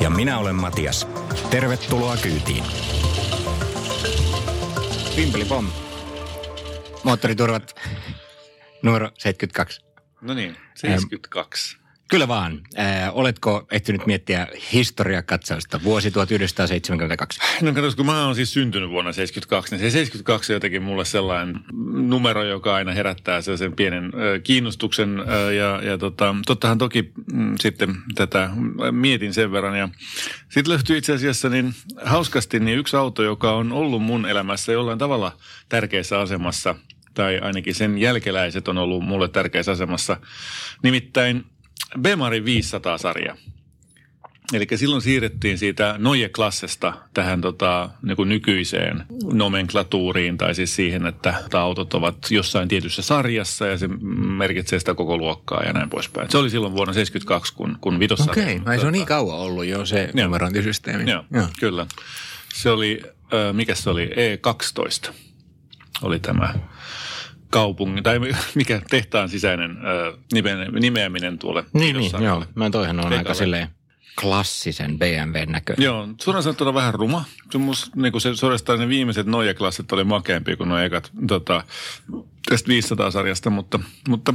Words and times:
Ja 0.00 0.10
minä 0.10 0.38
olen 0.38 0.54
Matias. 0.54 1.08
Tervetuloa 1.50 2.16
kyytiin. 2.16 2.64
Pimpeli 5.16 5.44
pom. 5.44 5.66
Moottoriturvat 7.04 7.74
numero 8.82 9.10
72. 9.18 9.80
No 10.20 10.34
niin, 10.34 10.56
72. 10.74 11.79
Kyllä 12.10 12.28
vaan. 12.28 12.60
Äh, 12.78 13.10
oletko 13.12 13.66
ehtinyt 13.70 14.06
miettiä 14.06 14.46
historiakatsausta 14.72 15.82
vuosi 15.82 16.10
1972? 16.10 17.40
No 17.62 17.72
katsos, 17.72 17.96
kun 17.96 18.06
mä 18.06 18.24
oon 18.24 18.34
siis 18.34 18.52
syntynyt 18.52 18.90
vuonna 18.90 19.12
72, 19.12 19.74
niin 19.74 19.80
se 19.80 19.90
72 19.90 20.52
on 20.52 20.54
jotenkin 20.54 20.82
mulle 20.82 21.04
sellainen 21.04 21.60
numero, 21.92 22.44
joka 22.44 22.74
aina 22.74 22.92
herättää 22.92 23.40
sen 23.42 23.72
pienen 23.76 24.12
kiinnostuksen. 24.42 25.16
Ja, 25.56 25.80
ja 25.82 25.98
tota, 25.98 26.34
tottahan 26.46 26.78
toki 26.78 27.12
mm, 27.32 27.54
sitten 27.60 27.96
tätä 28.14 28.50
mietin 28.90 29.34
sen 29.34 29.52
verran. 29.52 29.78
Ja 29.78 29.88
sitten 30.48 30.68
löytyy 30.68 30.96
itse 30.96 31.12
asiassa 31.12 31.48
niin 31.48 31.74
hauskasti 32.04 32.60
niin 32.60 32.78
yksi 32.78 32.96
auto, 32.96 33.22
joka 33.22 33.52
on 33.52 33.72
ollut 33.72 34.02
mun 34.02 34.26
elämässä 34.26 34.72
jollain 34.72 34.98
tavalla 34.98 35.36
tärkeässä 35.68 36.20
asemassa– 36.20 36.74
tai 37.14 37.38
ainakin 37.38 37.74
sen 37.74 37.98
jälkeläiset 37.98 38.68
on 38.68 38.78
ollut 38.78 39.04
mulle 39.04 39.28
tärkeässä 39.28 39.72
asemassa. 39.72 40.16
Nimittäin 40.82 41.44
Bemari 41.98 42.40
500-sarja. 42.40 43.36
Eli 44.52 44.66
silloin 44.74 45.02
siirrettiin 45.02 45.58
siitä 45.58 45.94
Noje-klassesta 45.98 46.92
tähän 47.14 47.40
tota, 47.40 47.90
niin 48.02 48.28
nykyiseen 48.28 49.04
nomenklatuuriin, 49.32 50.38
tai 50.38 50.54
siis 50.54 50.76
siihen, 50.76 51.06
että 51.06 51.34
autot 51.52 51.94
ovat 51.94 52.16
jossain 52.30 52.68
tietyssä 52.68 53.02
sarjassa 53.02 53.66
ja 53.66 53.78
se 53.78 53.88
merkitsee 54.36 54.78
sitä 54.78 54.94
koko 54.94 55.16
luokkaa 55.18 55.62
ja 55.62 55.72
näin 55.72 55.90
poispäin. 55.90 56.30
Se 56.30 56.38
oli 56.38 56.50
silloin 56.50 56.72
vuonna 56.72 56.92
72, 56.92 57.54
kun, 57.54 57.78
kun 57.80 57.98
vitossa... 57.98 58.30
Okei, 58.30 58.56
okay. 58.56 58.78
se 58.78 58.86
on 58.86 58.92
niin 58.92 59.06
kauan 59.06 59.38
ollut 59.38 59.66
jo 59.66 59.86
se 59.86 60.10
numerointisysteemi. 60.14 61.10
Joo, 61.10 61.24
Joo, 61.30 61.48
kyllä. 61.60 61.86
Se 62.54 62.70
oli, 62.70 63.02
äh, 63.04 63.54
mikä 63.54 63.74
se 63.74 63.90
oli, 63.90 64.10
E12 64.10 65.12
oli 66.02 66.18
tämä 66.18 66.54
kaupungin, 67.50 68.02
tai 68.02 68.20
mikä 68.54 68.82
tehtaan 68.90 69.28
sisäinen 69.28 69.78
ö, 69.86 70.16
nimeäminen 70.80 71.38
tuolle. 71.38 71.64
Niin, 71.72 71.96
niin 71.96 72.12
joo. 72.20 72.44
Mä 72.54 72.70
toihan 72.70 73.00
on 73.00 73.12
aika 73.12 73.34
silleen 73.34 73.68
klassisen 74.20 74.98
BMW-näköinen. 74.98 75.84
Joo, 75.84 76.08
suoraan 76.20 76.42
sanottuna 76.42 76.74
vähän 76.74 76.94
ruma. 76.94 77.24
Se, 77.50 77.58
mus, 77.58 77.90
niin 77.96 78.12
kuin 78.12 78.22
se 78.22 78.36
suorastaan 78.36 78.78
ne 78.78 78.88
viimeiset 78.88 79.26
Noja-klassit 79.26 79.92
oli 79.92 80.04
makeampia 80.04 80.56
kuin 80.56 80.68
nuo 80.68 80.78
ekat 80.78 81.10
tota, 81.26 81.64
tästä 82.48 82.68
500-sarjasta, 82.68 83.50
mutta, 83.50 83.80
mutta 84.08 84.34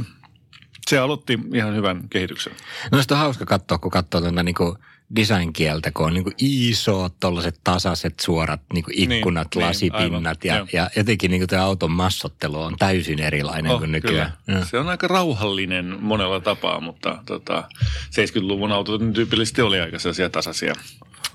se 0.90 0.98
aloitti 0.98 1.38
ihan 1.54 1.74
hyvän 1.74 2.08
kehityksen. 2.10 2.52
No 2.92 3.02
sitä 3.02 3.14
on 3.14 3.20
hauska 3.20 3.46
katsoa, 3.46 3.78
kun 3.78 3.90
katsoo 3.90 4.20
tuota 4.20 4.42
niin 4.42 4.54
kuin 4.54 4.76
design-kieltä, 5.16 5.90
kun 5.90 6.06
on 6.06 6.14
niin 6.14 6.24
kuin 6.24 6.34
isot, 6.38 7.14
tollaiset 7.20 7.60
tasaiset, 7.64 8.20
suorat 8.20 8.60
niin 8.72 8.84
kuin 8.84 8.98
ikkunat, 8.98 9.48
niin, 9.54 9.60
niin 9.60 9.68
lasipinnat 9.68 10.38
niin, 10.44 10.54
ja, 10.54 10.66
ja 10.72 10.90
jotenkin 10.96 11.30
niin 11.30 11.40
kuin 11.40 11.48
tämä 11.48 11.64
auton 11.64 11.90
massottelu 11.90 12.62
on 12.62 12.76
täysin 12.78 13.20
erilainen 13.20 13.72
oh, 13.72 13.78
kuin 13.78 13.92
nykyään. 13.92 14.32
Kyllä. 14.46 14.64
Se 14.64 14.78
on 14.78 14.88
aika 14.88 15.08
rauhallinen 15.08 15.96
monella 16.00 16.40
tapaa, 16.40 16.80
mutta 16.80 17.18
tota, 17.26 17.64
70-luvun 18.04 18.72
autot 18.72 19.00
tyypillisesti 19.14 19.62
oli 19.62 19.80
aika 19.80 19.98
sellaisia 19.98 20.30
tasaisia, 20.30 20.74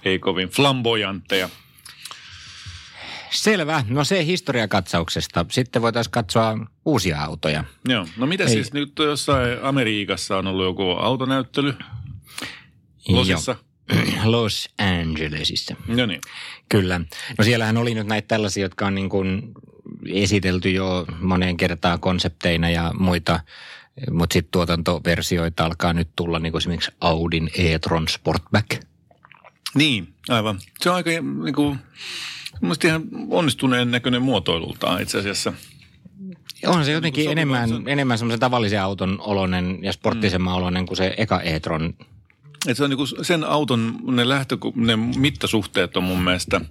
ei 0.05 0.19
kovin 0.19 0.49
flamboyantteja. 0.49 1.49
Selvä. 3.31 3.83
No 3.87 4.03
se 4.03 4.25
historiakatsauksesta. 4.25 5.45
Sitten 5.49 5.81
voitaisiin 5.81 6.11
katsoa 6.11 6.57
uusia 6.85 7.21
autoja. 7.21 7.63
Joo. 7.89 8.05
No 8.17 8.25
mitä 8.27 8.43
Ei. 8.43 8.49
siis 8.49 8.73
nyt 8.73 8.91
jossain 8.99 9.57
Amerikassa 9.61 10.37
on 10.37 10.47
ollut 10.47 10.65
joku 10.65 10.89
autonäyttely? 10.91 11.73
Losissa? 13.07 13.55
Los 14.23 14.69
Angelesissa. 14.77 15.75
No 15.87 16.05
niin. 16.05 16.21
Kyllä. 16.69 16.99
No 17.37 17.43
siellähän 17.43 17.77
oli 17.77 17.93
nyt 17.93 18.07
näitä 18.07 18.27
tällaisia, 18.27 18.65
jotka 18.65 18.87
on 18.87 18.95
niin 18.95 19.09
kuin 19.09 19.51
esitelty 20.13 20.71
jo 20.71 21.05
moneen 21.19 21.57
kertaan 21.57 21.99
konsepteina 21.99 22.69
ja 22.69 22.91
muita, 22.99 23.39
mutta 24.11 24.33
sitten 24.33 24.51
tuotantoversioita 24.51 25.65
alkaa 25.65 25.93
nyt 25.93 26.09
tulla 26.15 26.39
niin 26.39 26.51
kuin 26.51 26.59
esimerkiksi 26.59 26.91
Audin 27.01 27.49
e-tron 27.57 28.07
Sportback. 28.07 28.90
Niin, 29.75 30.13
aivan. 30.29 30.59
Se 30.81 30.89
on 30.89 30.95
aika 30.95 31.09
niin 31.09 31.55
kuin, 31.55 31.79
ihan 32.85 33.03
onnistuneen 33.29 33.91
näköinen 33.91 34.21
muotoilultaan 34.21 35.01
itse 35.01 35.19
asiassa. 35.19 35.53
On 36.67 36.85
se 36.85 36.91
jotenkin 36.91 37.31
enemmän, 37.31 37.69
enemmän 37.87 38.17
semmoisen 38.17 38.39
tavallisen 38.39 38.81
auton 38.81 39.17
oloinen 39.21 39.79
ja 39.81 39.93
sporttisemman 39.93 40.53
mm. 40.53 40.57
oloinen 40.57 40.85
kuin 40.85 40.97
se 40.97 41.13
eka 41.17 41.41
e-tron 41.41 41.93
et 42.67 42.77
se 42.77 42.83
on 42.83 42.89
niinku 42.89 43.05
sen 43.05 43.43
auton, 43.43 43.99
ne, 44.07 44.29
lähtö, 44.29 44.57
ne 44.75 44.95
mittasuhteet 44.95 45.97
on 45.97 46.03
mun 46.03 46.23
mielestä, 46.23 46.61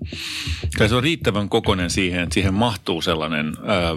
tai 0.78 0.88
se 0.88 0.94
on 0.94 1.02
riittävän 1.02 1.48
kokoinen 1.48 1.90
siihen, 1.90 2.22
että 2.22 2.34
siihen 2.34 2.54
mahtuu 2.54 3.02
sellainen 3.02 3.56
ää, 3.66 3.96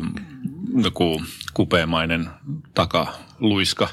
joku 0.83 1.23
kupeamainen 1.53 2.29
takaluiska. 2.73 3.89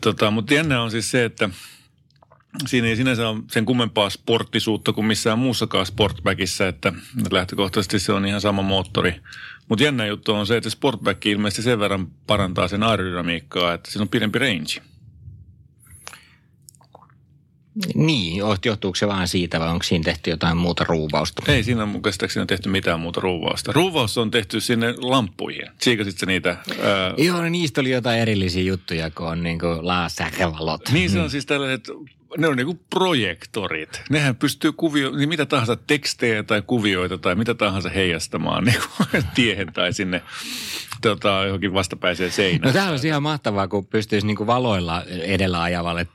tota, 0.00 0.30
Mutta 0.30 0.54
jännä 0.54 0.82
on 0.82 0.90
siis 0.90 1.10
se, 1.10 1.24
että 1.24 1.50
siinä 2.66 2.88
ei 2.88 2.96
sinänsä 2.96 3.28
ole 3.28 3.42
sen 3.50 3.64
kummempaa 3.64 4.10
sporttisuutta 4.10 4.92
kuin 4.92 5.06
missään 5.06 5.38
muussakaan 5.38 5.86
sportbackissa, 5.86 6.68
että 6.68 6.92
lähtökohtaisesti 7.30 7.98
se 7.98 8.12
on 8.12 8.26
ihan 8.26 8.40
sama 8.40 8.62
moottori. 8.62 9.14
Mutta 9.68 9.84
jännä 9.84 10.06
juttu 10.06 10.34
on 10.34 10.46
se, 10.46 10.56
että 10.56 10.70
sportback 10.70 11.26
ilmeisesti 11.26 11.62
sen 11.62 11.80
verran 11.80 12.06
parantaa 12.26 12.68
sen 12.68 12.82
aerodynamiikkaa, 12.82 13.74
että 13.74 13.90
siinä 13.90 14.02
on 14.02 14.08
pidempi 14.08 14.38
range. 14.38 14.82
Niin, 17.94 18.42
johtuuko 18.64 18.94
se 18.94 19.06
vaan 19.06 19.28
siitä 19.28 19.60
vai 19.60 19.68
onko 19.68 19.82
siinä 19.82 20.04
tehty 20.04 20.30
jotain 20.30 20.56
muuta 20.56 20.84
ruuvausta? 20.84 21.52
Ei 21.52 21.62
siinä 21.62 21.82
on 21.82 22.02
käsittääkseni 22.02 22.46
tehty 22.46 22.68
mitään 22.68 23.00
muuta 23.00 23.20
ruuvausta. 23.20 23.72
Ruuvaus 23.72 24.18
on 24.18 24.30
tehty 24.30 24.60
sinne 24.60 24.94
lamppuihin. 24.96 25.66
Siikasit 25.80 26.16
niitä? 26.26 26.50
Ää... 26.50 27.14
Joo, 27.18 27.42
no 27.42 27.48
niistä 27.48 27.80
oli 27.80 27.90
jotain 27.90 28.20
erillisiä 28.20 28.62
juttuja, 28.62 29.10
kun 29.10 29.26
on 29.26 29.42
niin 29.42 29.58
kuin 29.58 29.86
laasäkevalot. 29.86 30.80
Niin 30.92 31.10
se 31.10 31.18
on 31.18 31.26
mm. 31.26 31.30
siis 31.30 31.46
tällaiset 31.46 31.88
ne 32.36 32.48
on 32.48 32.56
niinku 32.56 32.80
projektorit. 32.90 34.02
Nehän 34.10 34.36
pystyy 34.36 34.72
kuvio, 34.72 35.10
niin 35.10 35.28
mitä 35.28 35.46
tahansa 35.46 35.76
tekstejä 35.76 36.42
tai 36.42 36.62
kuvioita 36.66 37.18
tai 37.18 37.34
mitä 37.34 37.54
tahansa 37.54 37.88
heijastamaan 37.88 38.64
niin 38.64 38.80
tiehen 39.34 39.72
tai 39.72 39.92
sinne 39.92 40.22
tota, 41.02 41.42
johonkin 41.44 41.74
vastapäiseen 41.74 42.32
seinään. 42.32 42.62
No 42.62 42.72
tämä 42.72 42.90
olisi 42.90 43.08
ihan 43.08 43.22
mahtavaa, 43.22 43.68
kun 43.68 43.86
pystyisi 43.86 44.26
niinku 44.26 44.46
valoilla 44.46 45.04
edellä 45.04 45.62
ajavalle 45.62 46.06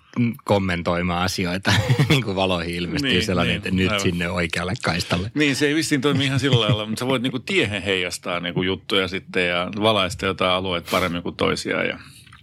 kommentoimaan 0.44 1.23
asioita, 1.23 1.73
niin 2.09 2.23
kuin 2.23 2.35
valoihin 2.35 2.75
ilmestyy 2.75 3.12
niin, 3.12 3.25
sellainen, 3.25 3.52
niin, 3.52 3.57
että 3.57 3.72
nyt 3.72 3.88
aivan. 3.88 4.00
sinne 4.00 4.29
oikealle 4.29 4.73
kaistalle. 4.84 5.31
Niin, 5.34 5.56
se 5.56 5.68
ei 5.68 5.75
vissiin 5.75 6.02
toimi 6.02 6.25
ihan 6.25 6.40
sillä 6.40 6.59
lailla, 6.59 6.85
mutta 6.85 7.00
sä 7.00 7.07
voit 7.07 7.22
niinku 7.23 7.40
tiehen 7.40 7.81
heijastaa 7.81 8.40
niinku 8.40 8.63
juttuja 8.63 9.07
sitten 9.07 9.47
ja 9.47 9.72
valaista 9.81 10.25
jotain 10.25 10.52
alueet 10.52 10.88
paremmin 10.91 11.23
kuin 11.23 11.35
toisia 11.35 11.84
ja, 11.84 12.00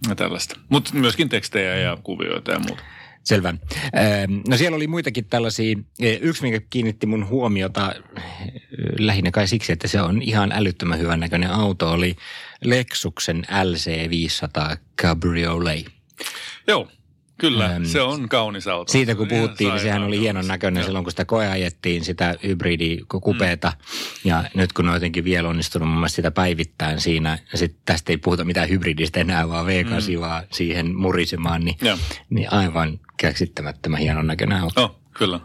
ja 0.09 0.15
tällaista. 0.15 0.59
Mutta 0.69 0.91
myöskin 0.93 1.29
tekstejä 1.29 1.75
ja 1.75 1.97
kuvioita 2.03 2.51
ja 2.51 2.59
muuta. 2.59 2.83
Selvä. 3.23 3.53
No 4.47 4.57
siellä 4.57 4.75
oli 4.75 4.87
muitakin 4.87 5.25
tällaisia. 5.25 5.75
Yksi, 6.21 6.43
mikä 6.43 6.61
kiinnitti 6.69 7.05
mun 7.05 7.29
huomiota 7.29 7.93
lähinnä 8.99 9.31
kai 9.31 9.47
siksi, 9.47 9.71
että 9.71 9.87
se 9.87 10.01
on 10.01 10.21
ihan 10.21 10.51
älyttömän 10.51 10.99
hyvän 10.99 11.19
näköinen 11.19 11.51
auto, 11.51 11.91
oli 11.91 12.15
Lexuksen 12.63 13.45
LC500 13.49 14.77
Cabriolet. 15.01 15.85
Joo, 16.67 16.87
Kyllä, 17.41 17.65
ähm, 17.65 17.83
se 17.83 18.01
on 18.01 18.29
kaunis 18.29 18.67
auto. 18.67 18.91
Siitä 18.91 19.15
kun 19.15 19.27
puhuttiin, 19.27 19.69
niin 19.69 19.81
sehän 19.81 20.03
oli 20.03 20.19
hienon 20.19 20.47
näköinen 20.47 20.83
silloin, 20.83 21.05
kun 21.05 21.11
sitä 21.11 21.25
koeajettiin, 21.25 22.03
sitä 22.03 22.35
hybridikupeeta. 22.43 23.73
Mm. 23.77 24.29
Ja 24.29 24.43
nyt 24.53 24.73
kun 24.73 24.87
on 24.87 24.93
jotenkin 24.93 25.23
vielä 25.23 25.49
onnistunut 25.49 25.87
mun 25.87 25.97
mielestä 25.97 26.15
sitä 26.15 26.31
päivittäin 26.31 27.01
siinä, 27.01 27.39
ja 27.51 27.57
sitten 27.57 27.81
tästä 27.85 28.11
ei 28.11 28.17
puhuta 28.17 28.45
mitään 28.45 28.69
hybridistä 28.69 29.19
enää, 29.19 29.49
vaan 29.49 29.65
V8, 29.65 30.15
mm. 30.15 30.19
vaan 30.19 30.43
siihen 30.51 30.95
murisemaan, 30.95 31.65
niin, 31.65 31.77
niin 32.29 32.53
aivan 32.53 32.99
käsittämättömän 33.17 33.99
hienon 33.99 34.27
näköinen 34.27 34.61
auto. 34.61 34.83
Oh. 34.83 35.01
Kyllä. 35.13 35.39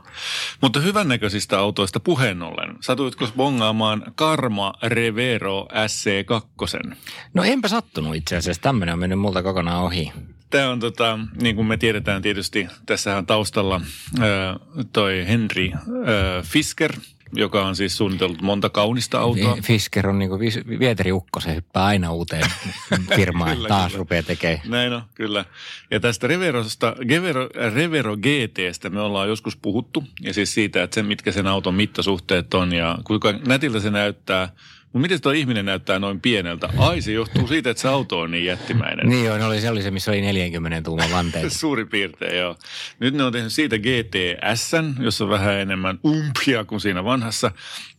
Mutta 0.61 0.81
hyvännäköisistä 0.81 1.59
autoista 1.59 2.01
puheen 2.01 2.43
ollen, 2.43 2.77
satuitko 2.81 3.29
bongaamaan 3.37 4.03
Karma 4.15 4.75
Revero 4.83 5.69
SC2? 5.73 6.97
No 7.35 7.43
enpä 7.45 7.69
sattunut 7.69 8.17
itse 8.17 8.37
asiassa, 8.37 8.63
tämmöinen 8.63 8.93
on 8.93 8.99
mennyt 8.99 9.19
multa 9.19 9.43
kokonaan 9.43 9.83
ohi. 9.83 10.13
Tämä 10.51 10.71
on 10.71 10.81
tota, 10.81 11.19
niin 11.43 11.57
kuin 11.57 11.67
me 11.67 11.77
tiedetään 11.77 12.23
tietysti, 12.23 12.69
tässä 12.87 13.17
on 13.17 13.27
taustalla 13.27 13.81
ää, 14.21 14.57
toi 14.93 15.25
Henry 15.29 15.71
ää, 15.73 16.43
Fisker, 16.43 16.93
joka 17.33 17.67
on 17.67 17.77
siis 17.77 17.97
suunnitellut 17.97 18.43
monta 18.43 18.71
kaunista 18.71 19.19
autoa. 19.19 19.59
Fisker 19.63 20.09
on 20.09 20.19
niin 20.19 20.29
kuin 20.29 20.41
vieteriukko, 20.79 21.41
se 21.41 21.55
hyppää 21.55 21.85
aina 21.85 22.13
uuteen 22.13 22.51
firmaan 23.17 23.57
Kyllä, 23.57 23.69
taas 23.69 23.93
kyllä. 23.93 23.99
rupeaa 23.99 24.23
tekemään. 24.23 24.61
Näin 24.69 24.93
on, 24.93 25.03
kyllä. 25.15 25.45
Ja 25.91 26.01
tästä 26.01 26.27
Reverosta, 26.27 26.97
Gevero, 27.09 27.49
Revero 27.75 28.17
GTstä 28.17 28.91
me 28.91 29.01
ollaan 29.01 29.29
joskus 29.29 29.57
puhuttu. 29.57 30.05
Ja 30.21 30.35
siis 30.35 30.55
siitä, 30.55 30.83
että 30.83 30.95
sen, 30.95 31.07
mitkä 31.07 31.33
sen 31.33 31.47
auton 31.47 31.75
mittasuhteet 31.75 32.55
on 32.55 32.73
ja 32.73 32.99
kuinka 33.05 33.33
nätiltä 33.47 33.81
se 33.81 33.91
näyttää. 33.91 34.49
Mutta 34.97 35.05
miten 35.05 35.21
tuo 35.21 35.33
ihminen 35.33 35.65
näyttää 35.65 35.99
noin 35.99 36.21
pieneltä? 36.21 36.69
Ai, 36.79 37.01
se 37.01 37.13
johtuu 37.13 37.49
siitä, 37.49 37.71
että 37.71 37.81
se 37.81 37.89
auto 37.89 38.21
on 38.21 38.31
niin 38.31 38.45
jättimäinen. 38.45 39.09
Niin 39.09 39.25
joo, 39.25 39.39
ne 39.39 39.45
oli, 39.45 39.61
se 39.61 39.71
oli 39.71 39.83
se, 39.83 39.91
missä 39.91 40.11
oli 40.11 40.21
40 40.21 40.83
tuuman 40.83 41.11
vanteet. 41.13 41.53
Suurin 41.61 41.89
piirtein, 41.89 42.39
joo. 42.39 42.57
Nyt 42.99 43.15
ne 43.15 43.25
on 43.25 43.33
tehnyt 43.33 43.53
siitä 43.53 43.77
GTS, 43.79 44.73
jossa 45.01 45.25
on 45.25 45.31
vähän 45.31 45.55
enemmän 45.55 45.99
umpia 46.07 46.65
kuin 46.65 46.81
siinä 46.81 47.05
vanhassa. 47.05 47.51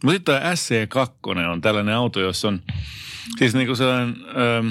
Mutta 0.04 0.16
sitten 0.16 0.36
tämä 0.36 0.54
SC2 0.54 1.50
on 1.52 1.62
tällainen 1.62 1.96
auto, 1.96 2.20
jossa 2.20 2.48
on 2.48 2.62
siis 3.38 3.54
niinku 3.54 3.76
sellainen 3.76 4.16
ähm, 4.30 4.68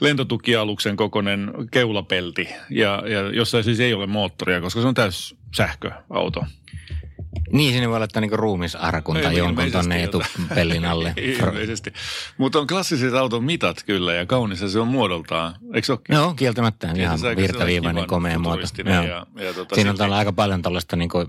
lentotukialuksen 0.00 0.96
kokoinen 0.96 1.52
keulapelti, 1.70 2.48
ja, 2.70 3.02
ja 3.06 3.20
jossa 3.30 3.62
siis 3.62 3.80
ei 3.80 3.94
ole 3.94 4.06
moottoria, 4.06 4.60
koska 4.60 4.80
se 4.80 4.88
on 4.88 4.94
täys 4.94 5.36
sähköauto. 5.56 6.44
Niin, 7.52 7.72
sinne 7.72 7.88
voi 7.88 7.98
laittaa 7.98 8.20
niinku 8.20 8.36
ruumisarkun 8.36 9.16
tai 9.22 9.36
jonkun 9.38 9.72
tonne 9.72 10.00
jotain. 10.00 10.24
etupellin 10.38 10.84
alle. 10.84 11.14
Ilmeisesti. 11.40 11.92
Mutta 12.38 12.58
on 12.58 12.66
klassiset 12.66 13.14
auton 13.14 13.44
mitat 13.44 13.82
kyllä, 13.86 14.14
ja 14.14 14.26
kaunis 14.26 14.64
se 14.72 14.78
on 14.80 14.88
muodoltaan. 14.88 15.54
Eikö 15.74 15.86
se 15.86 15.92
olekin? 15.92 16.14
Joo, 16.14 16.34
kieltämättä. 16.34 16.86
Ja 16.86 16.94
Ihan 17.02 17.18
virtaviivainen, 17.36 18.06
komea 18.06 18.30
kivan 18.32 18.42
muoto. 18.42 18.62
Joo. 18.84 19.02
Ja, 19.04 19.26
ja 19.44 19.52
tota, 19.54 19.74
Siinä 19.74 19.90
on 19.90 19.94
silti- 19.96 19.98
tällä 19.98 20.16
aika 20.16 20.32
paljon 20.32 20.62
tällaista 20.62 20.96
niinku 20.96 21.24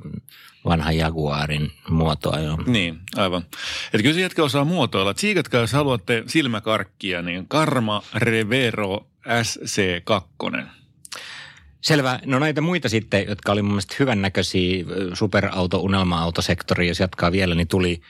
vanhan 0.66 0.98
Jaguarin 0.98 1.72
muotoa 1.90 2.40
jo. 2.40 2.58
Niin, 2.66 3.00
aivan. 3.16 3.42
Että 3.86 4.02
kyllä 4.04 4.14
se 4.14 4.22
jätkä 4.22 4.44
osaa 4.44 4.66
muotoilla. 4.66 5.14
Tsiikatkaa, 5.14 5.62
jos 5.62 5.74
haluatte 5.74 6.24
silmäkarkkia, 6.28 7.22
niin 7.22 7.48
Karma 7.48 8.04
Revero 8.16 9.08
SC2. 9.28 10.64
Selvä. 11.82 12.20
No 12.26 12.40
näitä 12.40 12.62
muita 12.62 12.90
sitten, 12.90 13.26
jotka 13.28 13.52
oli 13.52 13.62
mun 13.62 13.72
mielestä 13.72 13.96
hyvännäköisiä 14.00 14.86
superauto, 15.14 15.80
unelma-autosektori, 15.80 16.88
jos 16.88 17.00
jatkaa 17.00 17.32
vielä, 17.32 17.56
niin 17.56 17.68
tuli 17.68 18.02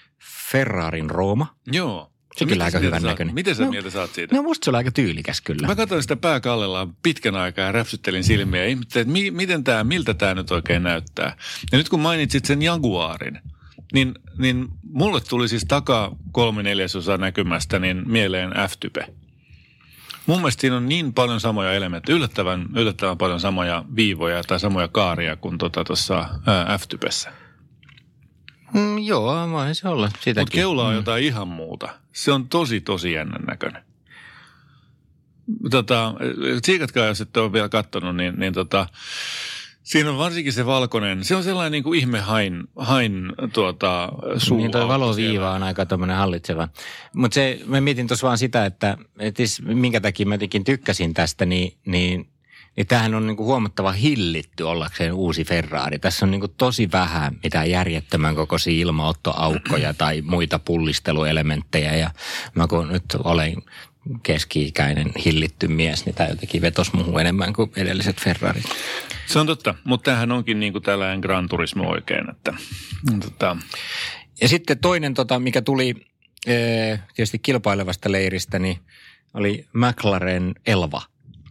Ferrarin 0.51 1.09
Rooma. 1.09 1.55
Joo. 1.71 2.07
Se 2.37 2.45
kyllä 2.45 2.63
aika 2.63 2.79
hyvän 2.79 3.03
näköinen. 3.03 3.35
Miten 3.35 3.55
sä 3.55 3.63
No. 3.63 3.69
mieltä 3.69 3.89
saat 3.89 4.13
siitä? 4.13 4.35
No 4.35 4.43
musta 4.43 4.65
se 4.65 4.69
oli 4.71 4.77
aika 4.77 4.91
tyylikäs 4.91 5.41
kyllä. 5.41 5.67
Mä 5.67 5.75
katsoin 5.75 6.01
sitä 6.01 6.15
pääkallellaan 6.15 6.95
pitkän 7.03 7.35
aikaa 7.35 7.65
ja 7.65 7.71
räpsyttelin 7.71 8.23
silmiä 8.23 8.61
ja 8.61 8.67
ihmettelin, 8.67 9.01
että 9.01 9.11
mi- 9.13 9.31
miten 9.31 9.63
tää, 9.63 9.83
miltä 9.83 10.13
tämä 10.13 10.33
nyt 10.35 10.51
oikein 10.51 10.83
näyttää. 10.83 11.35
Ja 11.71 11.77
nyt 11.77 11.89
kun 11.89 11.99
mainitsit 11.99 12.45
sen 12.45 12.61
Jaguarin, 12.61 13.39
niin, 13.93 14.13
niin 14.37 14.67
mulle 14.83 15.21
tuli 15.29 15.47
siis 15.49 15.65
takaa 15.67 16.15
kolme 16.31 16.63
neljäsosaa 16.63 17.17
näkymästä 17.17 17.79
niin 17.79 18.03
mieleen 18.05 18.51
F-type. 18.69 19.05
Mun 20.25 20.37
mielestä 20.37 20.61
siinä 20.61 20.77
on 20.77 20.89
niin 20.89 21.13
paljon 21.13 21.39
samoja 21.39 21.73
elementtejä, 21.73 22.15
yllättävän, 22.15 22.69
yllättävän 22.75 23.17
paljon 23.17 23.39
samoja 23.39 23.85
viivoja 23.95 24.43
tai 24.43 24.59
samoja 24.59 24.87
kaaria 24.87 25.35
kuin 25.35 25.57
tuossa 25.57 25.83
tota, 25.83 26.77
F-typessä. 26.77 27.31
Mm, 28.73 28.97
joo, 28.97 29.51
voi 29.51 29.75
se 29.75 29.87
olla 29.87 30.09
sitäkin. 30.19 30.41
Mutta 30.41 30.55
keula 30.55 30.87
on 30.87 30.95
jotain 30.95 31.23
ihan 31.23 31.47
muuta. 31.47 31.89
Se 32.13 32.31
on 32.31 32.49
tosi, 32.49 32.81
tosi 32.81 33.13
jännän 33.13 33.41
näköinen. 33.47 33.83
Tota, 35.71 36.13
tsiikatkaa, 36.61 37.05
jos 37.05 37.21
ette 37.21 37.39
ole 37.39 37.53
vielä 37.53 37.69
katsonut, 37.69 38.15
niin, 38.15 38.33
niin 38.39 38.53
tota, 38.53 38.87
siinä 39.83 40.09
on 40.09 40.17
varsinkin 40.17 40.53
se 40.53 40.65
valkoinen. 40.65 41.23
Se 41.23 41.35
on 41.35 41.43
sellainen 41.43 41.71
niin 41.71 41.83
kuin 41.83 41.99
ihme 41.99 42.19
hain, 42.19 42.63
hain 42.75 43.33
tuota, 43.53 44.09
suu 44.37 44.57
Niin 44.57 44.71
toi 44.71 44.87
valoviiva 44.87 45.31
siellä. 45.31 45.51
on 45.51 45.63
aika 45.63 45.85
tämmöinen 45.85 46.17
hallitseva. 46.17 46.67
Mutta 47.15 47.35
se, 47.35 47.59
mä 47.65 47.81
mietin 47.81 48.07
tuossa 48.07 48.27
vaan 48.27 48.37
sitä, 48.37 48.65
että 48.65 48.97
et 49.19 49.37
siis 49.37 49.61
minkä 49.61 50.01
takia 50.01 50.25
mä 50.25 50.33
jotenkin 50.33 50.63
tykkäsin 50.63 51.13
tästä, 51.13 51.45
niin, 51.45 51.73
niin, 51.85 52.27
niin 52.77 52.87
tämähän 52.87 53.15
on 53.15 53.27
niinku 53.27 53.45
huomattava 53.45 53.91
hillitty 53.91 54.63
ollakseen 54.63 55.13
uusi 55.13 55.43
Ferrari. 55.45 55.99
Tässä 55.99 56.25
on 56.25 56.31
niinku 56.31 56.47
tosi 56.47 56.91
vähän 56.91 57.39
mitään 57.43 57.69
järjettömän 57.69 58.35
kokoisia 58.35 58.81
ilmaottoaukkoja 58.81 59.93
tai 59.93 60.21
muita 60.21 60.59
pullisteluelementtejä. 60.59 61.95
Ja 61.95 62.09
mä 62.55 62.67
kun 62.67 62.87
nyt 62.87 63.03
olen 63.23 63.55
keski-ikäinen 64.23 65.11
hillitty 65.25 65.67
mies, 65.67 66.05
niin 66.05 66.15
tämä 66.15 66.29
jotenkin 66.29 66.61
vetosi 66.61 66.91
muuhun 66.95 67.21
enemmän 67.21 67.53
kuin 67.53 67.71
edelliset 67.75 68.21
Ferrarit. 68.21 68.65
Se 69.25 69.39
on 69.39 69.47
totta, 69.47 69.75
mutta 69.83 70.05
tämähän 70.05 70.31
onkin 70.31 70.59
niin 70.59 70.71
kuin 70.73 70.83
tällainen 70.83 71.19
Gran 71.19 71.49
Turismo 71.49 71.89
oikein. 71.89 72.29
Että, 72.29 72.53
tota, 73.21 73.57
Ja 74.41 74.47
sitten 74.47 74.79
toinen, 74.79 75.13
tota, 75.13 75.39
mikä 75.39 75.61
tuli 75.61 75.95
ee, 76.47 76.99
tietysti 77.15 77.39
kilpailevasta 77.39 78.11
leiristä, 78.11 78.59
niin 78.59 78.77
oli 79.33 79.65
McLaren 79.73 80.55
Elva. 80.65 81.01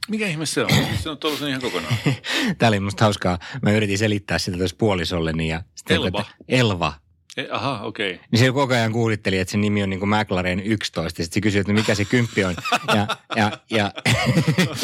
mikä 0.09 0.27
ihme 0.27 0.47
se 0.47 0.65
on? 0.65 0.71
Se 1.03 1.11
on 1.11 1.19
tuollaisen 1.19 1.49
ihan 1.49 1.61
kokonaan. 1.61 1.95
Tämä 2.59 2.69
oli 2.69 2.81
musta 2.81 3.05
hauskaa. 3.05 3.39
Mä 3.63 3.73
yritin 3.73 3.99
selittää 3.99 4.39
sitä 4.39 4.57
tuossa 4.57 4.77
puolisolleni. 4.77 5.49
Ja 5.49 5.63
sitten 5.75 5.97
Elva? 5.97 6.21
että 6.21 6.33
Elva. 6.49 6.93
E, 7.37 7.47
aha, 7.51 7.81
okei. 7.83 8.15
Okay. 8.15 8.27
Niin 8.31 8.41
se 8.41 8.53
koko 8.53 8.75
ajan 8.75 8.93
kuulitteli, 8.93 9.39
että 9.39 9.53
sen 9.53 9.61
nimi 9.61 9.83
on 9.83 9.91
niin 9.91 10.01
kuin 10.01 10.11
McLaren 10.11 10.61
11. 10.61 11.23
Sitten 11.23 11.35
se 11.35 11.41
kysyi, 11.41 11.61
että 11.61 11.73
mikä 11.73 11.95
se 11.95 12.05
kymppi 12.05 12.45
on. 12.45 12.55
Ja, 12.95 13.07
ja, 13.37 13.53
ja 13.71 13.93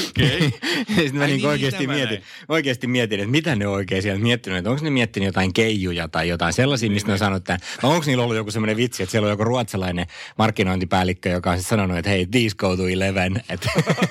Okei. 0.08 0.40
sitten 0.96 1.14
mä 1.14 1.20
Ai 1.20 1.26
niin 1.26 1.36
niin, 1.36 1.46
oikeasti, 1.46 1.86
mietin, 1.86 2.08
näin. 2.08 2.24
oikeasti 2.48 2.86
mietin, 2.86 3.20
että 3.20 3.30
mitä 3.30 3.56
ne 3.56 3.66
on 3.66 3.74
oikein 3.74 4.02
siellä 4.02 4.20
miettinyt. 4.20 4.58
Että 4.58 4.70
onko 4.70 4.84
ne 4.84 4.90
miettinyt 4.90 5.26
jotain 5.26 5.52
keijuja 5.52 6.08
tai 6.08 6.28
jotain 6.28 6.52
sellaisia, 6.52 6.90
mistä 6.90 7.08
ne 7.08 7.12
on 7.12 7.18
sanonut 7.18 7.44
tämän. 7.44 7.60
Vai 7.82 7.90
onko 7.90 8.06
niillä 8.06 8.24
ollut 8.24 8.36
joku 8.36 8.50
semmoinen 8.50 8.76
vitsi, 8.76 9.02
että 9.02 9.10
siellä 9.10 9.26
on 9.26 9.30
joku 9.30 9.44
ruotsalainen 9.44 10.06
markkinointipäällikkö, 10.38 11.28
joka 11.28 11.50
on 11.50 11.56
sitten 11.58 11.70
sanonut, 11.70 11.98
että 11.98 12.10
hei, 12.10 12.26
these 12.26 12.56
go 12.56 12.76
to 12.76 12.88
eleven. 12.88 13.42
Että 13.48 13.70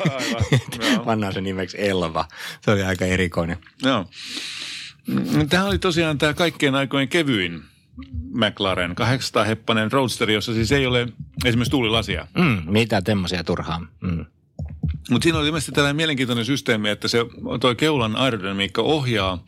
Aivan, 0.10 0.44
joo. 0.94 1.04
pannaan 1.06 1.34
se 1.34 1.42
nimeksi 1.42 1.78
Elva. 1.80 2.28
Se 2.62 2.72
oli 2.72 2.84
aika 2.84 3.06
erikoinen. 3.06 3.58
Joo. 3.84 4.06
Mm, 5.08 5.50
Tämä 5.50 5.66
oli 5.66 5.80
tosiaan 5.80 6.18
tämä 6.18 6.34
kaikkien 6.34 6.76
aikojen 6.76 7.08
kevyin 7.08 7.64
McLaren 8.32 8.92
800-heppanen 8.92 9.92
roadster, 9.92 10.32
jossa 10.32 10.54
siis 10.54 10.72
ei 10.72 10.86
ole 10.86 11.08
esimerkiksi 11.46 11.72
tuulilasia. 11.72 12.28
Mm, 12.38 12.62
mitä 12.66 13.02
temmoisia 13.02 13.44
turhaa. 13.44 13.80
Mm. 14.02 14.26
Mutta 15.10 15.24
siinä 15.24 15.40
oli 15.40 15.48
ilmeisesti 15.48 15.72
tällainen 15.72 15.96
mielenkiintoinen 15.96 16.46
systeemi, 16.46 16.90
että 16.90 17.08
se 17.08 17.18
toi 17.60 17.76
keulan 17.76 18.16
aerodynamiikka 18.16 18.82
ohjaa 18.82 19.44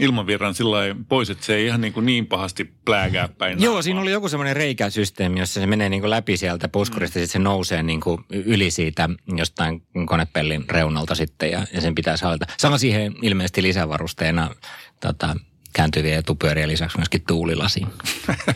ilmavirran 0.00 0.54
sillä 0.54 0.78
pois, 1.08 1.30
että 1.30 1.46
se 1.46 1.54
ei 1.54 1.66
ihan 1.66 1.80
niin, 1.80 1.92
kuin 1.92 2.06
niin 2.06 2.26
pahasti 2.26 2.72
pläägää 2.84 3.28
päin. 3.38 3.52
Joo, 3.52 3.64
naamaa. 3.64 3.82
siinä 3.82 4.00
oli 4.00 4.10
joku 4.10 4.28
semmoinen 4.28 4.56
reikäsysteemi, 4.56 5.40
jossa 5.40 5.60
se 5.60 5.66
menee 5.66 5.88
niin 5.88 6.00
kuin 6.00 6.10
läpi 6.10 6.36
sieltä 6.36 6.68
puskurista, 6.68 7.18
mm. 7.18 7.22
sitten 7.22 7.32
se 7.32 7.38
nousee 7.38 7.82
niin 7.82 8.00
kuin 8.00 8.24
yli 8.30 8.70
siitä 8.70 9.08
jostain 9.36 9.82
konepellin 10.06 10.64
reunalta 10.68 11.14
sitten 11.14 11.50
ja, 11.50 11.66
ja 11.74 11.80
sen 11.80 11.94
pitää 11.94 12.16
saada. 12.16 12.46
Sama 12.58 12.78
siihen 12.78 13.14
ilmeisesti 13.22 13.62
lisävarusteena 13.62 14.54
tota, 15.00 15.36
kääntyviä 15.72 16.18
etupyöriä 16.18 16.68
lisäksi 16.68 16.98
myöskin 16.98 17.22
tuulilasi. 17.26 17.82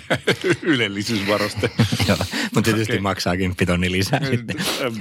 Ylellisyysvaruste. 0.63 1.71
Joo, 2.09 2.17
mutta 2.55 2.63
tietysti 2.63 2.93
okay. 2.93 3.03
maksaa 3.03 3.37
kymppitonni 3.37 3.93
lisää 3.93 4.21
sitten. 4.25 4.57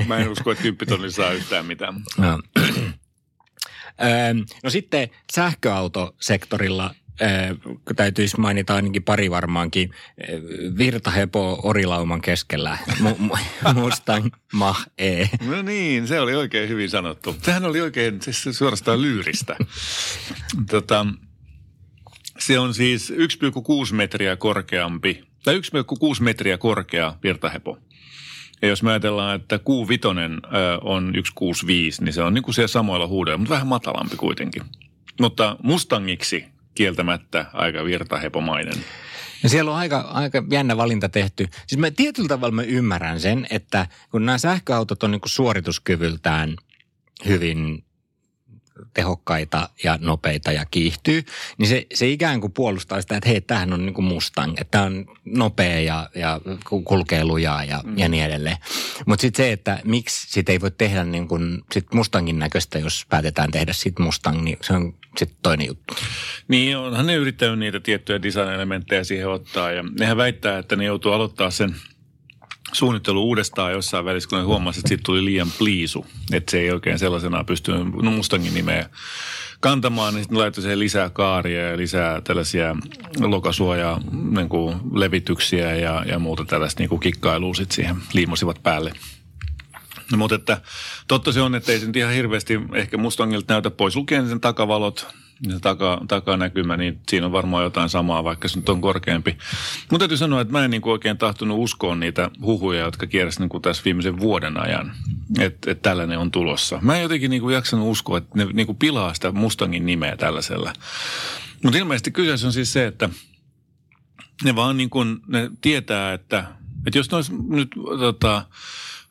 Mä 0.08 0.18
en 0.18 0.30
usko, 0.30 0.52
että 0.52 0.62
kymppitonni 0.62 1.12
saa 1.12 1.32
yhtään 1.32 1.66
mitään. 1.66 1.94
No. 2.18 2.40
Öö, 4.04 4.34
no 4.64 4.70
sitten 4.70 5.10
sähköautosektorilla 5.34 6.96
öö, 7.22 7.56
täytyisi 7.96 8.40
mainita 8.40 8.76
ainakin 8.76 9.04
pari 9.04 9.32
varmaankin. 9.32 9.92
Öö, 10.30 10.42
Virtahepo 10.78 11.60
Orilauman 11.64 12.22
keskellä. 12.22 12.78
Mu- 13.00 13.30
mu- 13.30 13.74
Mustang 13.82 14.28
Mach 14.54 14.88
E. 14.98 15.26
No 15.46 15.62
niin, 15.62 16.08
se 16.08 16.20
oli 16.20 16.36
oikein 16.36 16.70
hyvin 16.70 16.90
sanottu. 16.90 17.36
Sehän 17.42 17.66
oli 17.66 17.82
oikein 17.82 18.22
siis 18.22 18.58
suorastaan 18.58 19.02
lyyristä. 19.02 19.56
tota, 20.70 21.06
se 22.46 22.60
on 22.60 22.74
siis 22.74 23.10
1,6 23.10 23.94
metriä 23.94 24.36
korkeampi, 24.36 25.24
tai 25.44 25.60
1,6 25.60 25.62
metriä 26.20 26.58
korkea 26.58 27.16
virtahepo. 27.24 27.78
Ja 28.62 28.68
jos 28.68 28.84
me 28.84 28.92
ajatellaan, 28.92 29.36
että 29.36 29.58
Q5 29.58 30.08
on 30.82 31.06
165, 31.16 32.04
niin 32.04 32.14
se 32.14 32.24
on 32.24 32.34
niin 32.34 32.44
kuin 32.44 32.56
siellä 32.56 32.68
samoilla 32.68 33.08
huudeilla, 33.08 33.38
mutta 33.38 33.54
vähän 33.54 33.68
matalampi 33.68 34.16
kuitenkin. 34.16 34.64
Mutta 35.20 35.58
Mustangiksi 35.64 36.46
kieltämättä 36.75 37.46
aika 37.54 37.86
virtahepomainen. 37.86 38.86
Ja 39.44 39.50
siellä 39.50 39.72
on 39.72 39.78
aika, 39.78 40.00
aika 40.00 40.44
jännä 40.52 40.78
valinta 40.78 41.10
tehty. 41.10 41.48
Siis 41.68 41.80
mä 41.80 41.92
tietyllä 41.92 42.28
tavalla 42.28 42.56
mä 42.56 42.64
ymmärrän 42.64 43.20
sen, 43.20 43.48
että 43.50 43.88
kun 44.12 44.25
nämä 44.25 44.38
sähköautot 44.38 45.04
on 45.04 45.12
niin 45.12 45.22
kuin 45.22 45.30
suorituskyvyltään 45.30 46.56
hyvin 47.28 47.84
tehokkaita 48.94 49.70
ja 49.84 49.98
nopeita 50.01 50.51
ja 50.51 50.65
kiihtyy, 50.72 51.24
niin 51.58 51.70
se, 51.70 51.88
se 51.94 52.10
ikään 52.10 52.41
kuin 52.41 52.53
puolustaa 52.53 53.01
sitä, 53.01 53.17
että 53.17 53.29
hei, 53.29 53.41
tämähän 53.41 53.74
on 53.74 53.86
niin 53.86 53.94
kuin 53.94 54.05
Mustang, 54.05 54.53
että 54.58 54.72
tämä 54.72 54.84
on 54.84 55.05
nopea 55.25 55.79
ja, 55.79 56.10
ja 56.15 56.41
kulkee 56.84 57.24
lujaa 57.24 57.63
ja, 57.63 57.82
mm. 57.86 57.98
ja 57.98 58.10
niin 58.10 58.24
edelleen. 58.24 58.58
Mutta 59.05 59.22
sitten 59.22 59.46
se, 59.46 59.51
että 59.51 59.79
miksi 59.84 60.32
sitä 60.32 60.51
ei 60.51 60.62
voi 60.62 60.72
tehdä 60.72 61.03
niin 61.03 61.27
kuin 61.27 61.63
sit 61.72 61.94
Mustangin 61.94 62.39
näköistä, 62.39 62.79
jos 62.79 63.05
päätetään 63.10 63.51
tehdä 63.51 63.74
siitä 63.74 64.03
Mustang, 64.03 64.41
niin 64.41 64.58
se 64.62 64.74
on 64.74 64.94
sitten 65.17 65.38
toinen 65.44 65.67
juttu. 65.67 65.94
Niin, 66.48 66.77
onhan 66.77 67.05
ne 67.05 67.15
yrittänyt 67.15 67.60
niitä 67.60 67.79
tiettyjä 67.79 68.22
design-elementtejä 68.22 69.03
siihen 69.03 69.29
ottaa 69.29 69.72
ja 69.72 69.84
nehän 70.00 70.17
väittää, 70.17 70.58
että 70.58 70.75
ne 70.75 70.86
joutuu 70.86 71.12
aloittaa 71.12 71.51
sen 71.51 71.75
suunnittelu 72.75 73.24
uudestaan 73.24 73.72
jossain 73.72 74.05
välissä, 74.05 74.29
kun 74.29 74.46
huomasi, 74.46 74.79
että 74.79 74.88
siitä 74.88 75.03
tuli 75.05 75.25
liian 75.25 75.51
pliisu. 75.58 76.05
Että 76.32 76.51
se 76.51 76.60
ei 76.60 76.72
oikein 76.72 77.00
sellaisena 77.00 77.44
pystynyt 77.44 77.94
no 78.01 78.12
Mustangin 78.12 78.53
nimeä 78.53 78.89
kantamaan, 79.60 80.13
niin 80.13 80.24
sitten 80.24 80.39
laittoi 80.39 80.62
siihen 80.62 80.79
lisää 80.79 81.10
kaaria 81.10 81.70
ja 81.70 81.77
lisää 81.77 82.22
tällaisia 82.22 82.75
lokasuoja 83.20 83.98
niin 84.29 84.50
kuin 84.50 84.75
levityksiä 84.94 85.75
ja, 85.75 86.03
ja 86.08 86.20
muuta 86.20 86.46
tällaista 86.46 86.82
niin 86.82 86.89
kuin 86.89 87.00
kikkailua 87.00 87.53
sitten 87.53 87.75
siihen 87.75 87.96
liimosivat 88.13 88.63
päälle. 88.63 88.94
No, 90.12 90.17
mutta 90.17 90.36
että 90.36 90.62
totta 91.08 91.32
se 91.32 91.41
on, 91.41 91.55
että 91.55 91.72
ei 91.72 91.79
se 91.79 91.86
nyt 91.86 91.96
ihan 91.96 92.13
hirveästi 92.13 92.60
ehkä 92.74 92.98
Mustangilta 92.98 93.53
näytä 93.53 93.72
pois 93.72 93.96
lukien 93.96 94.29
sen 94.29 94.41
takavalot, 94.41 95.08
se 95.51 95.60
taka, 95.60 96.01
takanäkymä, 96.08 96.77
niin 96.77 97.00
siinä 97.10 97.25
on 97.25 97.32
varmaan 97.32 97.63
jotain 97.63 97.89
samaa, 97.89 98.24
vaikka 98.24 98.48
se 98.48 98.60
nyt 98.60 98.70
on 98.70 98.82
korkeampi. 98.82 99.38
Mutta 99.92 100.00
täytyy 100.00 100.18
sanoa, 100.18 100.42
että 100.42 100.51
mä 100.51 100.65
en 100.65 100.72
niin 100.72 100.82
kuin 100.82 100.92
oikein 100.92 101.18
tahtonut 101.18 101.60
uskoa 101.60 101.96
niitä 101.96 102.32
huhuja, 102.42 102.80
jotka 102.80 103.08
kierräsivät 103.08 103.54
niin 103.54 103.62
tässä 103.62 103.84
viimeisen 103.86 104.20
vuoden 104.20 104.58
ajan, 104.58 104.92
että, 105.39 105.72
että 105.72 105.89
tällainen 105.89 106.20
on 106.20 106.32
tulossa. 106.32 106.80
Mä 106.82 106.96
en 106.96 107.01
jotenkin 107.01 107.30
niin 107.30 107.42
kuin 107.42 107.54
jaksanut 107.54 107.92
uskoa, 107.92 108.18
että 108.18 108.32
ne 108.34 108.46
niin 108.46 108.65
kuin 108.65 108.77
pilaa 108.77 109.13
sitä 109.13 109.32
Mustangin 109.32 109.86
nimeä 109.86 110.18
tällaisella. 110.18 110.74
Mutta 111.63 111.80
ilmeisesti 111.80 112.12
kyseessä 112.12 112.48
on 112.48 112.54
siis 112.54 112.74
se, 112.74 112.86
että 112.88 113.10
ne 114.44 114.56
vaan 114.56 114.77
niin 114.77 114.89
kuin, 114.89 115.20
ne 115.27 115.51
tietää, 115.62 116.13
että, 116.13 116.46
että 116.88 117.00
jos 117.00 117.12
ne 117.12 117.15
olisi 117.15 117.34
nyt 117.50 117.70
tota, 118.00 118.46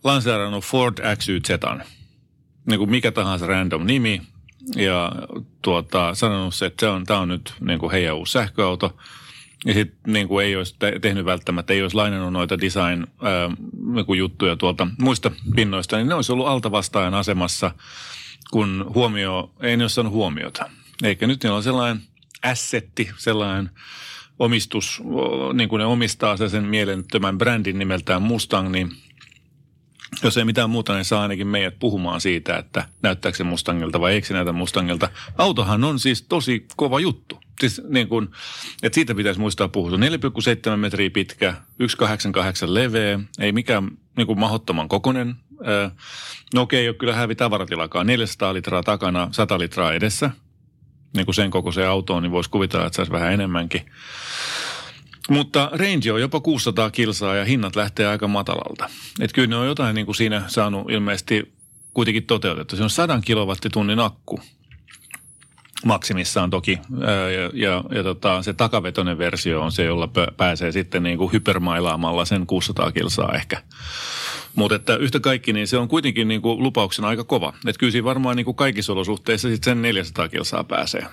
lanseerannut 0.05 0.65
Ford 0.65 1.17
XYZ, 1.17 1.49
niin 2.67 2.79
kuin 2.79 2.91
mikä 2.91 3.13
tahansa 3.13 3.47
random 3.47 3.87
nimi, 3.87 4.23
ja 4.77 5.13
tuota, 5.63 6.15
sanonut 6.15 6.55
se, 6.55 6.67
että 6.67 6.87
se 6.87 6.91
on, 6.91 7.05
tämä 7.05 7.21
on 7.21 7.29
nyt 7.29 7.55
niin 7.61 7.79
kuin 7.79 7.93
heidän 7.93 8.17
uusi 8.17 8.33
sähköauto. 8.33 8.97
Ja 9.67 9.75
sitten 9.75 10.13
niin 10.13 10.29
kuin 10.29 10.47
ei 10.47 10.57
olisi 10.57 10.77
tehnyt 11.03 11.25
välttämättä, 11.25 11.73
ei 11.73 11.83
olisi 11.83 11.97
lainannut 11.97 12.33
noita 12.33 12.61
design 12.61 13.07
ää, 13.23 13.49
niin 13.95 14.59
tuolta 14.59 14.87
muista 14.99 15.31
pinnoista, 15.57 15.97
niin 15.97 16.09
ne 16.09 16.15
olisi 16.15 16.33
ollut 16.33 16.47
altavastaajan 16.47 17.15
asemassa, 17.15 17.71
kun 18.51 18.91
huomio, 18.95 19.51
ei 19.61 19.77
ne 19.77 19.85
olisi 19.85 19.95
saanut 19.95 20.13
huomiota. 20.13 20.71
Eikä 21.03 21.27
nyt 21.27 21.43
niillä 21.43 21.57
on 21.57 21.63
sellainen 21.63 22.03
assetti, 22.43 23.11
sellainen 23.17 23.71
omistus, 24.39 25.03
niin 25.53 25.69
kuin 25.69 25.81
ne 25.81 25.87
omistaa 25.87 26.37
sen 26.37 26.65
mielettömän 26.65 27.39
brändin 27.39 27.79
nimeltään 27.79 28.23
Mustang, 28.23 28.69
niin– 28.69 28.93
jos 30.23 30.37
ei 30.37 30.45
mitään 30.45 30.71
muuta, 30.71 30.95
niin 30.95 31.05
saa 31.05 31.23
ainakin 31.23 31.47
meidät 31.47 31.79
puhumaan 31.79 32.21
siitä, 32.21 32.57
että 32.57 32.89
näyttääkö 33.03 33.39
se 33.39 33.45
Mustangilta 33.45 34.01
vai 34.01 34.13
eikö 34.13 34.27
se 34.27 34.35
näytä 34.35 34.53
Mustangilta. 34.53 35.09
Autohan 35.39 35.85
on 35.85 35.99
siis 35.99 36.23
tosi 36.23 36.67
kova 36.77 37.01
juttu. 37.01 37.41
Siis 37.61 37.83
niin 37.89 38.09
kuin, 38.09 38.29
että 38.83 38.95
siitä 38.95 39.15
pitäisi 39.15 39.41
muistaa 39.41 39.69
puhua. 39.69 39.91
4,7 39.91 40.77
metriä 40.77 41.11
pitkä, 41.11 41.55
1,88 41.83 42.75
leveä, 42.75 43.21
ei 43.39 43.53
mikään 43.53 43.91
niin 44.17 44.27
kuin 44.27 44.39
mahdottoman 44.39 44.89
kokonen. 44.89 45.35
No 46.55 46.63
okei, 46.63 46.89
okay, 46.89 46.99
kyllä 46.99 47.15
hävi 47.15 47.35
tavaratilakaan. 47.35 48.07
400 48.07 48.55
litraa 48.55 48.83
takana, 48.83 49.29
100 49.33 49.59
litraa 49.59 49.93
edessä. 49.93 50.31
Niin 51.17 51.27
kuin 51.27 51.35
sen 51.35 51.51
kokoiseen 51.51 51.89
autoon, 51.89 52.23
niin 52.23 52.31
voisi 52.31 52.51
kuvitella, 52.51 52.87
että 52.87 52.97
saisi 52.97 53.13
vähän 53.13 53.33
enemmänkin. 53.33 53.87
Mutta 55.31 55.71
range 55.73 56.13
on 56.13 56.21
jopa 56.21 56.41
600 56.41 56.91
kilsaa 56.91 57.37
ja 57.37 57.45
hinnat 57.45 57.77
lähtee 57.77 58.07
aika 58.07 58.29
matalalta. 58.29 58.91
Et 59.21 59.33
kyllä 59.33 59.49
ne 59.49 59.57
on 59.57 59.67
jotain 59.67 59.95
niin 59.95 60.07
kuin 60.07 60.17
siinä 60.17 60.43
saanut 60.47 60.91
ilmeisesti 60.91 61.53
kuitenkin 61.95 62.27
toteutettu. 62.27 62.77
Se 62.77 62.83
on 62.83 62.91
100 62.91 63.21
kilowattitunnin 63.25 64.01
akku 64.01 64.41
maksimissaan 65.85 66.51
toki. 66.51 66.79
Ja, 67.01 67.51
ja, 67.53 67.85
ja 67.91 68.03
tota, 68.03 68.43
se 68.43 68.53
takavetoinen 68.53 69.19
versio 69.19 69.61
on 69.61 69.73
se, 69.73 69.85
jolla 69.85 70.09
pääsee 70.37 70.73
sitten 70.73 71.03
niin 71.03 71.19
kuin 71.19 71.33
hypermailaamalla 71.33 72.25
sen 72.25 72.47
600 72.47 72.93
kilsaa 72.93 73.33
ehkä. 73.35 73.63
Mutta 74.55 74.75
että 74.77 74.97
yhtä 74.97 75.21
kaikki, 75.21 75.53
niin 75.53 75.67
se 75.67 75.79
on 75.79 75.89
kuitenkin 75.89 76.29
niin 76.29 76.43
kuin 76.43 76.63
lupauksena 76.63 77.09
aika 77.09 77.25
kova. 77.25 77.53
Että 77.67 77.79
kyllä 77.79 77.91
siinä 77.91 78.05
varmaan 78.05 78.37
niin 78.37 78.45
kuin 78.45 78.57
kaikissa 78.57 78.93
olosuhteissa 78.93 79.49
sitten 79.49 79.71
sen 79.71 79.83
400 79.83 80.29
kilsaa 80.29 80.65
pääsee. 80.65 81.07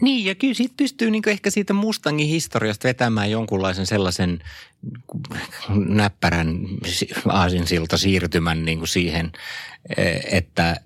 Niin, 0.00 0.24
ja 0.24 0.34
kyllä 0.34 0.54
siitä 0.54 0.74
pystyy 0.76 1.10
niin 1.10 1.28
ehkä 1.28 1.50
siitä 1.50 1.72
Mustangin 1.72 2.28
historiasta 2.28 2.88
vetämään 2.88 3.30
jonkunlaisen 3.30 3.86
sellaisen 3.86 4.42
näppärän 5.88 6.58
aasinsilta 7.28 7.98
siirtymän 7.98 8.64
niin 8.64 8.78
kuin 8.78 8.88
siihen, 8.88 9.32
e, 9.96 10.36
että, 10.38 10.76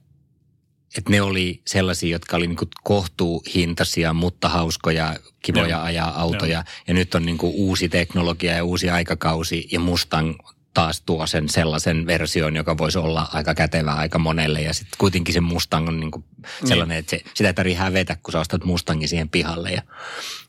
että 0.98 1.10
ne 1.10 1.22
oli 1.22 1.62
sellaisia, 1.66 2.10
jotka 2.10 2.36
oli 2.36 2.46
niin 2.46 2.58
kohtuuhintaisia, 2.84 4.12
mutta 4.12 4.48
hauskoja, 4.48 5.16
kivoja 5.42 5.68
Joo. 5.68 5.82
ajaa 5.82 6.20
autoja. 6.20 6.58
Joo. 6.58 6.64
Ja 6.88 6.94
nyt 6.94 7.14
on 7.14 7.26
niin 7.26 7.38
uusi 7.42 7.88
teknologia 7.88 8.52
ja 8.52 8.64
uusi 8.64 8.90
aikakausi 8.90 9.68
ja 9.72 9.80
Mustang 9.80 10.34
taas 10.74 11.00
tuo 11.00 11.26
sen 11.26 11.48
sellaisen 11.48 12.06
version, 12.06 12.56
joka 12.56 12.78
voisi 12.78 12.98
olla 12.98 13.28
aika 13.32 13.54
kätevä 13.54 13.92
aika 13.92 14.18
monelle. 14.18 14.60
Ja 14.60 14.74
sitten 14.74 14.98
kuitenkin 14.98 15.34
se 15.34 15.40
Mustang 15.40 15.88
on 15.88 16.00
niinku 16.00 16.24
sellainen, 16.64 16.88
niin. 16.88 16.98
että 16.98 17.10
se, 17.10 17.22
sitä 17.34 17.48
ei 17.48 17.54
tarvitse 17.54 17.78
hävetä, 17.78 18.16
kun 18.22 18.32
sä 18.32 18.40
ostat 18.40 18.64
Mustangin 18.64 19.08
siihen 19.08 19.28
pihalle 19.28 19.70
ja, 19.70 19.82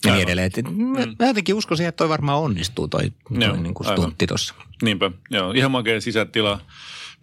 ja 0.05 0.11
niin 0.11 0.23
edelleen. 0.23 0.51
Et, 0.57 0.65
mm. 0.69 1.15
Mä 1.19 1.27
jotenkin 1.27 1.55
uskoisin, 1.55 1.87
että 1.87 1.97
toi 1.97 2.09
varmaan 2.09 2.39
onnistuu 2.39 2.87
toi, 2.87 3.13
toi 3.39 3.57
niinku 3.57 3.83
stuntti 3.83 4.27
tuossa. 4.27 4.53
Niinpä, 4.81 5.11
joo. 5.29 5.51
Ihan 5.51 5.71
makea 5.71 6.01
sisätila 6.01 6.59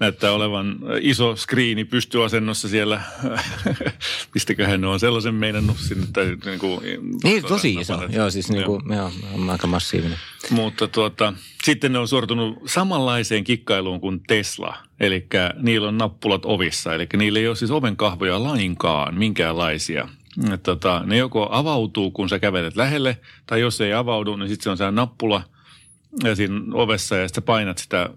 näyttää 0.03 0.33
olevan 0.33 0.79
iso 1.01 1.37
skriini 1.37 1.85
pystyasennossa 1.85 2.69
siellä. 2.69 3.01
Mistäköhän 4.35 4.81
ne 4.81 4.87
on 4.87 5.01
sellaisen 5.01 5.35
meinannut 5.35 5.77
sinne? 5.79 6.07
Tai, 6.13 6.37
niin, 6.45 6.59
kuin, 6.59 6.81
niin 7.25 7.43
tosi 7.43 7.75
iso. 7.75 8.03
Joo, 8.09 8.31
siis 8.31 8.51
niin 8.51 8.65
kuin, 8.65 8.83
joo. 8.95 9.11
Joo, 9.37 9.51
aika 9.53 9.67
massiivinen. 9.67 10.19
Mutta 10.51 10.89
tuota, 10.89 11.33
sitten 11.65 11.93
ne 11.93 11.99
on 11.99 12.09
sortunut 12.09 12.59
samanlaiseen 12.67 13.45
kikkailuun 13.45 14.01
kuin 14.01 14.21
Tesla. 14.27 14.77
Eli 15.01 15.27
niillä 15.63 15.89
on 15.89 15.99
nappulat 15.99 16.43
ovissa. 16.45 16.95
Eli 16.95 17.07
niillä 17.17 17.39
ei 17.39 17.49
ole 17.49 17.57
siis 17.57 17.71
ovenkahvoja 17.71 18.43
lainkaan, 18.43 19.19
minkäänlaisia. 19.19 20.09
Tota, 20.63 21.03
ne 21.05 21.17
joko 21.17 21.49
avautuu, 21.51 22.11
kun 22.11 22.29
sä 22.29 22.39
kävelet 22.39 22.77
lähelle, 22.77 23.19
tai 23.47 23.61
jos 23.61 23.81
ei 23.81 23.93
avaudu, 23.93 24.37
niin 24.37 24.49
sitten 24.49 24.65
se 24.65 24.71
on 24.71 24.77
se 24.77 24.91
nappula 24.91 25.43
siinä 26.35 26.61
ovessa 26.73 27.17
ja 27.17 27.29
sitten 27.29 27.45
painat 27.45 27.79
sitä 27.79 28.11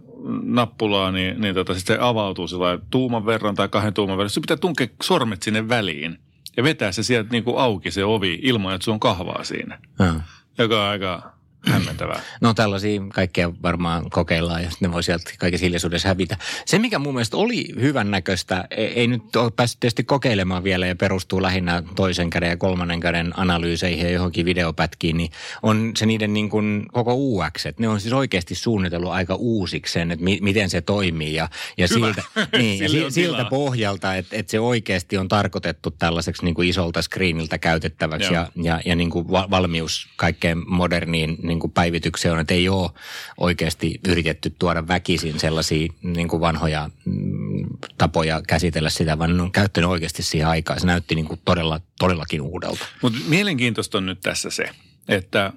nappulaa, 0.43 1.11
niin, 1.11 1.41
niin 1.41 1.55
tota, 1.55 1.73
sit 1.73 1.87
se 1.87 1.97
avautuu 2.01 2.47
sillä 2.47 2.79
tuuman 2.89 3.25
verran 3.25 3.55
tai 3.55 3.67
kahden 3.67 3.93
tuuman 3.93 4.17
verran. 4.17 4.29
Se 4.29 4.41
pitää 4.41 4.57
tunkea 4.57 4.87
sormet 5.03 5.43
sinne 5.43 5.69
väliin 5.69 6.19
ja 6.57 6.63
vetää 6.63 6.91
se 6.91 7.03
sieltä 7.03 7.29
niin 7.31 7.43
kuin 7.43 7.57
auki 7.57 7.91
se 7.91 8.05
ovi 8.05 8.39
ilman, 8.41 8.75
että 8.75 8.85
se 8.85 8.91
on 8.91 8.99
kahvaa 8.99 9.43
siinä. 9.43 9.79
Ja. 9.99 10.13
Joka 10.57 10.83
on 10.83 10.89
aika 10.89 11.34
hämmentävää. 11.65 12.21
No 12.41 12.53
tällaisia 12.53 13.01
kaikkea 13.13 13.51
varmaan 13.63 14.09
kokeillaan 14.09 14.63
ja 14.63 14.69
ne 14.79 14.91
voi 14.91 15.03
sieltä 15.03 15.31
kaikessa 15.39 15.65
hiljaisuudessa 15.65 16.07
hävitä. 16.07 16.37
Se, 16.65 16.79
mikä 16.79 16.99
mun 16.99 17.13
mielestä 17.13 17.37
oli 17.37 17.67
hyvän 17.81 18.11
näköistä, 18.11 18.67
ei, 18.71 18.87
ei 18.87 19.07
nyt 19.07 19.35
ole 19.35 19.51
päässyt 19.51 19.79
tietysti 19.79 20.03
kokeilemaan 20.03 20.63
vielä 20.63 20.87
ja 20.87 20.95
perustuu 20.95 21.41
lähinnä 21.41 21.83
toisen 21.95 22.29
käden 22.29 22.49
ja 22.49 22.57
kolmannen 22.57 22.99
käden 22.99 23.39
analyyseihin 23.39 24.05
ja 24.05 24.11
johonkin 24.11 24.45
videopätkiin, 24.45 25.17
niin 25.17 25.31
on 25.63 25.91
se 25.97 26.05
niiden 26.05 26.33
niin 26.33 26.49
kuin 26.49 26.85
koko 26.91 27.13
UX. 27.15 27.65
Että 27.65 27.81
ne 27.81 27.87
on 27.87 27.99
siis 27.99 28.13
oikeasti 28.13 28.55
suunnitellut 28.55 29.11
aika 29.11 29.35
uusiksi 29.35 29.93
sen, 29.93 30.11
että 30.11 30.25
mi, 30.25 30.39
miten 30.41 30.69
se 30.69 30.81
toimii 30.81 31.33
ja, 31.33 31.49
ja 31.77 31.87
siltä, 31.87 32.23
niin, 32.57 32.83
ja 32.83 32.89
si, 32.89 33.05
siltä 33.09 33.45
pohjalta, 33.45 34.15
että, 34.15 34.35
että 34.35 34.51
se 34.51 34.59
oikeasti 34.59 35.17
on 35.17 35.27
tarkoitettu 35.27 35.91
tällaiseksi 35.91 36.45
niin 36.45 36.55
kuin 36.55 36.69
isolta 36.69 37.01
screeniltä 37.01 37.57
käytettäväksi 37.57 38.33
Joo. 38.33 38.45
ja, 38.55 38.63
ja, 38.63 38.81
ja 38.85 38.95
niin 38.95 39.09
kuin 39.09 39.27
valmius 39.27 40.07
kaikkeen 40.15 40.63
moderniin 40.67 41.37
niin 41.43 41.54
niin 41.55 41.61
kuin 41.61 41.71
päivityksiä 41.71 42.33
on, 42.33 42.39
että 42.39 42.53
ei 42.53 42.69
ole 42.69 42.91
oikeasti 43.37 43.99
yritetty 44.07 44.55
tuoda 44.59 44.87
väkisin 44.87 45.39
sellaisia 45.39 45.87
niin 46.03 46.27
kuin 46.27 46.41
vanhoja 46.41 46.89
mm, 47.05 47.65
tapoja 47.97 48.41
käsitellä 48.47 48.89
sitä, 48.89 49.19
vaan 49.19 49.37
ne 49.37 49.43
on 49.43 49.51
käyttänyt 49.51 49.89
oikeasti 49.89 50.23
siihen 50.23 50.47
aikaan. 50.47 50.79
Se 50.79 50.87
näytti 50.87 51.15
niin 51.15 51.27
kuin 51.27 51.41
todella, 51.45 51.79
todellakin 51.99 52.41
uudelta. 52.41 52.85
Mutta 53.01 53.19
mielenkiintoista 53.27 53.97
on 53.97 54.05
nyt 54.05 54.21
tässä 54.21 54.49
se, 54.49 54.69
että 55.07 55.53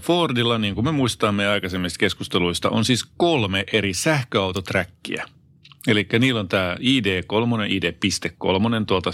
Fordilla, 0.00 0.58
niin 0.58 0.74
kuin 0.74 0.84
me 0.84 0.92
muistamme 0.92 1.48
aikaisemmista 1.48 1.98
keskusteluista, 1.98 2.70
on 2.70 2.84
siis 2.84 3.04
kolme 3.16 3.64
eri 3.72 3.94
sähköautoträkkiä. 3.94 5.24
Eli 5.86 6.06
niillä 6.18 6.40
on 6.40 6.48
tämä 6.48 6.76
ID3, 6.80 7.66
ID.3 7.68 8.84
tuolta 8.86 9.12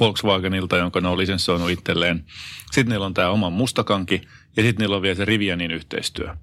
Volkswagenilta, 0.00 0.76
jonka 0.76 1.00
ne 1.00 1.08
on 1.08 1.18
lisenssoinut 1.18 1.70
itselleen. 1.70 2.24
Sitten 2.72 2.92
niillä 2.92 3.06
on 3.06 3.14
tämä 3.14 3.30
oma 3.30 3.50
mustakanki 3.50 4.20
ja 4.56 4.62
sitten 4.62 4.82
niillä 4.82 4.96
on 4.96 5.02
vielä 5.02 5.14
se 5.14 5.24
Rivianin 5.24 5.70
yhteistyö. 5.70 6.34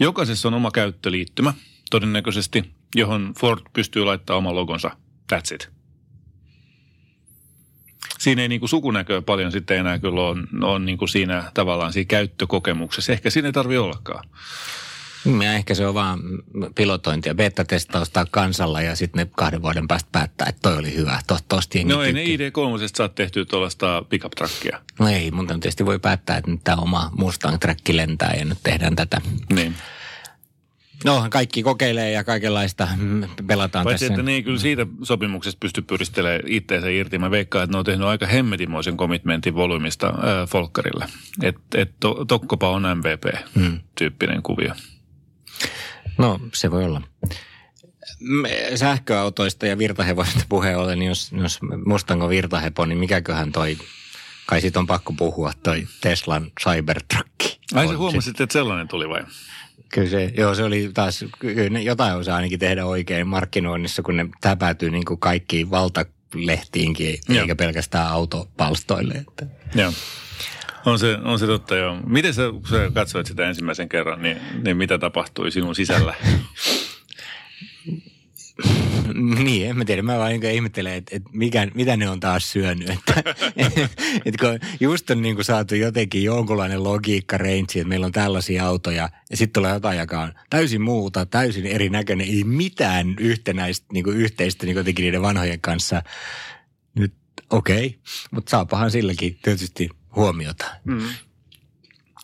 Jokaisessa 0.00 0.48
on 0.48 0.54
oma 0.54 0.70
käyttöliittymä, 0.70 1.54
todennäköisesti, 1.90 2.70
johon 2.94 3.34
Ford 3.40 3.60
pystyy 3.72 4.04
laittamaan 4.04 4.38
oman 4.38 4.54
logonsa. 4.54 4.90
That's 5.32 5.54
it. 5.54 5.70
siinä 8.18 8.42
ei 8.42 8.48
niin 8.48 8.60
kuin 8.60 8.70
sukunäköä 8.70 9.22
paljon 9.22 9.52
sitten 9.52 9.78
enää 9.78 9.98
kyllä 9.98 10.22
on, 10.22 10.48
on 10.62 10.84
niin 10.84 10.98
kuin 10.98 11.08
siinä 11.08 11.50
tavallaan 11.54 11.92
siinä 11.92 12.08
käyttökokemuksessa. 12.08 13.12
Ehkä 13.12 13.30
siinä 13.30 13.48
ei 13.48 13.52
tarvi 13.52 13.78
ollakaan. 13.78 14.28
Ja 15.42 15.52
ehkä 15.52 15.74
se 15.74 15.86
on 15.86 15.94
vaan 15.94 16.20
pilotointia, 16.74 17.34
beta-testausta 17.34 18.26
kansalla 18.30 18.80
ja 18.80 18.96
sitten 18.96 19.26
ne 19.26 19.30
kahden 19.36 19.62
vuoden 19.62 19.88
päästä 19.88 20.08
päättää, 20.12 20.46
että 20.48 20.60
toi 20.62 20.78
oli 20.78 20.94
hyvä. 20.94 21.20
To, 21.26 21.38
tosta 21.48 21.78
No 21.84 22.02
ei 22.02 22.12
ne 22.12 22.24
tykkää. 22.24 22.48
ID3 22.48 22.88
saa 22.96 23.08
tehtyä 23.08 23.44
tuollaista 23.44 24.04
pickup 24.08 24.32
truckia. 24.32 24.80
No 24.98 25.08
ei, 25.08 25.30
mutta 25.30 25.54
tietysti 25.54 25.86
voi 25.86 25.98
päättää, 25.98 26.36
että 26.36 26.50
nyt 26.50 26.60
tämä 26.64 26.76
oma 26.76 27.10
Mustang-träkki 27.18 27.96
lentää 27.96 28.34
ja 28.38 28.44
nyt 28.44 28.58
tehdään 28.62 28.96
tätä. 28.96 29.20
Niin. 29.54 29.74
No, 31.04 31.26
kaikki 31.30 31.62
kokeilee 31.62 32.10
ja 32.10 32.24
kaikenlaista 32.24 32.88
mm, 32.96 33.24
pelataan 33.46 33.84
Paitsi, 33.84 34.04
tässä. 34.04 34.14
että 34.14 34.22
ne 34.22 34.32
ei 34.32 34.42
kyllä 34.42 34.58
siitä 34.58 34.86
sopimuksesta 35.02 35.58
pysty 35.60 35.82
pyristelemään 35.82 36.40
itteensä 36.46 36.88
irti. 36.88 37.18
Mä 37.18 37.30
veikkaan, 37.30 37.64
että 37.64 37.74
ne 37.74 37.78
on 37.78 37.84
tehnyt 37.84 38.06
aika 38.06 38.26
hemmetimoisen 38.26 38.96
komitmentin 38.96 39.54
volyymista 39.54 40.06
äh, 40.08 40.48
Folkkarille. 40.48 41.06
Että 41.42 41.60
et 41.74 41.90
to, 42.00 42.24
Tokkopa 42.24 42.70
on 42.70 42.82
MVP-tyyppinen 42.82 44.42
kuvio. 44.42 44.74
No, 46.20 46.40
se 46.54 46.70
voi 46.70 46.84
olla. 46.84 47.02
Mm, 48.20 48.42
Sähköautoista 48.74 49.66
ja 49.66 49.78
virtahevosista 49.78 50.44
puheen 50.48 50.78
ollen, 50.78 50.98
niin 50.98 51.08
jos, 51.08 51.32
jos 51.32 51.58
Mustang 51.84 52.22
on 52.22 52.28
virtahepo, 52.28 52.84
niin 52.84 52.98
mikäköhän 52.98 53.52
toi, 53.52 53.78
kai 54.46 54.60
siitä 54.60 54.78
on 54.78 54.86
pakko 54.86 55.12
puhua, 55.12 55.52
toi 55.62 55.86
Teslan 56.00 56.52
Cybertruck. 56.60 57.30
Ai 57.74 57.86
on. 57.86 57.98
huomasit, 57.98 58.40
että 58.40 58.52
sellainen 58.52 58.88
tuli 58.88 59.08
vai? 59.08 59.22
Kyllä 59.92 60.08
se, 60.10 60.32
joo, 60.36 60.54
se 60.54 60.64
oli 60.64 60.90
taas, 60.94 61.24
kyllä 61.38 61.70
ne 61.70 61.82
jotain 61.82 62.16
osaa 62.16 62.36
ainakin 62.36 62.58
tehdä 62.58 62.86
oikein 62.86 63.26
markkinoinnissa, 63.26 64.02
kun 64.02 64.16
ne 64.16 64.26
täpätyy 64.40 64.90
niin 64.90 65.04
kuin 65.04 65.20
kaikkiin 65.20 65.70
valtalehtiinkin, 65.70 67.18
Joo. 67.28 67.40
eikä 67.40 67.56
pelkästään 67.56 68.08
autopalstoille. 68.08 69.14
Että. 69.14 69.46
Joo. 69.74 69.92
On 70.86 70.98
se, 70.98 71.18
on 71.24 71.38
se 71.38 71.46
totta, 71.46 71.76
joo. 71.76 71.96
Miten 72.06 72.34
sä, 72.34 72.42
kun 72.50 72.68
sä 72.68 72.90
katsoit 72.94 73.26
sitä 73.26 73.48
ensimmäisen 73.48 73.88
kerran, 73.88 74.22
niin, 74.22 74.36
niin 74.64 74.76
mitä 74.76 74.98
tapahtui 74.98 75.50
sinun 75.50 75.74
sisällä? 75.74 76.14
Niin, 79.14 79.70
en 79.70 79.76
mä 79.76 79.84
tiedä. 79.84 80.02
Mä 80.02 80.18
vaan 80.18 80.32
ihmettelen, 80.32 80.94
että, 80.94 81.16
että 81.16 81.30
mikä, 81.32 81.68
mitä 81.74 81.96
ne 81.96 82.08
on 82.08 82.20
taas 82.20 82.52
syönyt. 82.52 82.90
Että, 83.56 83.88
että 84.24 84.46
kun 84.46 84.68
just 84.80 85.10
on 85.10 85.22
niin 85.22 85.34
kuin 85.34 85.44
saatu 85.44 85.74
jotenkin 85.74 86.24
jonkunlainen 86.24 86.84
logiikka 86.84 87.38
range, 87.38 87.60
että 87.60 87.84
meillä 87.84 88.06
on 88.06 88.12
tällaisia 88.12 88.66
autoja 88.66 89.08
ja 89.30 89.36
sitten 89.36 89.62
tulee 89.62 89.72
jotain, 89.72 89.98
joka 89.98 90.20
on 90.20 90.32
täysin 90.50 90.82
muuta, 90.82 91.26
täysin 91.26 91.66
erinäköinen, 91.66 92.26
ei 92.26 92.44
mitään 92.44 93.14
yhtenäistä, 93.20 93.86
niin 93.92 94.04
kuin 94.04 94.16
yhteistä 94.16 94.66
niin 94.66 94.76
jotenkin 94.76 95.02
niiden 95.02 95.22
vanhojen 95.22 95.60
kanssa. 95.60 96.02
Nyt 96.94 97.14
okei, 97.50 97.86
okay. 97.86 97.98
mutta 98.30 98.50
saapahan 98.50 98.90
silläkin 98.90 99.38
tietysti 99.42 99.88
huomiota. 100.16 100.66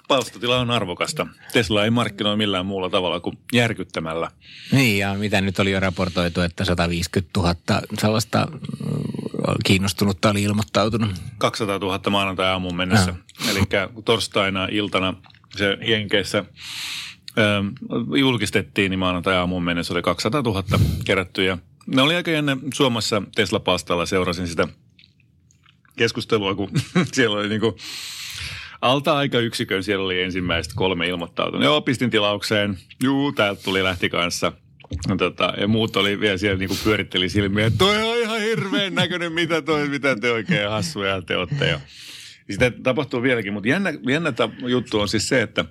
Palstatila 0.09 0.61
on 0.61 0.71
arvokasta. 0.71 1.27
Tesla 1.53 1.85
ei 1.85 1.91
markkinoi 1.91 2.37
millään 2.37 2.67
muulla 2.67 2.91
tavalla 2.91 3.21
kuin 3.21 3.39
järkyttämällä. 3.53 4.31
Niin, 4.73 4.99
ja 4.99 5.15
mitä 5.15 5.41
nyt 5.41 5.59
oli 5.59 5.71
jo 5.71 5.81
raportoitu, 5.81 6.41
että 6.41 6.65
150 6.65 7.41
000 7.41 7.55
sellaista 7.99 8.47
mm, 8.47 8.59
kiinnostunutta 9.65 10.31
oli 10.31 10.43
ilmoittautunut. 10.43 11.11
200 11.39 11.79
000 11.79 12.11
maanantai-aamuun 12.11 12.77
mennessä. 12.77 13.15
Eli 13.51 13.61
torstaina 14.05 14.69
iltana 14.71 15.15
se 15.57 15.79
Jenkeissä 15.81 16.45
ähm, 17.39 17.69
julkistettiin, 18.19 18.91
niin 18.91 18.99
maanantai-aamuun 18.99 19.65
mennessä 19.65 19.95
oli 19.95 20.03
200 20.03 20.43
000 20.43 20.65
kerätty. 21.05 21.45
Ja 21.45 21.59
ne 21.87 22.03
oli 22.03 22.15
aika 22.15 22.31
jännä 22.31 22.57
Suomessa 22.75 23.23
Tesla-palstalla. 23.35 24.07
Seurasin 24.07 24.49
sitä 24.49 24.69
keskustelua, 25.97 26.55
kun 26.55 26.71
siellä 27.13 27.39
oli 27.39 27.49
niinku 27.49 27.77
alta 28.81 29.17
aika 29.17 29.39
yksikön, 29.39 29.83
siellä 29.83 30.05
oli 30.05 30.23
ensimmäiset 30.23 30.73
kolme 30.77 31.09
ilmoittautunut. 31.09 31.65
Joo, 31.65 31.81
pistin 31.81 32.11
tilaukseen. 32.11 32.79
Juu, 33.03 33.33
täältä 33.33 33.63
tuli 33.63 33.85
lähti 33.85 34.09
kanssa. 34.09 34.53
Tota, 35.19 35.55
ja 35.61 35.69
muut 35.69 35.97
oli 35.97 36.21
vielä 36.21 36.39
siellä 36.39 36.59
niinku 36.59 36.77
pyöritteli 36.85 37.29
silmiä, 37.29 37.67
että 37.67 37.79
toi 37.79 38.03
on 38.03 38.19
ihan 38.19 38.41
hirveän 38.41 38.95
näköinen, 38.95 39.33
mitä, 39.33 39.63
toi, 39.63 39.89
mitä 39.89 40.17
te 40.17 40.33
oikein 40.33 40.71
hassuja 40.71 41.23
te 41.23 41.37
olette. 41.37 41.69
Ja 41.69 41.81
sitä 42.51 42.73
tapahtuu 42.83 43.23
vieläkin, 43.23 43.53
mutta 43.53 43.69
jännä, 43.69 43.93
jännä 44.09 44.33
juttu 44.67 45.01
on 45.01 45.09
siis 45.09 45.29
se, 45.29 45.43
että 45.43 45.65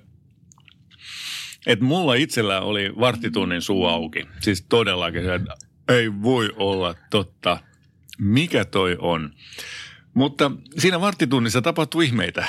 et 1.66 1.80
mulla 1.80 2.14
itsellä 2.14 2.60
oli 2.60 2.92
varttitunnin 3.00 3.62
suu 3.62 3.86
auki. 3.86 4.26
Siis 4.40 4.66
todellakin 4.68 5.30
että 5.30 5.54
ei 5.88 6.22
voi 6.22 6.50
olla 6.56 6.94
totta. 7.10 7.58
Mikä 8.18 8.64
toi 8.64 8.96
on? 9.00 9.32
Mutta 10.16 10.50
siinä 10.78 11.00
varttitunnissa 11.00 11.62
tapahtui 11.62 12.04
ihmeitä. 12.04 12.46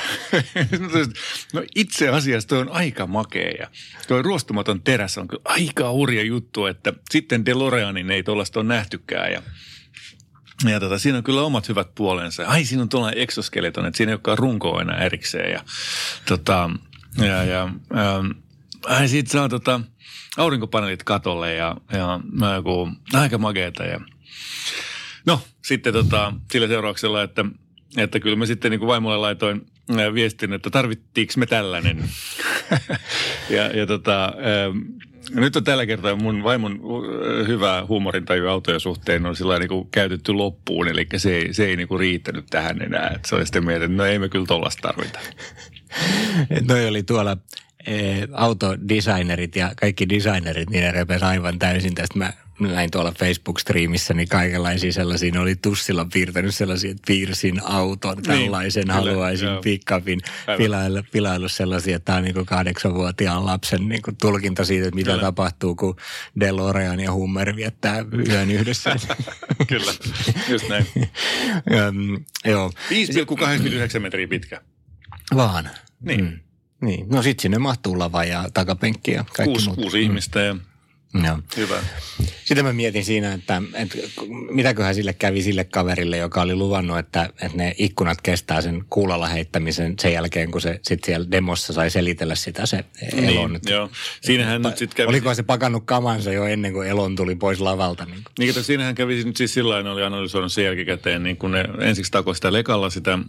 no 1.54 1.64
itse 1.76 2.10
asiassa 2.10 2.50
toi 2.50 2.60
on 2.60 2.72
aika 2.72 3.08
makea 3.08 3.52
ja 3.60 3.68
toi 4.08 4.22
ruostumaton 4.22 4.82
teräs 4.82 5.18
on 5.18 5.28
kyllä 5.28 5.42
aika 5.46 5.92
hurja 5.92 6.24
juttu, 6.24 6.66
että 6.66 6.94
sitten 7.10 7.46
DeLoreanin 7.46 8.12
ei 8.12 8.24
tuollaista 8.24 8.60
ole 8.60 8.68
nähtykään 8.68 9.32
ja 9.32 9.42
ja 10.66 10.80
tota, 10.80 11.00
siinä 11.00 11.18
on 11.18 11.24
kyllä 11.24 11.42
omat 11.42 11.70
hyvät 11.70 11.96
puolensa. 11.96 12.48
Ai, 12.48 12.66
siinä 12.66 12.82
on 12.82 12.90
tuollainen 12.90 13.24
exoskeleton, 13.24 13.86
että 13.86 13.98
siinä 13.98 14.12
ei 14.12 14.14
olekaan 14.14 14.38
runkoa 14.38 14.82
enää 14.82 14.98
erikseen. 14.98 15.52
Ja, 15.52 15.64
tota, 16.26 16.70
ja, 17.18 17.44
ja 17.44 17.64
ähm, 17.64 18.32
ai, 18.86 19.08
siitä 19.08 19.32
saa 19.32 19.50
tota, 19.50 19.82
aurinkopaneelit 20.38 21.04
katolle 21.04 21.54
ja, 21.54 21.76
ja 21.92 22.20
joku, 22.56 22.90
aika 23.14 23.38
makeeta. 23.38 23.84
Ja, 23.84 24.00
no, 25.28 25.42
sitten 25.66 25.94
tota, 25.94 26.34
sillä 26.52 26.68
seurauksella, 26.68 27.24
että, 27.24 27.46
että 27.98 28.20
kyllä 28.20 28.36
mä 28.36 28.46
sitten 28.46 28.72
niin 28.72 28.80
kuin 28.80 28.88
vaimolle 28.88 29.18
laitoin 29.18 29.66
ää, 29.98 30.14
viestin, 30.14 30.54
että 30.54 30.70
tarvittiinko 30.70 31.34
me 31.38 31.46
tällainen. 31.46 32.04
ja, 33.50 33.64
ja 33.64 33.88
tota, 33.88 34.26
ähm, 34.26 34.78
nyt 35.36 35.56
on 35.56 35.64
tällä 35.64 35.86
kertaa 35.86 36.16
mun 36.16 36.44
vaimon 36.44 36.72
äh, 36.72 37.48
hyvä 37.48 37.86
huumorintaju 37.88 38.48
autojen 38.48 38.80
suhteen 38.80 39.26
on 39.26 39.36
sillä 39.36 39.60
niin 39.60 39.90
käytetty 39.92 40.34
loppuun, 40.34 40.88
eli 40.88 41.08
se 41.18 41.36
ei, 41.36 41.54
se 41.54 41.66
ei 41.66 41.76
niin 41.76 41.88
kuin 41.88 42.00
riittänyt 42.00 42.46
tähän 42.50 42.82
enää. 42.82 43.12
Et 43.16 43.26
se 43.26 43.36
oli 43.36 43.46
sitten 43.46 43.66
mieltä, 43.66 43.86
että 43.86 43.98
no 43.98 44.06
ei 44.06 44.20
me 44.20 44.30
kyllä 44.30 44.46
tollasta 44.46 44.82
tarvita. 44.82 45.20
Noi 46.70 46.88
oli 46.88 47.04
tuolla 47.04 47.38
eh, 47.88 48.28
autodesignerit 48.34 49.56
ja 49.56 49.72
kaikki 49.82 50.10
designerit, 50.10 50.70
niin 50.70 50.84
ne 50.84 51.18
aivan 51.22 51.60
täysin 51.60 51.96
tästä. 51.96 52.18
Mä 52.18 52.34
näin 52.60 52.92
tuolla 52.92 53.12
Facebook-striimissä, 53.12 54.14
niin 54.14 54.28
kaikenlaisia 54.28 54.92
sellaisia, 54.92 55.32
ne 55.32 55.40
oli 55.40 55.56
tussilla 55.56 56.08
piirtänyt 56.14 56.56
sellaisia, 56.56 56.92
että 56.92 57.04
piirsin 57.08 57.62
auton, 57.64 58.24
tällaisen 58.24 58.84
kyllä, 58.84 58.94
haluaisin 58.94 59.48
Aivan. 59.50 59.64
pilailu, 60.58 61.04
pilailu 61.12 61.50
sellaisia, 61.50 61.96
että 61.96 62.06
tämä 62.06 62.18
on 62.18 62.24
niin 62.24 62.46
kahdeksanvuotiaan 62.46 63.46
lapsen 63.46 63.90
niin 63.90 64.02
kuin 64.02 64.18
tulkinta 64.22 64.66
siitä, 64.66 64.88
että 64.88 64.96
mitä 64.96 65.12
Kyllä. 65.12 65.22
tapahtuu, 65.22 65.76
kun 65.76 65.96
DeLorean 66.40 67.00
ja 67.00 67.14
Hummer 67.14 67.56
viettää 67.56 68.06
yön 68.30 68.52
yhdessä. 68.52 68.96
kyllä, 69.68 69.94
just 70.50 70.70
näin. 70.70 70.86
Öm, 71.88 72.24
joo, 72.46 72.72
5,89 73.94 74.00
metriä 74.00 74.28
pitkä. 74.28 74.62
vaan. 75.36 75.70
Niin. 76.02 76.22
Mm. 76.22 76.40
Niin. 76.82 77.06
No 77.10 77.22
sit 77.22 77.40
sinne 77.40 77.58
mahtuu 77.58 78.00
lava 78.00 78.24
ja 78.24 78.46
takapenkki 78.54 79.12
ja 79.12 79.24
kaikki 79.24 79.44
Kuusi, 79.44 79.66
muut. 79.66 79.80
kuusi 79.80 80.02
ihmistä 80.02 80.40
ja 80.42 80.56
Joo. 81.26 81.40
hyvä. 81.58 81.76
Sitä 82.46 82.64
mä 82.64 82.74
mietin 82.74 83.06
siinä, 83.06 83.34
että, 83.34 83.62
että 83.74 83.98
mitäköhän 84.52 84.96
sille 84.96 85.14
kävi 85.14 85.42
sille 85.42 85.64
kaverille, 85.64 86.18
joka 86.18 86.42
oli 86.42 86.56
luvannut, 86.56 86.98
että, 86.98 87.30
että 87.42 87.58
ne 87.58 87.76
ikkunat 87.78 88.22
kestää 88.22 88.62
sen 88.62 88.86
kuulalla 88.90 89.28
heittämisen 89.28 89.94
sen 90.00 90.14
jälkeen, 90.14 90.52
kun 90.52 90.62
se 90.62 90.80
sitten 90.82 91.06
siellä 91.06 91.32
demossa 91.32 91.74
sai 91.74 91.90
selitellä 91.90 92.36
sitä 92.36 92.66
se 92.66 92.86
elon. 93.14 93.52
Niin, 93.54 93.62
joo. 93.70 93.90
Siinähän 94.22 94.62
nyt 94.62 94.78
sitten 94.78 94.98
kävi... 94.98 95.10
Oliko 95.10 95.34
se 95.34 95.44
pakannut 95.44 95.84
kamansa 95.86 96.32
jo 96.32 96.46
ennen 96.46 96.74
kuin 96.74 96.88
elon 96.88 97.16
tuli 97.16 97.36
pois 97.36 97.60
lavalta? 97.60 98.06
Niin? 98.06 98.24
Niin, 98.40 98.54
kato, 98.54 98.64
siinähän 98.64 98.96
kävi 98.96 99.24
nyt 99.24 99.38
siis 99.38 99.54
sillä 99.54 99.84
ne 99.84 99.90
oli 99.90 100.04
analysoinut 100.04 100.54
sen 100.54 100.66
jälkikäteen, 100.66 101.24
niin 101.24 101.38
kun 101.38 101.52
ne 101.52 101.66
ensiksi 101.80 102.12
takoi 102.12 102.36
sitä 102.36 102.54
lekalla 102.54 102.90
sitä 102.90 103.14
äh, 103.14 103.20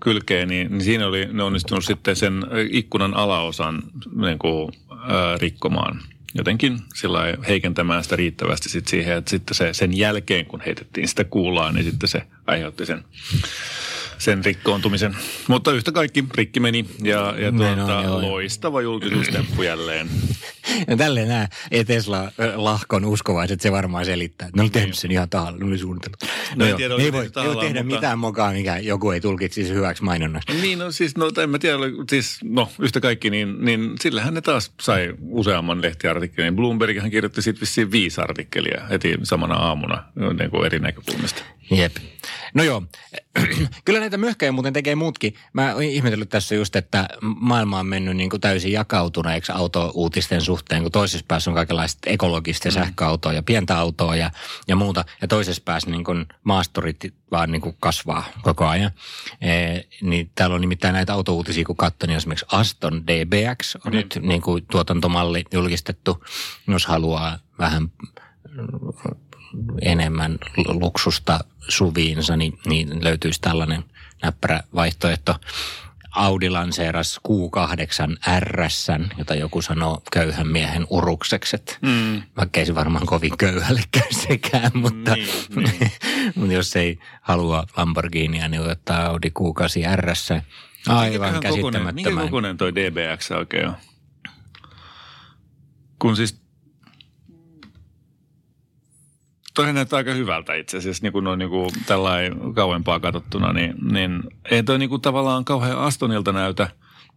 kylkeä, 0.00 0.46
niin, 0.46 0.70
niin 0.70 0.84
siinä 0.84 1.06
oli 1.06 1.28
ne 1.32 1.42
onnistunut 1.42 1.84
sitten 1.84 2.16
sen 2.16 2.46
ikkunan 2.70 3.14
alaosan 3.14 3.82
niin 4.14 4.38
kuin, 4.38 4.72
äh, 4.92 5.40
rikkomaan. 5.40 6.02
Jotenkin 6.34 6.78
sillä 6.94 7.18
heikentämään 7.48 8.02
sitä 8.04 8.16
riittävästi 8.16 8.68
sit 8.68 8.88
siihen, 8.88 9.16
että 9.16 9.30
sitten 9.30 9.54
se, 9.54 9.74
sen 9.74 9.98
jälkeen, 9.98 10.46
kun 10.46 10.60
heitettiin 10.60 11.08
sitä 11.08 11.24
kuulaa, 11.24 11.72
niin 11.72 11.84
sitten 11.84 12.08
se 12.08 12.22
aiheutti 12.46 12.86
sen, 12.86 13.04
sen 14.20 14.44
rikkoontumisen. 14.44 15.16
Mutta 15.48 15.72
yhtä 15.72 15.92
kaikki 15.92 16.24
rikki 16.34 16.60
meni 16.60 16.84
ja, 17.02 17.34
ja 17.38 17.52
tuota, 17.52 17.98
on, 17.98 18.04
joo. 18.04 18.22
loistava 18.22 18.82
julkisuustemppu 18.82 19.62
jälleen. 19.62 20.10
Ja 20.88 20.96
tälleen 20.96 21.28
nämä 21.28 21.48
Tesla-lahkon 21.86 23.04
uskovaiset 23.04 23.60
se 23.60 23.72
varmaan 23.72 24.04
selittää. 24.04 24.48
Ne 24.56 24.62
oli 24.62 24.70
tehnyt 24.70 24.94
sen 24.94 25.10
ihan 25.10 25.28
tahalla, 25.28 25.58
ne 25.58 25.64
oli 25.66 25.78
suunnitellut. 25.78 26.20
No 26.56 26.64
en 26.64 26.68
joo, 26.68 26.76
tiedä, 26.78 26.96
ne 26.96 27.02
ei 27.02 27.12
voi, 27.12 27.24
tehty 27.24 27.40
ei 27.40 27.46
voi 27.54 27.64
tehdä 27.64 27.82
mutta- 27.82 27.96
mitään 27.96 28.18
mokaa, 28.18 28.52
mikä 28.52 28.78
joku 28.78 29.10
ei 29.10 29.20
tulkitsisi 29.20 29.74
hyväksi 29.74 30.02
mainonnaksi. 30.02 30.60
Niin, 30.60 30.78
no 30.78 30.92
siis, 30.92 31.16
no 31.16 31.30
en 31.42 31.50
mä 31.50 31.58
tiedä, 31.58 31.76
siis 32.10 32.38
no 32.44 32.68
yhtä 32.78 33.00
kaikki, 33.00 33.30
niin, 33.30 33.64
niin 33.64 33.92
sillähän 34.00 34.34
ne 34.34 34.40
taas 34.40 34.72
sai 34.80 35.14
useamman 35.28 35.82
lehtiartikkelin. 35.82 36.56
Bloomberghan 36.56 37.10
kirjoitti 37.10 37.42
sitten 37.42 37.60
vissiin 37.60 37.90
viisi 37.90 38.20
artikkelia 38.20 38.86
heti 38.90 39.18
samana 39.22 39.54
aamuna 39.54 40.04
niin 40.38 40.50
kuin 40.50 40.66
eri 40.66 40.78
näkökulmista. 40.78 41.42
Jep. 41.70 41.96
No 42.54 42.62
joo, 42.62 42.82
kyllä 43.84 44.00
näitä 44.10 44.26
möhköjä 44.26 44.52
muuten 44.52 44.72
tekee 44.72 44.94
muutkin. 44.94 45.34
Mä 45.52 45.74
oon 45.74 45.82
ihmetellyt 45.82 46.28
tässä 46.28 46.54
just, 46.54 46.76
että 46.76 47.08
maailma 47.20 47.78
on 47.78 47.86
mennyt 47.86 48.16
niin 48.16 48.30
kuin 48.30 48.40
täysin 48.40 48.72
jakautuneeksi 48.72 49.52
auto-uutisten 49.52 50.40
suhteen, 50.40 50.82
kun 50.82 50.92
toisessa 50.92 51.24
päässä 51.28 51.50
on 51.50 51.54
kaikenlaista 51.54 52.10
ekologista 52.10 52.68
mm. 52.68 52.72
sähköautoa 52.72 53.32
ja 53.32 53.42
pientä 53.42 53.78
autoa 53.78 54.16
ja, 54.16 54.30
ja 54.68 54.76
muuta. 54.76 55.04
Ja 55.22 55.28
toisessa 55.28 55.62
päässä 55.64 55.90
niin 55.90 56.04
kuin 56.04 56.26
maasturit 56.44 57.14
vaan 57.30 57.52
niin 57.52 57.62
kuin 57.62 57.76
kasvaa 57.80 58.24
koko 58.42 58.66
ajan. 58.66 58.90
E, 59.40 59.80
niin 60.02 60.30
täällä 60.34 60.54
on 60.54 60.60
nimittäin 60.60 60.94
näitä 60.94 61.14
autouutisia, 61.14 61.64
kun 61.64 61.76
katson, 61.76 62.08
niin 62.08 62.16
esimerkiksi 62.16 62.46
Aston 62.52 63.06
DBX 63.06 63.76
on 63.86 63.92
Niin. 63.92 63.96
nyt 63.96 64.18
niin 64.22 64.42
kuin 64.42 64.66
tuotantomalli 64.70 65.44
julkistettu, 65.52 66.24
jos 66.68 66.86
haluaa 66.86 67.38
vähän 67.58 67.90
enemmän 69.82 70.38
luksusta 70.56 71.40
suviinsa, 71.68 72.36
niin, 72.36 72.58
niin 72.66 73.04
löytyisi 73.04 73.40
tällainen 73.40 73.84
näppärä 74.22 74.60
vaihtoehto. 74.74 75.36
Audi 76.10 76.50
lanseeras 76.50 77.20
Q8 77.28 78.16
RS, 78.40 78.86
jota 79.18 79.34
joku 79.34 79.62
sanoo 79.62 80.02
köyhän 80.12 80.48
miehen 80.48 80.86
uruksekset. 80.90 81.78
Mm. 81.82 82.22
Vaikka 82.36 82.60
ei 82.60 82.66
se 82.66 82.74
varmaan 82.74 83.06
kovin 83.06 83.38
köyhälle 83.38 83.82
käy 83.90 84.12
sekään, 84.28 84.70
mutta, 84.74 85.14
Niin, 85.14 85.28
niin. 85.56 85.92
mutta 86.34 86.52
jos 86.52 86.76
ei 86.76 86.98
halua 87.20 87.66
Lamborghinia, 87.76 88.48
niin 88.48 88.70
ottaa 88.70 89.06
Audi 89.06 89.28
Q8 89.28 89.96
RS. 89.96 90.28
Aivan 90.88 91.32
Minkä 91.32 91.48
kokoinen, 91.48 91.48
minkä 91.48 91.48
käsittämättömän. 91.48 92.24
kokoinen 92.24 92.56
toi 92.56 92.74
DBX 92.74 93.30
oikein 93.30 93.68
on? 93.68 93.74
Kun 95.98 96.16
siis 96.16 96.39
Toihan 99.60 99.74
näyttää 99.74 99.96
aika 99.96 100.12
hyvältä 100.12 100.54
itse 100.54 100.76
asiassa, 100.78 101.02
niin 101.02 101.12
kuin 101.12 101.24
noin 101.24 101.38
niin 101.38 101.50
kuin 101.50 101.70
tällainen 101.86 102.54
kauempaa 102.54 103.00
katsottuna, 103.00 103.52
niin, 103.52 103.74
niin 103.92 104.22
ei 104.50 104.62
toi 104.62 104.78
niin 104.78 104.88
kuin 104.88 105.02
tavallaan 105.02 105.44
kauhean 105.44 105.78
Astonilta 105.78 106.32
näytä, 106.32 106.68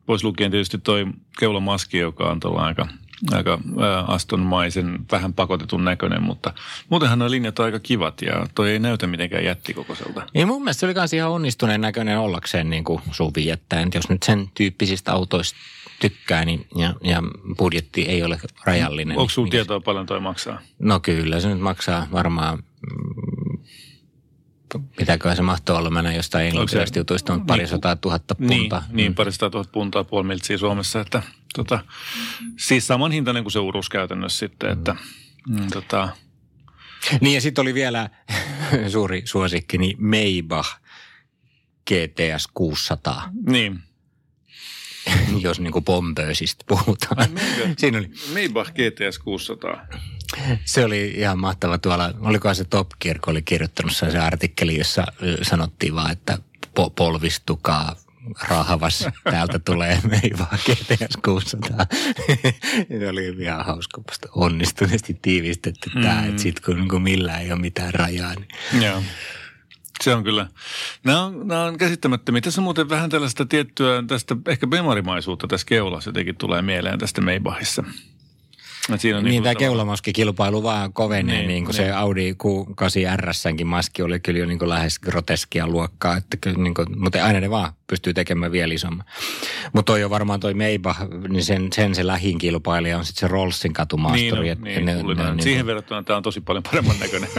pois 0.06 0.23
lukien 0.23 0.51
tietysti 0.51 0.77
toi 0.77 1.06
keulamaski, 1.39 1.97
joka 1.97 2.23
on 2.23 2.39
tuolla 2.39 2.65
aika, 2.65 2.88
aika 3.32 3.60
Astonmaisen, 4.08 4.99
vähän 5.12 5.34
pakotetun 5.34 5.86
näköinen, 5.86 6.23
mutta 6.23 6.53
muutenhan 6.89 7.19
nuo 7.19 7.32
linjat 7.32 7.60
on 7.60 7.65
aika 7.65 7.79
kivat 7.79 8.21
ja 8.21 8.47
toi 8.56 8.71
ei 8.71 8.79
näytä 8.79 9.08
mitenkään 9.08 9.45
jättikokoiselta. 9.45 10.21
Niin 10.34 10.47
mun 10.47 10.63
mielestä 10.63 10.79
se 10.79 10.86
oli 10.86 11.15
ihan 11.15 11.32
onnistuneen 11.32 11.82
näköinen 11.82 12.19
ollakseen 12.19 12.69
niin 12.69 12.84
kuin 12.84 13.01
suvi, 13.12 13.49
että 13.49 13.82
et 13.82 13.93
jos 13.93 14.10
nyt 14.10 14.23
sen 14.23 14.49
tyyppisistä 14.53 15.13
autoista 15.13 15.60
tykkää 16.09 16.45
niin, 16.45 16.67
ja, 16.75 16.93
ja 17.03 17.23
budjetti 17.57 18.01
ei 18.01 18.23
ole 18.23 18.39
rajallinen. 18.65 19.17
Onko 19.17 19.31
niin 19.35 19.43
mikä 19.43 19.51
tietoa 19.51 19.79
paljon 19.79 20.05
toi 20.05 20.19
maksaa? 20.19 20.61
No 20.79 20.99
kyllä, 20.99 21.39
se 21.39 21.49
nyt 21.49 21.59
maksaa 21.59 22.07
varmaan, 22.11 22.57
mm, 22.57 23.59
mitäköhän 24.99 25.35
se 25.35 25.41
mahtoo 25.43 25.77
olla, 25.77 25.89
mä 25.89 26.01
näin 26.01 26.15
jostain 26.15 26.47
englantilaisista 26.47 26.99
jutuista, 26.99 27.33
on 27.33 27.45
pari 27.45 27.67
sataa 27.67 27.95
tuhatta 27.95 28.35
Niin, 28.39 28.59
punta. 28.59 28.83
niin 28.91 29.15
parista 29.15 29.49
tuhat 29.49 29.71
puntaa, 29.71 30.03
puoli 30.03 30.27
miltsiä 30.27 30.57
Suomessa, 30.57 31.01
että 31.01 31.23
tota, 31.55 31.79
siis 32.57 32.87
saman 32.87 33.11
hintainen 33.11 33.43
kuin 33.43 33.51
se 33.51 33.59
urus 33.59 33.89
käytännössä 33.89 34.39
sitten, 34.39 34.69
että 34.69 34.95
mm, 35.49 35.67
tota, 35.73 36.09
Niin 37.21 37.35
ja 37.35 37.41
sitten 37.41 37.61
oli 37.61 37.73
vielä 37.73 38.09
suuri 38.91 39.21
suosikki, 39.25 39.77
niin 39.77 39.97
Maybach 39.99 40.69
GTS 41.89 42.47
600, 42.53 43.29
niin. 43.47 43.79
jos 45.43 45.60
niin 45.60 45.73
kuin 45.73 45.86
pompöösistä 45.86 46.65
puhutaan. 46.67 47.30
Siinä 47.78 47.97
oli, 47.97 48.12
Maybach 48.34 48.71
GTS 48.71 49.19
600. 49.19 49.88
Se 50.65 50.86
oli 50.86 51.13
ihan 51.15 51.39
mahtava 51.39 51.78
tuolla, 51.78 52.13
olikohan 52.19 52.56
se 52.56 52.63
Top 52.63 52.89
Gear, 53.02 53.17
oli 53.28 53.41
kirjoittanut 53.41 53.95
se 53.95 54.19
artikkeli, 54.19 54.78
jossa 54.78 55.06
sanottiin 55.41 55.95
vaan, 55.95 56.12
että 56.12 56.38
po- 56.80 56.91
polvistukaa 56.95 57.95
rahavas, 58.47 59.08
täältä 59.32 59.60
tulee 59.60 59.99
meivaa 60.04 60.58
GTS 60.65 61.17
600. 61.26 61.86
se 62.99 63.10
oli 63.10 63.36
ihan 63.39 63.65
hauska, 63.65 64.02
onnistuneesti 64.36 65.17
tiivistetty 65.21 65.89
mm. 65.95 66.02
tämä, 66.02 66.26
että 66.26 66.41
sit 66.41 66.60
kun, 66.60 66.88
kun 66.88 67.02
millään 67.02 67.41
ei 67.41 67.52
ole 67.52 67.62
mitään 67.62 67.93
rajaa, 67.93 68.34
niin 68.36 68.84
Joo. 68.86 69.04
Se 70.01 70.15
on 70.15 70.23
kyllä. 70.23 70.47
Nämä 71.03 71.23
on, 71.23 71.47
nämä 71.47 71.63
on 71.63 71.77
käsittämättömiä. 71.77 72.41
Tässä 72.41 72.62
on 72.62 72.63
muuten 72.63 72.89
vähän 72.89 73.10
tällaista 73.10 73.45
tiettyä, 73.45 74.03
tästä 74.08 74.36
ehkä 74.47 74.67
bemarimaisuutta 74.67 75.47
tässä 75.47 75.67
keulassa 75.67 76.10
jotenkin 76.10 76.36
tulee 76.36 76.62
mieleen 76.62 76.99
tästä 76.99 77.21
Maybachissa. 77.21 77.84
Et 78.93 79.02
Siinä 79.02 79.17
on 79.17 79.24
niin, 79.24 79.32
niinku 79.32 79.43
tämä 79.43 79.56
keulamaskikilpailu 79.56 80.63
vaan 80.63 80.93
kovenee, 80.93 81.24
Niin, 81.24 81.38
niin, 81.38 81.48
niin 81.48 81.65
kuin 81.65 81.76
niin. 81.76 81.86
se 81.88 81.91
Audi 81.91 82.32
Q8 82.32 83.17
RSnkin 83.17 83.67
maski 83.67 84.02
oli 84.02 84.19
kyllä 84.19 84.39
jo 84.39 84.46
niin 84.46 84.60
kuin 84.60 84.69
lähes 84.69 85.00
groteskia 85.00 85.67
luokkaa, 85.67 86.17
että 86.17 86.38
kyllä 86.38 86.58
niin 86.58 86.74
kuin, 86.74 87.00
mutta 87.00 87.26
aina 87.26 87.39
ne 87.39 87.50
vaan 87.50 87.74
pystyy 87.88 88.13
tekemään 88.13 88.52
vielä 88.52 88.74
isomman. 88.74 89.06
Mutta 89.74 89.91
toi 89.93 90.04
on 90.04 90.10
varmaan 90.10 90.39
toi 90.39 90.54
Maybach, 90.54 91.00
niin 91.30 91.43
sen, 91.43 91.67
sen 91.74 91.96
se 91.96 92.08
lähin 92.08 92.38
kilpailija 92.38 92.98
on 92.98 93.06
sitten 93.06 93.19
se 93.19 93.28
Rollsin 93.28 93.74
katumaasturi. 93.74 94.41
Niin, 94.41 94.58
no, 94.60 94.63
niin, 94.63 94.86
ne- 94.86 94.96
ne, 94.96 95.04
ne 95.13 95.24
on 95.30 95.38
niin 95.38 95.43
Siihen 95.43 95.65
verrattuna 95.65 96.04
tämä 96.04 96.17
on 96.17 96.24
tosi 96.24 96.41
paljon 96.41 96.63
paremman 96.63 96.96
näköinen. 97.00 97.30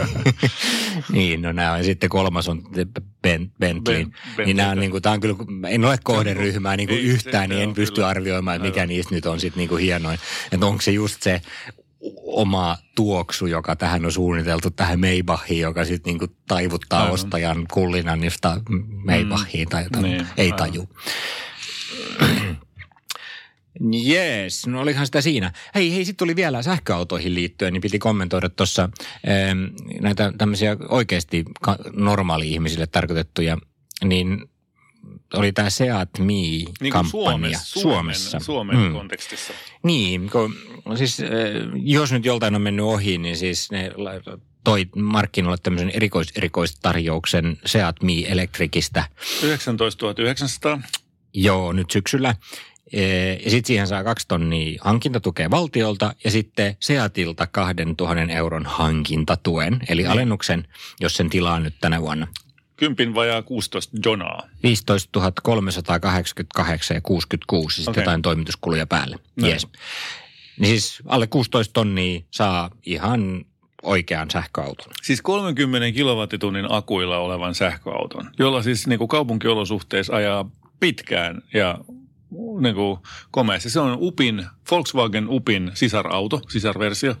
niin, 1.11 1.41
no 1.41 1.51
nämä 1.51 1.71
on. 1.71 1.77
Ja 1.77 1.83
sitten 1.83 2.09
kolmas 2.09 2.49
on 2.49 2.63
ben, 3.21 3.51
Bentley. 3.59 4.03
Ben- 4.03 4.11
Bentley. 4.11 4.45
niin 4.45 4.57
nämä 4.57 4.69
on 4.69 4.79
niin 4.79 4.91
kuin, 4.91 5.03
tämä 5.03 5.13
on 5.13 5.19
kyllä, 5.19 5.35
en 5.67 5.85
ole 5.85 5.97
kohderyhmää 6.03 6.77
niin 6.77 6.87
kuin 6.89 6.99
Ei, 6.99 7.05
yhtään, 7.05 7.49
se- 7.49 7.55
niin 7.55 7.63
en 7.69 7.73
pysty 7.73 7.95
kyllä. 7.95 8.07
arvioimaan, 8.07 8.55
että 8.55 8.67
mikä 8.67 8.79
Aivan. 8.81 8.89
niistä 8.89 9.15
nyt 9.15 9.25
on 9.25 9.39
sitten 9.39 9.57
niin 9.59 9.69
kuin 9.69 9.81
hienoin. 9.81 10.19
Että 10.51 10.65
onko 10.65 10.81
se 10.81 10.91
just 10.91 11.23
se 11.23 11.34
oma 12.25 12.77
tuoksu, 12.95 13.45
joka 13.45 13.75
tähän 13.75 14.05
on 14.05 14.11
suunniteltu, 14.11 14.71
tähän 14.71 14.99
Maybachiin, 14.99 15.61
joka 15.61 15.85
sitten 15.85 16.11
niin 16.11 16.19
kuin 16.19 16.35
taivuttaa 16.47 16.99
Aivan. 16.99 17.13
ostajan 17.13 17.65
kullinanista 17.73 18.61
Maybachiin 19.05 19.69
tai 19.69 19.83
jotain. 19.83 20.03
Niin, 20.03 20.27
Ei 20.37 20.45
aivan. 20.51 20.57
taju. 20.57 20.89
Jees, 23.91 24.67
no 24.67 24.81
olihan 24.81 25.05
sitä 25.05 25.21
siinä. 25.21 25.51
Hei, 25.75 25.93
hei, 25.93 26.05
sitten 26.05 26.25
tuli 26.25 26.35
vielä 26.35 26.63
sähköautoihin 26.63 27.35
liittyen, 27.35 27.73
niin 27.73 27.81
piti 27.81 27.99
kommentoida 27.99 28.49
tuossa 28.49 28.89
näitä 30.01 30.33
tämmöisiä 30.37 30.77
oikeasti 30.89 31.45
normaali-ihmisille 31.93 32.87
tarkoitettuja, 32.87 33.57
niin 34.03 34.49
oli 35.33 35.51
tämä 35.51 35.69
Seat 35.69 36.09
niin 36.19 36.67
Me-kampanja 36.81 37.09
Suomessa, 37.59 37.79
Suomessa. 37.79 38.39
Suomen 38.39 38.77
Mm. 38.77 38.93
kontekstissa. 38.93 39.53
Niin, 39.83 40.29
kun, 40.29 40.55
siis 40.95 41.19
äh, 41.19 41.27
jos 41.75 42.11
nyt 42.11 42.25
joltain 42.25 42.55
on 42.55 42.61
mennyt 42.61 42.85
ohi, 42.85 43.17
niin 43.17 43.37
siis 43.37 43.71
ne 43.71 43.91
toi 44.63 44.85
markkinoille 44.95 45.57
tämmöisen 45.63 45.89
erikois, 45.89 46.27
erikoistarjouksen 46.35 47.57
Seat 47.65 48.03
Me 48.03 48.13
Electricistä. 48.27 49.03
19 49.43 50.05
900. 50.17 50.81
Joo, 51.33 51.73
nyt 51.73 51.91
syksyllä. 51.91 52.35
Eh, 52.93 53.39
Ja 53.45 53.51
sitten 53.51 53.67
siihen 53.67 53.87
saa 53.87 54.03
kaksi 54.03 54.27
tonnia 54.27 54.81
hankintatukea 54.83 55.51
valtiolta 55.51 56.15
ja 56.23 56.31
sitten 56.31 56.77
Seatilta 56.79 57.47
2000 57.47 58.33
euron 58.33 58.65
hankintatuen, 58.65 59.79
eli 59.89 60.01
Niin. 60.01 60.11
alennuksen, 60.11 60.67
jos 60.99 61.15
sen 61.17 61.29
tilaa 61.29 61.59
nyt 61.59 61.75
tänä 61.81 62.01
vuonna. 62.01 62.27
Kympin 62.75 63.15
vajaa 63.15 63.41
16 63.41 63.97
jonaa. 64.05 64.47
15 64.63 65.31
388 65.43 66.95
ja 66.95 67.01
66, 67.01 67.75
sitten 67.75 67.91
Okei. 67.91 68.01
jotain 68.01 68.21
toimituskuluja 68.21 68.87
päälle. 68.87 69.19
Näin. 69.35 69.51
Yes. 69.53 69.67
Niin 70.59 70.69
siis 70.69 71.03
alle 71.05 71.27
16 71.27 71.73
tonnia 71.73 72.21
saa 72.31 72.71
ihan 72.85 73.45
oikean 73.83 74.31
sähköauton. 74.31 74.93
Siis 75.03 75.21
30 75.21 75.91
kilowattitunnin 75.91 76.65
akuilla 76.69 77.17
olevan 77.17 77.55
sähköauton, 77.55 78.31
jolla 78.39 78.63
siis 78.63 78.87
niin 78.87 78.99
kuin 78.99 79.07
kaupunkiolosuhteissa 79.07 80.15
ajaa 80.15 80.49
pitkään 80.79 81.41
ja 81.53 81.77
niin 82.59 82.75
kuin 82.75 82.99
komeasti. 83.31 83.69
Se 83.69 83.79
on 83.79 83.97
Upin, 84.01 84.45
Volkswagen 84.71 85.29
Upin 85.29 85.71
sisarauto, 85.73 86.41
sisarversio. 86.49 87.15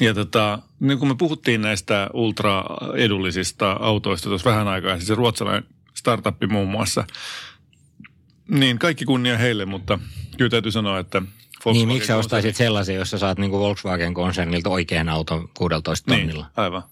Ja 0.00 0.14
tota, 0.14 0.58
niin 0.80 0.98
kuin 0.98 1.08
me 1.08 1.14
puhuttiin 1.18 1.62
näistä 1.62 2.10
ultra-edullisista 2.12 3.72
autoista 3.80 4.28
tuossa 4.28 4.50
vähän 4.50 4.68
aikaa, 4.68 4.96
siis 4.96 5.06
se 5.08 5.14
ruotsalainen 5.14 5.64
startuppi 5.94 6.46
muun 6.46 6.68
muassa, 6.68 7.04
niin 8.48 8.78
kaikki 8.78 9.04
kunnia 9.04 9.38
heille, 9.38 9.64
mutta 9.64 9.98
kyllä 10.36 10.50
täytyy 10.50 10.72
sanoa, 10.72 10.98
että 10.98 11.22
Niin, 11.72 11.88
miksi 11.88 12.06
sä 12.06 12.16
ostaisit 12.16 12.56
sellaisen, 12.56 12.94
jossa 12.96 13.18
saat 13.18 13.38
niin 13.38 13.50
Volkswagen-konsernilta 13.50 14.68
oikean 14.70 15.08
auton 15.08 15.48
16 15.54 16.10
Niin, 16.10 16.20
tonnilla? 16.20 16.46
aivan. 16.56 16.82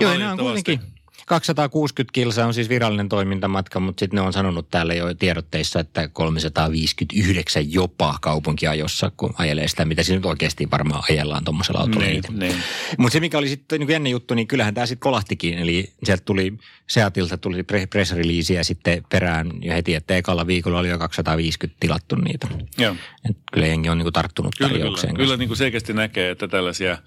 Ja 0.00 0.02
Joo, 0.02 0.18
nämä 0.18 0.32
on 0.32 0.38
kuitenkin 0.38 0.80
260 1.30 2.12
kilsaa 2.12 2.46
on 2.46 2.54
siis 2.54 2.68
virallinen 2.68 3.08
toimintamatka, 3.08 3.80
mutta 3.80 4.00
sitten 4.00 4.16
ne 4.16 4.20
on 4.20 4.32
sanonut 4.32 4.70
täällä 4.70 4.94
jo 4.94 5.14
tiedotteissa, 5.14 5.80
että 5.80 6.08
359 6.08 7.72
jopa 7.72 8.18
kaupunkiajossa, 8.20 9.12
kun 9.16 9.34
ajelee 9.38 9.68
sitä, 9.68 9.84
mitä 9.84 10.02
siinä 10.02 10.18
nyt 10.18 10.26
oikeasti 10.26 10.68
varmaan 10.70 11.02
ajellaan 11.10 11.44
tuommoisella 11.44 11.80
autolla 11.80 12.06
Niin, 12.06 12.22
niin. 12.30 12.54
Mutta 12.98 13.12
se, 13.12 13.20
mikä 13.20 13.38
oli 13.38 13.48
sitten 13.48 13.80
niin 13.80 13.90
jännä 13.90 14.08
juttu, 14.08 14.34
niin 14.34 14.46
kyllähän 14.46 14.74
tämä 14.74 14.86
sitten 14.86 15.02
kolahtikin. 15.02 15.58
Eli 15.58 15.92
sieltä 16.04 16.22
tuli 16.24 16.52
Seatilta 16.90 17.38
tuli 17.38 17.62
pre- 17.62 17.86
press 17.90 18.12
release 18.12 18.54
ja 18.54 18.64
sitten 18.64 19.04
perään 19.08 19.50
jo 19.62 19.72
heti, 19.72 19.94
että 19.94 20.16
ekalla 20.16 20.46
viikolla 20.46 20.78
oli 20.78 20.88
jo 20.88 20.98
250 20.98 21.80
tilattu 21.80 22.16
niitä. 22.16 22.48
Joo. 22.78 22.96
Et 23.30 23.36
kyllä 23.52 23.66
jengi 23.66 23.88
on 23.88 23.98
niin 23.98 24.12
tarttunut 24.12 24.54
Kyllä, 24.58 24.68
kyllä. 24.68 24.80
tarjoukseen. 24.80 25.14
Kyllä 25.14 25.36
niin 25.36 25.48
kuin 25.48 25.58
selkeästi 25.58 25.92
näkee, 25.92 26.30
että 26.30 26.48
tällaisia 26.48 26.98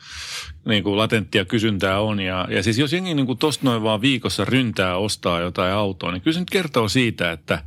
niin 0.65 0.83
kuin 0.83 0.97
latenttia 0.97 1.45
kysyntää 1.45 1.99
on. 1.99 2.19
Ja, 2.19 2.47
ja 2.49 2.63
siis 2.63 2.79
jos 2.79 2.93
jengi 2.93 3.13
niin 3.13 3.25
kuin 3.25 3.37
tosta 3.37 3.65
noin 3.65 3.83
vaan 3.83 4.01
viikossa 4.13 4.45
ryntää 4.45 4.97
ostaa 4.97 5.39
jotain 5.39 5.73
autoa, 5.73 6.11
niin 6.11 6.21
kyllä 6.21 6.33
se 6.33 6.39
nyt 6.39 6.49
kertoo 6.49 6.89
siitä, 6.89 7.31
että 7.31 7.63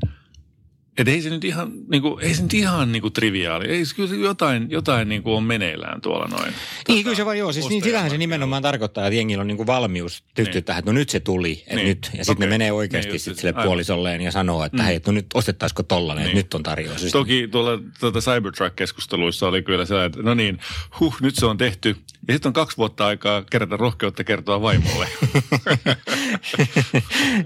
et 0.99 1.09
ei 1.09 1.23
se 1.23 1.31
nyt 1.31 1.45
ihan, 1.45 1.73
niin 1.91 2.03
kuin, 2.03 2.25
ei 2.25 2.35
se 2.35 2.43
nyt 2.43 2.55
ihan 2.55 2.93
niin 2.93 3.03
kuin 3.03 3.13
triviaali. 3.13 3.67
Ei, 3.69 3.85
se 3.85 3.95
kyllä 3.95 4.15
jotain, 4.27 4.71
jotain 4.71 5.09
niin 5.09 5.23
kuin 5.23 5.35
on 5.37 5.43
meneillään 5.45 6.01
tuolla 6.01 6.27
noin. 6.39 6.55
Niin, 6.89 7.03
kyllä 7.05 7.17
se 7.17 7.25
vaan 7.25 7.39
joo. 7.39 7.53
Siis 7.53 7.69
niin, 7.69 7.83
sitähän 7.85 8.11
se 8.11 8.19
nimenomaan 8.19 8.63
tarkoittaa, 8.63 9.07
että 9.07 9.17
jengillä 9.17 9.41
on 9.41 9.47
niinku 9.47 9.67
valmius 9.67 10.25
tyhtyä 10.35 10.55
Niin. 10.55 10.65
tähän, 10.65 10.79
että 10.79 10.93
no 10.93 10.99
nyt 10.99 11.09
se 11.11 11.21
tuli, 11.21 11.65
Niin. 11.75 11.87
nyt. 11.89 12.11
Ja 12.13 12.25
sitten 12.25 12.33
Okei. 12.37 12.47
ne 12.47 12.55
menee 12.55 12.73
oikeasti 12.73 13.11
Niin 13.13 13.21
sit 13.21 13.37
sille 13.37 13.51
aivan. 13.51 13.65
puolisolleen 13.65 14.21
ja 14.21 14.33
sanoo, 14.33 14.65
että 14.65 14.83
hei, 14.83 15.01
no 15.07 15.13
nyt 15.13 15.27
ostettaisiko 15.35 15.83
tollanen, 15.83 16.23
Niin. 16.25 16.27
että 16.31 16.39
nyt 16.39 16.55
on 16.55 16.63
tarjous. 16.63 17.03
Toki 17.13 17.49
tuolla 17.49 17.83
tuota 18.01 18.19
Cybertruck-keskusteluissa 18.19 19.47
oli 19.47 19.63
kyllä 19.63 19.85
sellainen, 19.85 20.07
että 20.07 20.23
no 20.23 20.35
niin, 20.35 20.59
huh, 21.01 21.17
nyt 21.21 21.35
se 21.37 21.47
on 21.47 21.57
tehty. 21.59 21.97
Ja 22.29 22.35
sitten 22.35 22.49
on 22.51 22.53
kaksi 22.53 22.77
vuotta 22.77 23.07
aikaa 23.07 23.43
kerätä 23.51 23.77
rohkeutta 23.77 24.25
kertoa 24.25 24.63
vaimolle. 24.63 25.09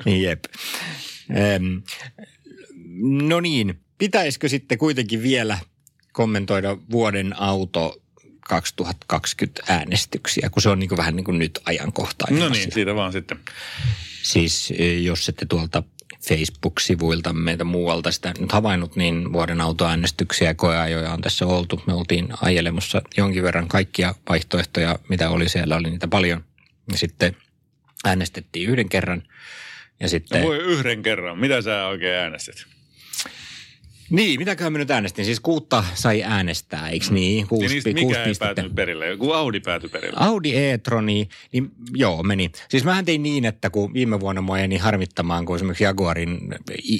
niin 0.05 0.23
jep. 0.29 0.45
Öm, 1.57 1.83
no 3.29 3.40
niin, 3.40 3.81
pitäisikö 3.98 4.48
sitten 4.48 4.79
kuitenkin 4.79 5.22
vielä 5.22 5.59
kommentoida 6.12 6.76
vuoden 6.90 7.40
auto 7.40 8.03
2020 8.48 9.62
äänestyksiä, 9.68 10.50
kun 10.50 10.62
se 10.62 10.68
on 10.68 10.79
niin 10.79 10.88
kuin 10.88 10.96
vähän 10.96 11.16
niin 11.16 11.24
kuin 11.24 11.38
nyt 11.38 11.59
ajankohtainen 11.64 12.40
no 12.40 12.46
asia. 12.46 12.62
niin, 12.62 12.72
siitä 12.72 12.94
vaan 12.94 13.12
sitten. 13.12 13.38
Siis 14.22 14.72
eh, 14.79 15.03
jos 15.03 15.29
ette 15.29 15.46
tuolta 15.46 15.83
Facebook-sivuilta 16.29 17.33
meitä 17.33 17.64
muualta 17.64 18.11
sitä 18.11 18.35
nyt 18.38 18.53
havainnut, 18.53 18.96
niin 18.96 19.33
vuoden 19.33 19.61
autoäänestyksiä 19.61 20.48
ja 20.48 20.55
koeajoja 20.55 21.12
on 21.12 21.20
tässä 21.20 21.46
oltu. 21.46 21.83
Me 21.87 21.94
oltiin 21.94 22.29
ajelemassa 22.42 23.03
jonkin 23.16 23.42
verran 23.42 23.68
kaikkia 23.68 24.14
vaihtoehtoja, 24.29 24.98
mitä 25.09 25.31
oli 25.31 25.48
siellä, 25.48 25.76
oli 25.76 25.90
niitä 25.90 26.09
paljon. 26.09 26.44
Ja 26.92 26.98
sitten 26.98 27.37
äänestettiin 28.05 28.70
yhden 28.70 28.88
kerran. 28.88 29.22
Ja 30.00 30.09
sitten, 30.09 30.42
Voi 30.42 30.59
yhden 30.59 31.03
kerran. 31.03 31.38
Mitä 31.38 31.62
sä 31.62 31.87
oikein 31.87 32.14
äänestit? 32.14 32.66
Niin, 34.11 34.40
mitäköhän 34.40 34.73
mä 34.73 34.79
nyt 34.79 34.90
äänestin? 34.90 35.25
Siis 35.25 35.40
kuutta 35.40 35.85
sai 35.94 36.23
äänestää, 36.23 36.88
eikö 36.88 37.07
niin? 37.11 37.46
Kuusi, 37.46 37.64
Ja 37.64 37.70
niistä 37.70 37.90
kuusi 37.90 38.07
mikä 38.07 38.25
ei 38.25 38.35
päätynyt 38.38 38.75
perille. 38.75 39.07
Joku 39.07 39.33
Audi 39.33 39.61
päätyi 39.61 39.88
perille. 39.90 40.16
Audi 40.20 40.57
e-troni, 40.57 41.29
niin 41.53 41.70
joo, 41.94 42.23
meni. 42.23 42.51
Siis 42.68 42.85
mähän 42.85 43.05
tein 43.05 43.23
niin, 43.23 43.44
että 43.44 43.70
kun 43.70 43.94
viime 43.94 44.20
vuonna 44.20 44.42
mua 44.42 44.57
niin 44.57 44.81
harmittamaan, 44.81 45.44
kun 45.44 45.57
esimerkiksi 45.57 45.85
Jaguarin 45.85 46.55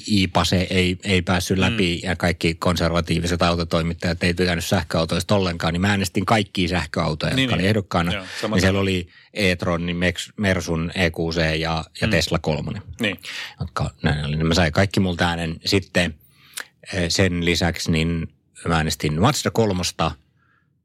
I-pase 0.07 0.67
ei, 0.71 0.99
ei 1.05 1.23
päässyt 1.23 1.59
läpi 1.59 2.01
mm. 2.03 2.09
ja 2.09 2.17
kaikki 2.17 2.55
konservatiiviset 2.55 3.43
autotoimittajat 3.43 4.23
ei 4.23 4.35
tykännyt 4.35 4.65
sähköautoista 4.65 5.35
ollenkaan, 5.35 5.73
niin 5.73 5.81
mä 5.81 5.91
äänestin 5.91 6.27
kaikkia 6.27 6.69
sähköautoja, 6.69 7.35
Niin, 7.35 7.37
niin, 7.37 7.43
jotka 7.45 7.57
niin. 7.57 7.63
oli 7.63 7.69
ehdokkaana. 7.69 8.13
Joo, 8.13 8.25
sama 8.41 8.57
niin 8.57 8.61
siellä 8.61 8.81
oli 8.81 9.09
e-tron, 9.35 9.87
niin 9.87 9.97
Mersun 10.37 10.91
EQC 10.95 11.37
ja, 11.59 11.85
ja 12.01 12.07
mm. 12.07 12.11
Tesla 12.11 12.39
3 12.39 12.81
Niin. 13.01 13.21
jotka 13.61 13.91
näin 14.03 14.25
oli. 14.25 14.37
Niin 14.37 14.47
Mä 14.47 14.55
sain 14.55 14.73
kaikki 14.73 15.01
multa 15.01 15.29
äänen. 15.29 15.61
Sitten 15.65 16.15
sen 17.09 17.45
lisäksi 17.45 17.91
niin 17.91 18.29
mä 18.69 18.77
äänestin 18.77 19.21
Mazda 19.21 19.51
3, 19.51 19.83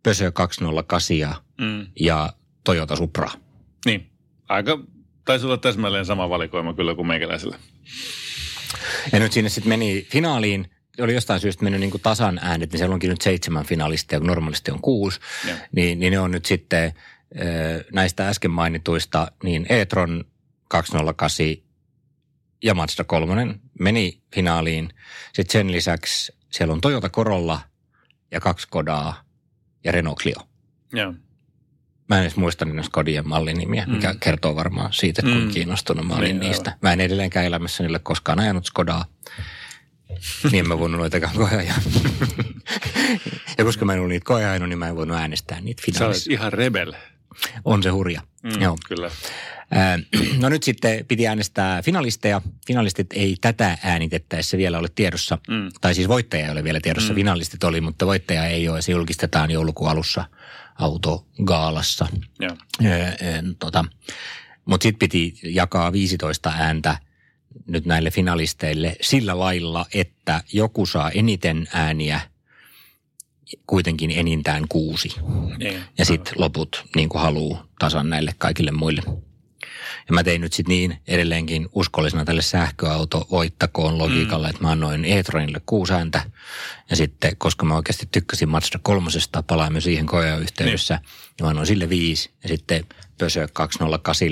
Peugeot 0.04 0.34
208 0.34 1.36
Mm. 1.62 1.88
ja 2.00 2.34
Toyota 2.64 2.96
Supra. 2.96 3.30
Niin. 3.86 4.10
Aika 4.50 4.80
taisi 5.26 5.46
olla 5.46 5.58
täsmälleen 5.58 6.06
sama 6.06 6.30
valikoima 6.30 6.74
kyllä 6.74 6.96
kuin 6.96 7.08
meikäläisellä. 7.08 7.60
Ja 9.12 9.20
nyt 9.20 9.32
sinne 9.32 9.50
sitten 9.50 9.70
meni 9.70 10.08
finaaliin, 10.12 10.68
oli 11.00 11.14
jostain 11.14 11.40
syystä 11.40 11.64
mennyt 11.64 11.82
niin 11.82 11.92
kuin 11.92 12.02
tasan 12.02 12.40
äänet, 12.42 12.72
niin 12.72 12.78
siellä 12.78 12.94
onkin 12.94 13.10
nyt 13.10 13.22
seitsemän 13.22 13.66
finalistia, 13.66 14.20
kun 14.20 14.28
normaalisti 14.28 14.72
on 14.72 14.82
kuusi. 14.82 15.20
Niin, 15.72 16.00
niin 16.00 16.12
ne 16.12 16.20
on 16.20 16.32
nyt 16.32 16.46
sitten 16.46 16.94
ö, 17.42 17.84
näistä 17.94 18.30
äsken 18.30 18.52
mainituista, 18.52 19.32
niin 19.44 19.66
e-tron 19.70 20.26
208 20.70 21.46
ja 22.66 22.74
Mazda 22.74 23.04
3 23.04 23.56
meni 23.80 24.22
finaaliin. 24.36 24.90
Sitten 25.34 25.52
sen 25.52 25.72
lisäksi 25.72 26.34
siellä 26.52 26.74
on 26.74 26.82
Toyota 26.82 27.10
Corolla 27.10 27.60
ja 28.32 28.40
kaksi 28.40 28.68
Kodaa 28.70 29.24
ja 29.84 29.92
Renault 29.92 30.20
Clio. 30.20 30.36
Joo. 30.94 31.14
Mä 32.10 32.16
en 32.18 32.22
edes 32.22 32.36
muista 32.36 32.66
niiden 32.66 32.84
Skodien 32.84 33.28
mallinimiä, 33.28 33.86
mikä 33.88 34.14
Mm. 34.14 34.20
kertoo 34.20 34.56
varmaan 34.56 34.94
siitä, 34.94 35.22
että 35.22 35.32
kuinka 35.32 35.48
Mm. 35.48 35.54
kiinnostunut 35.54 36.08
mä 36.08 36.14
olin 36.16 36.40
Niin, 36.40 36.40
niistä. 36.50 36.78
Mä 36.82 36.94
en 36.94 37.02
edelleenkään 37.02 37.46
elämässä 37.46 37.84
niille 37.84 38.00
koskaan 38.00 38.40
ajanut 38.40 38.66
Skodaa. 38.66 39.06
niin 40.52 40.60
en 40.60 40.68
mä 40.68 40.80
voinut 40.80 41.00
noitakaan 41.00 41.36
koeajaa. 41.36 41.78
ja 43.58 43.64
koska 43.66 43.86
mä 43.86 43.94
en 43.94 44.00
ollut 44.00 44.10
niitä 44.10 44.26
koeajanut, 44.26 44.70
niin 44.70 44.80
mä 44.80 44.88
en 44.88 44.96
voinut 44.96 45.18
äänestää 45.18 45.62
niitä 45.62 45.82
Sä 45.82 45.86
olet 45.88 45.96
finaalissa. 45.98 46.32
ihan 46.32 46.54
rebel. 46.54 46.94
On 47.66 47.84
se 47.84 47.90
hurja. 47.90 48.22
Mm, 48.44 48.62
Joo. 48.62 48.78
Kyllä. 48.88 49.12
No 50.42 50.50
nyt 50.50 50.64
sitten 50.64 51.06
piti 51.06 51.28
äänestää 51.28 51.82
finalisteja. 51.82 52.42
Finalistit 52.68 53.08
ei 53.14 53.36
tätä 53.42 53.78
äänitettäessä 53.84 54.58
vielä 54.58 54.80
ole 54.80 54.88
tiedossa. 54.96 55.38
Mm. 55.48 55.70
Tai 55.82 55.96
siis 55.96 56.08
voittaja 56.08 56.46
ei 56.46 56.52
ole 56.52 56.64
vielä 56.64 56.80
tiedossa. 56.80 57.14
Mm. 57.14 57.16
Finalistit 57.16 57.64
oli, 57.64 57.82
mutta 57.82 58.06
voittaja 58.06 58.46
ei 58.46 58.70
ole. 58.70 58.82
Se 58.82 58.92
julkistetaan 58.92 59.52
joulukuun 59.52 59.90
alussa 59.90 60.26
autogaalassa. 60.80 62.08
Öö, 62.86 63.12
tota, 63.60 63.86
Mutta 64.66 64.84
sitten 64.84 65.00
piti 65.00 65.40
jakaa 65.44 65.92
15 65.92 66.54
ääntä 66.58 66.98
nyt 67.68 67.86
näille 67.86 68.12
finalisteille 68.12 68.96
sillä 69.02 69.40
lailla, 69.40 69.86
että 69.94 70.44
joku 70.54 70.86
saa 70.86 71.12
eniten 71.12 71.68
ääniä, 71.74 72.22
kuitenkin 73.68 74.12
enintään 74.12 74.68
kuusi. 74.70 75.10
Niin. 75.58 75.82
Ja 75.98 76.06
sitten 76.06 76.34
loput 76.38 76.86
niin 76.96 77.10
kuin 77.10 77.22
haluaa 77.22 77.68
tasan 77.80 78.10
näille 78.10 78.36
kaikille 78.38 78.72
muille. 78.72 79.02
Ja 80.08 80.14
mä 80.14 80.24
tein 80.24 80.42
nyt 80.42 80.54
sitten 80.54 80.70
niin 80.70 81.02
edelleenkin 81.08 81.70
uskollisena 81.72 82.26
tälle 82.26 82.42
sähköauto 82.42 83.28
voittakoon 83.32 83.98
logiikalle, 83.98 84.48
mm. 84.48 84.50
että 84.50 84.64
mä 84.64 84.72
annoin 84.72 85.06
e-tronille 85.06 85.62
kuusi 85.66 85.94
ääntä. 85.94 86.22
Ja 86.90 86.96
sitten, 86.96 87.38
koska 87.38 87.66
mä 87.66 87.76
oikeasti 87.76 88.08
tykkäsin 88.12 88.50
Mazda 88.50 88.80
kolmosesta, 88.82 89.44
palaamme 89.44 89.82
siihen 89.82 90.06
koejayhteydessä, 90.06 90.96
niin. 90.96 91.10
Niin 91.38 91.46
mä 91.46 91.50
annoin 91.50 91.68
sille 91.68 91.90
viisi. 91.90 92.32
Ja 92.44 92.50
sitten 92.50 92.86
Peugeot 93.18 93.52
208, 93.54 94.28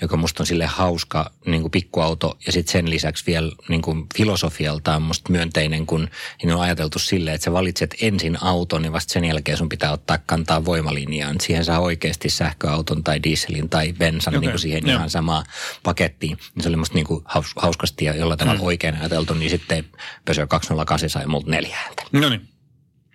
joka 0.00 0.16
musta 0.16 0.42
on 0.42 0.46
sille 0.46 0.66
hauska 0.66 1.30
niin 1.46 1.60
kuin 1.60 1.70
pikkuauto. 1.70 2.38
Ja 2.46 2.52
sitten 2.52 2.72
sen 2.72 2.90
lisäksi 2.90 3.26
vielä 3.26 3.52
niin 3.68 3.82
kuin 3.82 4.06
filosofialtaan 4.16 5.02
musta 5.02 5.32
myönteinen, 5.32 5.86
kun 5.86 6.08
niin 6.42 6.54
on 6.54 6.60
ajateltu 6.60 6.98
silleen, 6.98 7.34
että 7.34 7.44
sä 7.44 7.52
valitset 7.52 7.94
ensin 8.00 8.42
auton, 8.42 8.82
niin 8.82 8.92
vasta 8.92 9.12
sen 9.12 9.24
jälkeen 9.24 9.58
sun 9.58 9.68
pitää 9.68 9.92
ottaa 9.92 10.18
kantaa 10.26 10.64
voimalinjaan. 10.64 11.40
Siihen 11.40 11.64
saa 11.64 11.80
oikeasti 11.80 12.28
sähköauton 12.28 13.04
tai 13.04 13.22
dieselin 13.22 13.68
tai 13.68 13.92
bensan 13.92 14.34
Okei, 14.34 14.40
niin 14.40 14.50
kuin 14.50 14.60
siihen 14.60 14.86
joo. 14.86 14.96
ihan 14.96 15.10
samaan 15.10 15.44
pakettiin. 15.82 16.38
Niin 16.54 16.62
se 16.62 16.68
oli 16.68 16.76
musta 16.76 16.94
niin 16.94 17.06
kuin 17.06 17.22
haus, 17.24 17.52
hauskasti 17.56 18.04
ja 18.04 18.16
jollain 18.16 18.38
tavalla 18.38 18.60
mm. 18.60 18.66
oikein 18.66 18.96
ajateltu, 18.96 19.34
niin 19.34 19.50
sitten 19.50 19.84
Peugeot 20.24 20.48
208 20.50 21.10
sai 21.10 21.26
multa 21.26 21.50
neljä 21.50 21.76
ääntä. 21.76 22.02
No 22.12 22.28
niin. 22.28 22.48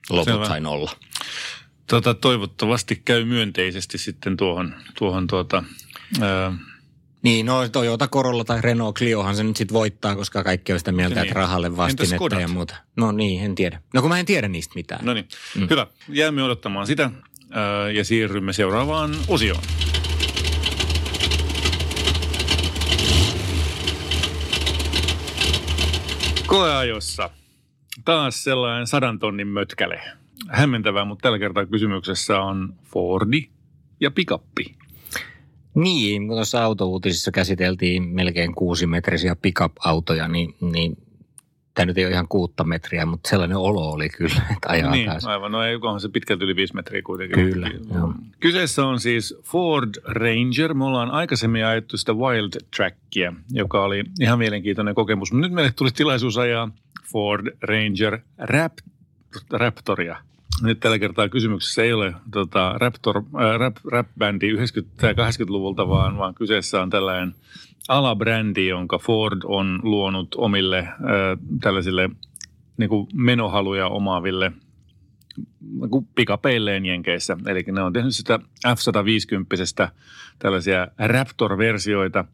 Loput 0.10 0.34
Selvä. 0.34 0.48
sai 0.48 0.62
nolla. 0.62 0.92
Tota, 1.92 2.14
toivottavasti 2.14 3.02
käy 3.06 3.26
myönteisesti 3.26 3.98
sitten 3.98 4.38
tuohon, 4.38 4.76
tuohon 4.98 5.28
tuota, 5.28 5.64
ää, 6.22 6.54
Niin, 7.24 7.46
no 7.46 7.70
Toyota 7.70 8.08
Corolla 8.08 8.44
tai 8.44 8.62
Renault 8.62 8.96
Cliohan 8.96 9.36
se 9.36 9.44
nyt 9.44 9.58
sitten 9.58 9.74
voittaa, 9.74 10.16
koska 10.16 10.44
kaikki 10.44 10.74
on 10.74 10.80
sitä 10.80 10.92
mieltä, 10.92 11.16
Niin. 11.16 11.24
että 11.24 11.40
rahalle 11.40 11.78
vastinetta 11.78 12.40
ja 12.40 12.48
muuta. 12.48 12.76
No 12.96 13.12
niin, 13.12 13.44
en 13.44 13.56
tiedä. 13.56 13.82
No 13.94 14.02
kun 14.02 14.10
mä 14.10 14.20
en 14.20 14.26
tiedä 14.26 14.48
niistä 14.48 14.72
mitään. 14.76 15.06
no 15.06 15.14
niin. 15.14 15.28
Mm. 15.58 15.68
Hyvä. 15.70 15.88
Jäämme 16.10 16.44
odottamaan 16.44 16.88
sitä 16.88 17.12
ää, 17.52 17.92
ja 17.92 18.04
siirrymme 18.06 18.54
seuraavaan 18.54 19.16
osioon. 19.28 19.64
Koeajossa 26.48 27.30
taas 28.06 28.44
sellainen 28.44 28.88
sadan 28.88 29.20
tonnin 29.20 29.48
mötkäle. 29.48 30.02
Hämmentävää, 30.50 31.06
mutta 31.06 31.22
tällä 31.24 31.40
kertaa 31.40 31.66
kysymyksessä 31.66 32.42
on 32.42 32.74
Fordi 32.84 33.50
ja 34.00 34.12
pikappi. 34.12 34.76
Niin, 35.76 36.28
kun 36.28 36.38
tuossa 36.38 36.64
autouutisissa 36.64 37.32
käsiteltiin 37.32 38.04
melkein 38.04 38.56
kuusimetrisiä 38.56 39.36
pickup-autoja, 39.36 40.28
niin, 40.28 40.56
niin 40.62 40.98
tämä 41.74 41.86
nyt 41.86 41.98
ei 41.98 42.06
ole 42.06 42.14
ihan 42.14 42.28
kuutta 42.28 42.64
metriä, 42.64 43.06
mutta 43.06 43.30
sellainen 43.30 43.58
olo 43.58 43.92
oli 43.92 44.10
kyllä, 44.10 44.36
että 44.52 44.70
ajaa 44.70 44.92
Niin, 44.92 45.10
taas. 45.10 45.26
aivan. 45.26 45.52
No 45.52 45.64
ei, 45.64 45.76
onhan 45.76 46.00
se 46.02 46.10
pitkälti 46.10 46.44
yli 46.44 46.56
viisi 46.56 46.76
metriä 46.76 47.02
kuitenkin. 47.02 47.52
Kyllä, 47.52 47.70
joo. 47.96 48.14
Kyseessä 48.40 48.86
on 48.86 49.00
siis 49.00 49.36
Ford 49.44 49.90
Ranger. 50.04 50.74
Me 50.74 50.86
ollaan 50.86 51.12
aikaisemmin 51.12 51.66
ajettu 51.66 51.98
sitä 51.98 52.14
Wild 52.14 52.52
Trackia, 52.76 53.34
joka 53.52 53.84
oli 53.84 54.04
ihan 54.22 54.40
mielenkiintoinen 54.40 54.96
kokemus. 54.96 55.34
Nyt 55.34 55.52
meille 55.52 55.72
tuli 55.76 55.90
tilaisuus 55.92 56.38
ajaa 56.38 56.70
Ford 57.12 57.48
Ranger 57.62 58.20
Rap- 58.42 58.92
Raptoria. 59.52 60.18
Nyt 60.62 60.80
tällä 60.80 61.00
kertaa 61.00 61.30
kysymyksessä 61.30 61.84
ei 61.84 61.94
ole 61.94 62.14
tota, 62.32 62.74
Raptor, 62.78 63.18
äh, 63.18 63.60
rap, 63.60 63.78
rap-bändi 63.92 64.52
90- 64.54 64.58
tai 64.98 65.14
80-luvulta, 65.14 65.90
vaan, 65.90 66.18
vaan 66.18 66.36
kyseessä 66.36 66.82
on 66.82 66.90
tällainen 66.90 67.36
alabrändi, 67.88 68.68
jonka 68.68 68.98
Ford 68.98 69.40
on 69.46 69.80
luonut 69.84 70.36
omille 70.36 70.80
äh, 70.80 70.96
tällaisille 71.62 72.10
niin 72.78 72.90
kuin 72.90 73.08
menohaluja 73.14 73.88
omaaville 73.88 74.52
niin 75.62 76.08
pikapeilleen 76.16 76.86
Jenkeissä. 76.86 77.38
Eli 77.48 77.64
ne 77.72 77.82
on 77.82 77.94
tehnyt 77.94 78.16
sitä 78.16 78.40
F-150 78.68 79.90
tällaisia 80.40 80.88
Raptor-versioita, 80.98 82.26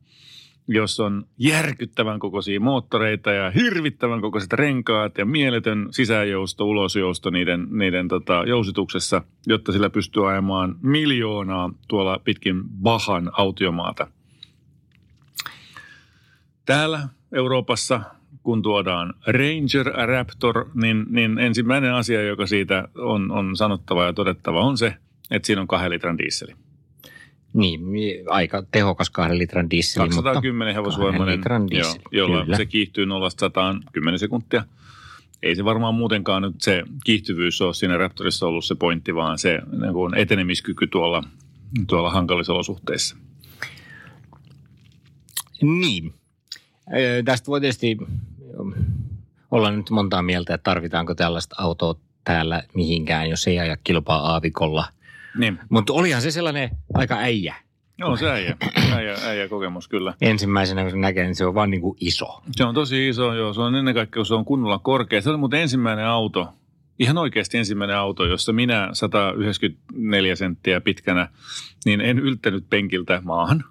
jos 0.67 0.99
on 0.99 1.25
järkyttävän 1.37 2.19
kokoisia 2.19 2.59
moottoreita 2.59 3.31
ja 3.31 3.51
hirvittävän 3.51 4.21
kokoiset 4.21 4.53
renkaat 4.53 5.17
ja 5.17 5.25
mieletön 5.25 5.87
sisäjousto, 5.91 6.65
ulosjousto 6.65 7.29
niiden, 7.29 7.67
niiden 7.71 8.07
tota, 8.07 8.43
jousituksessa, 8.47 9.21
jotta 9.47 9.71
sillä 9.71 9.89
pystyy 9.89 10.29
ajamaan 10.29 10.75
miljoonaa 10.81 11.71
tuolla 11.87 12.19
pitkin 12.23 12.63
Bahan 12.81 13.31
autiomaata. 13.33 14.07
Täällä 16.65 17.07
Euroopassa, 17.31 18.01
kun 18.43 18.61
tuodaan 18.61 19.13
Ranger 19.27 20.07
Raptor, 20.07 20.65
niin, 20.73 21.05
niin 21.09 21.39
ensimmäinen 21.39 21.93
asia, 21.93 22.23
joka 22.23 22.47
siitä 22.47 22.87
on, 22.97 23.31
on 23.31 23.55
sanottava 23.55 24.05
ja 24.05 24.13
todettava, 24.13 24.61
on 24.61 24.77
se, 24.77 24.93
että 25.31 25.45
siinä 25.45 25.61
on 25.61 25.67
kahden 25.67 25.91
litran 25.91 26.17
diisseli. 26.17 26.66
Niin, 27.57 27.81
aika 28.29 28.63
tehokas 28.71 29.09
kahden 29.09 29.37
litran 29.37 29.69
diesel. 29.69 30.07
210 30.07 30.75
hevosvoimainen, 30.75 31.37
litran 31.37 31.61
joo, 31.61 31.83
diesel, 31.83 32.01
jolla 32.11 32.43
kyllä. 32.43 32.57
se 32.57 32.65
kiihtyy 32.65 33.05
0 33.05 33.29
100 33.29 33.75
10 33.91 34.19
sekuntia. 34.19 34.63
Ei 35.43 35.55
se 35.55 35.65
varmaan 35.65 35.95
muutenkaan 35.95 36.41
nyt 36.41 36.61
se 36.61 36.83
kiihtyvyys 37.05 37.61
ole 37.61 37.73
siinä 37.73 37.97
Raptorissa 37.97 38.47
ollut 38.47 38.65
se 38.65 38.75
pointti, 38.75 39.15
vaan 39.15 39.39
se 39.39 39.61
niin 39.81 39.93
kuin 39.93 40.17
etenemiskyky 40.17 40.87
tuolla, 40.87 41.23
tuolla 41.87 42.09
hankalissa 42.09 42.53
olosuhteissa. 42.53 43.17
Niin. 45.61 46.13
Ö, 46.97 47.23
Tästä 47.25 47.47
voi 47.47 47.61
tietysti 47.61 47.97
ö, 48.01 48.81
olla 49.51 49.71
nyt 49.71 49.89
montaa 49.89 50.21
mieltä, 50.21 50.53
että 50.53 50.63
tarvitaanko 50.63 51.15
tällaista 51.15 51.55
autoa 51.59 51.95
täällä 52.23 52.63
mihinkään, 52.73 53.29
jos 53.29 53.47
ei 53.47 53.59
aja 53.59 53.77
kilpaa 53.83 54.31
aavikolla. 54.31 54.85
Niin, 55.37 55.59
Mutta 55.69 55.93
olihan 55.93 56.21
se 56.21 56.31
sellainen 56.31 56.69
aika 56.93 57.15
äijä. 57.15 57.55
joo 57.97 58.17
se 58.17 58.29
äijä, 58.29 58.57
äijä, 58.95 59.15
äijä 59.25 59.47
kokemus 59.47 59.87
kyllä. 59.87 60.13
Ensimmäisenä 60.21 60.81
kun 60.81 60.91
se 60.91 60.97
näkee, 60.97 61.23
niin 61.25 61.35
se 61.35 61.45
on 61.45 61.55
vaan 61.55 61.69
niin 61.69 61.81
kuin 61.81 61.97
iso. 61.99 62.41
Se 62.51 62.63
on 62.63 62.75
tosi 62.75 63.09
iso, 63.09 63.33
joo. 63.33 63.53
Se 63.53 63.61
on 63.61 63.75
ennen 63.75 63.95
kaikkea, 63.95 64.19
kun 64.19 64.25
se 64.25 64.33
on 64.35 64.45
kunnolla 64.45 64.79
korkea. 64.79 65.21
Se 65.21 65.29
oli 65.29 65.37
muuten 65.37 65.61
ensimmäinen 65.61 66.05
auto, 66.05 66.53
ihan 66.99 67.17
oikeasti 67.17 67.57
ensimmäinen 67.57 67.97
auto, 67.97 68.25
jossa 68.25 68.53
minä 68.53 68.89
194 68.93 70.35
senttiä 70.35 70.81
pitkänä, 70.81 71.29
niin 71.85 72.01
en 72.01 72.19
yltänyt 72.19 72.69
penkiltä 72.69 73.21
maahan. 73.25 73.63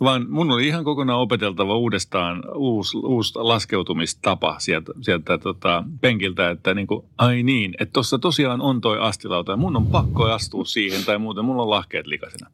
Vaan 0.00 0.26
mun 0.28 0.50
oli 0.50 0.66
ihan 0.66 0.84
kokonaan 0.84 1.20
opeteltava 1.20 1.76
uudestaan 1.76 2.42
uusi, 2.54 2.96
uusi 2.96 3.32
laskeutumistapa 3.36 4.56
sieltä, 4.58 4.92
sieltä 5.00 5.38
tota, 5.38 5.84
penkiltä, 6.00 6.50
että 6.50 6.74
niin 6.74 6.86
kuin, 6.86 7.04
ai 7.18 7.42
niin, 7.42 7.74
että 7.80 7.92
tuossa 7.92 8.18
tosiaan 8.18 8.60
on 8.60 8.80
toi 8.80 8.98
astilauta 9.00 9.52
ja 9.52 9.56
mun 9.56 9.76
on 9.76 9.86
pakko 9.86 10.24
astua 10.24 10.64
siihen 10.64 11.04
tai 11.04 11.18
muuten 11.18 11.44
mulla 11.44 11.62
on 11.62 11.70
lahkeet 11.70 12.06
likaisena. 12.06 12.50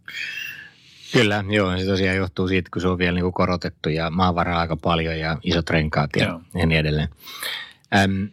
Kyllä, 1.13 1.45
joo. 1.49 1.79
Se 1.79 1.85
tosiaan 1.85 2.17
johtuu 2.17 2.49
siitä, 2.49 2.71
kun 2.73 2.83
se 2.83 2.89
on 2.89 2.99
vielä 2.99 3.15
niin 3.15 3.23
kuin 3.23 3.33
korotettu 3.33 3.89
ja 3.89 4.11
maavaraa 4.11 4.61
aika 4.61 4.77
paljon 4.77 5.19
ja 5.19 5.37
isot 5.43 5.71
renkaat 5.71 6.11
ja, 6.17 6.27
Joo. 6.27 6.41
ja 6.55 6.67
niin 6.67 6.81
edelleen. 6.81 7.09
Äm, 7.97 8.29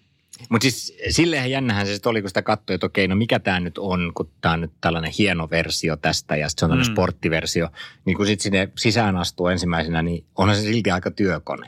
mutta 0.50 0.64
siis 0.64 0.98
silleenhän 1.10 1.52
jännähän 1.52 1.88
se 1.88 1.94
sitten 1.94 2.10
oli, 2.10 2.22
kun 2.22 2.30
sitä 2.30 2.42
katsoi, 2.42 2.74
että 2.74 2.86
okei, 2.88 3.08
no 3.08 3.16
mikä 3.16 3.40
tämä 3.40 3.60
nyt 3.60 3.78
on, 3.78 4.12
kun 4.16 4.30
tämä 4.42 4.54
on 4.54 4.62
nyt 4.62 4.72
tällainen 4.82 5.12
hieno 5.18 5.50
versio 5.50 5.96
tästä 5.98 6.36
ja 6.36 6.50
sitten 6.50 6.60
se 6.62 6.66
on 6.66 6.70
tällainen 6.70 6.92
Mm. 6.92 6.94
sporttiversio. 6.96 7.70
Niin 8.06 8.18
kun 8.18 8.26
sitten 8.26 8.44
sinne 8.44 8.70
sisään 8.78 9.18
astuu 9.18 9.48
ensimmäisenä, 9.48 10.02
niin 10.02 10.26
onhan 10.36 10.56
se 10.58 10.62
silti 10.62 10.92
aika 10.92 11.12
työkone. 11.12 11.66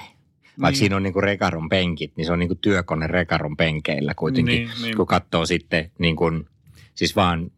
Vaikka 0.62 0.69
Niin. 0.69 0.75
siinä 0.79 0.95
on 0.95 1.03
niinku 1.03 1.21
rekaron 1.21 1.69
penkit, 1.69 2.13
niin 2.15 2.25
se 2.25 2.32
on 2.34 2.39
niinku 2.39 2.55
työkone 2.55 3.08
rekaron 3.08 3.58
penkeillä 3.58 4.13
kuitenkin. 4.13 4.55
Niin, 4.55 4.69
niin. 4.82 4.97
Kun 4.97 5.08
katsoo 5.08 5.45
sitten 5.45 5.91
niin 5.99 6.15
kuin, 6.15 6.47
siis 6.95 7.15
vaan 7.15 7.51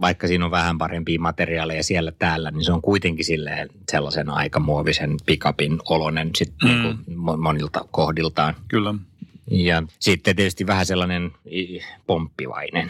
vaikka 0.00 0.26
siinä 0.26 0.44
on 0.44 0.50
vähän 0.50 0.78
parempia 0.78 1.20
materiaaleja 1.20 1.82
siellä 1.82 2.12
täällä, 2.18 2.50
niin 2.50 2.64
se 2.64 2.72
on 2.72 2.82
kuitenkin 2.82 3.24
silleen 3.24 3.68
sellaisen 3.90 4.30
aika 4.30 4.60
muovisen 4.60 5.14
pikapin 5.26 5.78
olonen 5.88 6.30
sit 6.36 6.52
Mm. 6.64 6.68
niin 6.68 7.18
monilta 7.40 7.84
kohdiltaan. 7.90 8.54
Kyllä. 8.68 8.94
Ja 9.50 9.82
sitten 9.98 10.36
tietysti 10.36 10.66
vähän 10.66 10.86
sellainen 10.86 11.32
pomppivainen. 12.06 12.88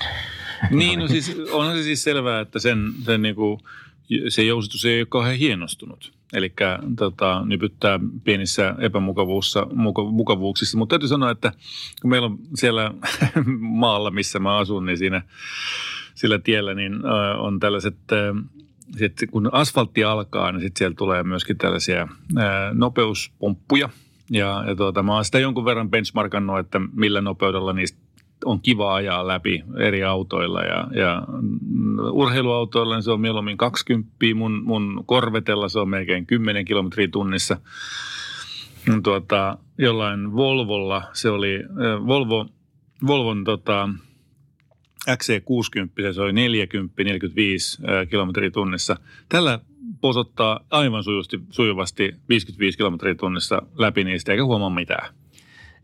Niin, 0.70 0.98
no 0.98 1.08
siis 1.08 1.36
onhan 1.50 1.76
se 1.76 1.82
siis 1.82 2.04
selvää, 2.04 2.40
että 2.40 2.58
sen, 2.58 2.92
sen 3.04 3.22
niinku, 3.22 3.60
se 4.28 4.42
jousitus 4.42 4.84
ei 4.84 5.00
ole 5.00 5.06
kauhean 5.06 5.36
hienostunut. 5.36 6.12
Eli 6.32 6.52
tota, 6.96 7.42
nypyttää 7.44 8.00
pienissä 8.24 8.74
epämukavuussa, 8.78 9.66
muka, 9.74 10.04
mukavuuksissa. 10.04 10.78
Mutta 10.78 10.92
täytyy 10.92 11.08
sanoa, 11.08 11.30
että 11.30 11.52
kun 12.02 12.10
meillä 12.10 12.26
on 12.26 12.38
siellä 12.54 12.94
maalla, 13.82 14.10
missä 14.10 14.38
mä 14.38 14.56
asun, 14.56 14.86
niin 14.86 14.98
siinä 14.98 15.22
sillä 16.14 16.38
tiellä 16.38 16.74
niin 16.74 16.94
on 17.38 17.60
tällaiset, 17.60 17.96
äh, 18.12 18.44
sit 18.96 19.12
kun 19.30 19.48
asfaltti 19.52 20.04
alkaa, 20.04 20.52
niin 20.52 20.60
sitten 20.60 20.78
siellä 20.78 20.94
tulee 20.94 21.22
myöskin 21.22 21.58
tällaisia 21.58 22.08
nopeuspomppuja. 22.72 23.88
Ja, 24.30 24.64
ja 24.66 24.76
tuota, 24.76 25.02
mä 25.02 25.14
oon 25.14 25.24
sitä 25.24 25.38
jonkun 25.38 25.64
verran 25.64 25.90
benchmarkannut, 25.90 26.58
että 26.58 26.80
millä 26.92 27.20
nopeudella 27.20 27.72
niistä 27.72 27.98
on 28.44 28.60
kiva 28.60 28.94
ajaa 28.94 29.26
läpi 29.26 29.64
eri 29.78 30.04
autoilla 30.04 30.62
ja, 30.62 30.88
ja 30.94 31.22
urheiluautoilla 32.12 32.94
niin 32.94 33.02
se 33.02 33.10
on 33.10 33.20
mieluummin 33.20 33.56
20, 33.56 34.10
mun, 34.34 34.62
mun 34.64 35.04
korvetella 35.06 35.68
se 35.68 35.78
on 35.78 35.88
melkein 35.88 36.26
10 36.26 36.64
kilometriä 36.64 37.08
tunnissa. 37.08 37.56
Tuota, 39.02 39.58
jollain 39.78 40.32
Volvolla 40.32 41.02
se 41.12 41.30
oli, 41.30 41.64
Volvo, 42.06 42.46
Volvon 43.06 43.44
tota, 43.44 43.88
XC60, 45.10 46.12
se 46.14 46.22
oli 46.22 46.32
40, 46.32 47.04
45 47.04 47.78
äh, 47.82 48.08
kilometriä 48.08 48.50
tunnissa. 48.50 48.96
Tällä 49.28 49.58
posottaa 50.00 50.60
aivan 50.70 51.04
sujuvasti, 51.04 51.40
sujuvasti 51.50 52.14
55 52.28 52.78
kilometriä 52.78 53.14
tunnissa 53.14 53.62
läpi 53.78 54.04
niistä 54.04 54.32
eikä 54.32 54.44
huomaa 54.44 54.70
mitään. 54.70 55.14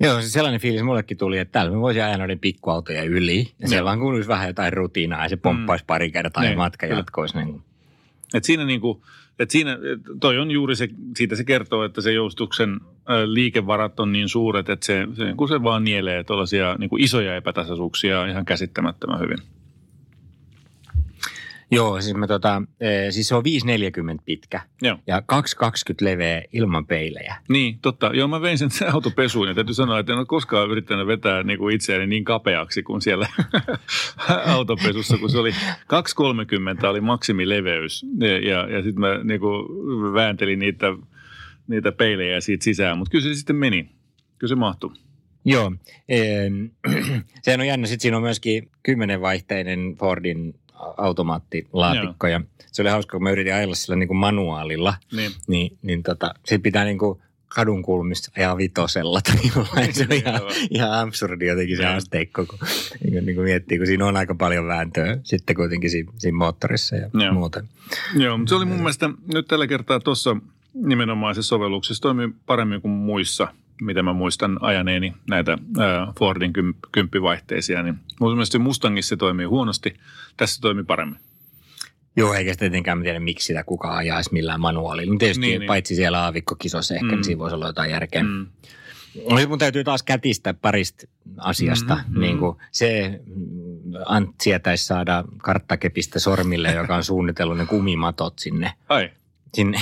Joo, 0.00 0.20
siis 0.20 0.32
sellainen 0.32 0.60
fiilis 0.60 0.82
mullekin 0.82 1.18
tuli, 1.18 1.38
että 1.38 1.52
täällä 1.52 1.72
me 1.72 1.80
voisi 1.80 2.00
ajaa 2.00 2.18
noiden 2.18 2.38
pikkuautoja 2.38 3.02
yli. 3.02 3.52
Ja 3.58 3.68
siellä 3.68 3.84
vaan 3.84 4.00
kuuluisi 4.00 4.28
vähän 4.28 4.46
jotain 4.46 4.72
rutiinaa 4.72 5.22
ja 5.22 5.28
se 5.28 5.36
pomppaisi 5.36 5.84
pari 5.84 6.10
kertaa 6.10 6.44
ja 6.44 6.50
Niin, 6.50 6.58
matka 6.58 6.86
jatkoisi. 6.86 7.38
Niin. 7.38 7.62
Et 8.34 8.44
siinä 8.44 8.64
niinku, 8.64 9.04
et 9.38 9.50
siinä, 9.50 9.78
toi 10.20 10.38
on 10.38 10.50
juuri 10.50 10.76
se, 10.76 10.88
siitä 11.16 11.36
se 11.36 11.44
kertoo, 11.44 11.84
että 11.84 12.00
se 12.00 12.12
joustuksen 12.12 12.80
liikevarat 13.26 14.00
on 14.00 14.12
niin 14.12 14.28
suuret, 14.28 14.68
että 14.68 14.86
se, 14.86 15.06
se, 15.14 15.34
kun 15.36 15.48
se 15.48 15.62
vaan 15.62 15.84
nielee 15.84 16.24
tuollaisia 16.24 16.76
niinku 16.78 16.96
isoja 16.96 17.36
epätasaisuuksia 17.36 18.26
ihan 18.26 18.44
käsittämättömän 18.44 19.20
hyvin. 19.20 19.38
Joo, 21.74 22.00
siis, 22.00 22.16
me 22.16 22.26
tota, 22.26 22.62
eh, 22.80 23.12
siis 23.12 23.28
se 23.28 23.34
on 23.34 23.42
5,40 24.16 24.22
pitkä 24.24 24.60
Joo. 24.82 24.98
ja 25.06 25.20
2,20 25.20 25.94
leveä 26.00 26.42
ilman 26.52 26.86
peilejä. 26.86 27.36
Niin, 27.48 27.78
totta. 27.82 28.10
Joo, 28.14 28.28
mä 28.28 28.42
vein 28.42 28.58
sen 28.58 28.70
autopesuun 28.92 29.48
ja 29.48 29.54
täytyy 29.54 29.74
sanoa, 29.74 29.98
että 29.98 30.12
en 30.12 30.18
ole 30.18 30.26
koskaan 30.26 30.70
yrittänyt 30.70 31.06
vetää 31.06 31.42
niin 31.42 31.58
kuin 31.58 31.74
itseäni 31.74 32.06
niin 32.06 32.24
kapeaksi 32.24 32.82
kuin 32.82 33.02
siellä 33.02 33.28
autopesussa, 34.56 35.18
kun 35.18 35.30
se 35.30 35.38
oli 35.38 35.50
2,30 35.50 36.86
oli 36.86 37.00
maksimileveys 37.00 38.06
ja, 38.18 38.38
ja, 38.38 38.68
ja 38.70 38.82
sitten 38.82 39.00
mä 39.00 39.24
niin 39.24 39.40
kuin 39.40 39.66
vääntelin 40.14 40.58
niitä, 40.58 40.86
niitä 41.66 41.92
peilejä 41.92 42.40
siitä 42.40 42.64
sisään, 42.64 42.98
mutta 42.98 43.10
kyllä 43.10 43.24
se 43.24 43.34
sitten 43.34 43.56
meni. 43.56 43.90
Kyllä 44.38 44.48
se 44.48 44.54
mahtui. 44.54 44.92
Joo, 45.44 45.72
sehän 47.42 47.60
on 47.60 47.66
jännä. 47.66 47.86
Sitten 47.86 48.02
siinä 48.02 48.16
on 48.16 48.22
myöskin 48.22 48.70
kymmenenvaihteinen 48.82 49.96
Fordin 49.98 50.54
automaattilaatikko 50.96 52.26
ja 52.26 52.40
se 52.72 52.82
oli 52.82 52.90
hauska, 52.90 53.12
kun 53.12 53.22
mä 53.22 53.30
yritin 53.30 53.54
ajella 53.54 53.74
sillä 53.74 53.96
niin 53.96 54.08
kuin 54.08 54.18
manuaalilla, 54.18 54.94
Niin. 55.12 55.32
niin, 55.48 55.78
niin 55.82 56.02
tota, 56.02 56.34
sit 56.44 56.62
pitää 56.62 56.84
niin 56.84 56.98
kuin 56.98 57.18
kadun 57.48 57.82
kulmista 57.82 58.32
ajaa 58.36 58.56
vitosella 58.56 59.20
tai 59.26 59.36
jollain. 59.56 59.94
Se 59.94 60.06
on 60.10 60.12
ihan, 60.16 60.40
ihan 60.70 60.92
absurdi 60.92 61.46
jotenkin 61.46 61.76
se 61.76 61.82
Niin. 61.82 61.96
asteikko, 61.96 62.46
kun, 62.46 62.58
niin 63.04 63.12
kuin, 63.12 63.26
niin 63.26 63.36
kuin 63.36 63.44
miettii, 63.44 63.78
kun 63.78 63.86
siinä 63.86 64.06
on 64.06 64.16
aika 64.16 64.34
paljon 64.34 64.66
vääntöä 64.66 65.18
sitten 65.24 65.56
kuitenkin 65.56 65.90
siinä, 65.90 66.12
siinä 66.18 66.38
moottorissa 66.38 66.96
ja 66.96 67.10
Joo. 67.14 67.32
muuten. 67.34 67.68
Joo, 68.16 68.38
mutta 68.38 68.48
se 68.50 68.54
oli 68.54 68.64
mun 68.64 68.76
mielestä 68.78 69.10
nyt 69.34 69.48
tällä 69.48 69.66
kertaa 69.66 70.00
tuossa 70.00 70.36
nimenomaisessa 70.74 71.48
sovelluksessa 71.48 72.02
toimii 72.02 72.28
paremmin 72.46 72.80
kuin 72.82 72.92
muissa. 72.92 73.48
Mitä 73.84 74.02
mä 74.02 74.12
muistan 74.12 74.58
ajaneeni 74.60 75.14
näitä 75.30 75.58
ää, 75.78 76.12
Fordin 76.18 76.52
kym, 76.52 76.74
kymppivaihteisia, 76.92 77.82
niin 77.82 77.94
mun 78.20 78.32
mielestä 78.32 78.58
Mustangissa 78.58 79.08
se 79.08 79.16
toimii 79.16 79.46
huonosti, 79.46 79.94
tässä 80.36 80.60
toimii 80.60 80.84
paremmin. 80.84 81.18
Joo, 82.16 82.34
eikä 82.34 82.52
sitä 82.52 82.60
tietenkään 82.60 83.02
tiedä, 83.02 83.20
miksi 83.20 83.46
sitä 83.46 83.64
kukaan 83.64 83.96
ajaisi 83.96 84.32
millään 84.32 84.60
manuaalilla. 84.60 85.12
No 85.12 85.18
tietysti 85.18 85.46
niin, 85.46 85.58
niin. 85.58 85.66
paitsi 85.66 85.94
siellä 85.94 86.22
aavikkokisossa 86.22 86.94
ehkä, 86.94 87.06
mm. 87.06 87.12
niin 87.12 87.24
siinä 87.24 87.38
voisi 87.38 87.54
olla 87.54 87.66
jotain 87.66 87.90
järkeä. 87.90 88.22
Mm. 88.22 88.46
Nyt 89.36 89.48
mun 89.48 89.58
täytyy 89.58 89.84
taas 89.84 90.02
kätistä 90.02 90.54
parista 90.54 91.06
asiasta. 91.38 91.94
Mm-hmm. 91.94 92.20
Niin 92.20 92.38
kuin 92.38 92.56
se 92.70 93.20
Ant 94.06 94.40
sietäisi 94.40 94.84
saada 94.84 95.24
karttakepistä 95.38 96.18
sormille, 96.18 96.72
joka 96.72 96.96
on 96.96 97.04
suunnitellut 97.04 97.56
ne 97.58 97.66
kumimatot 97.66 98.38
sinne. 98.38 98.72
Ai. 98.88 99.10
Sinne 99.54 99.80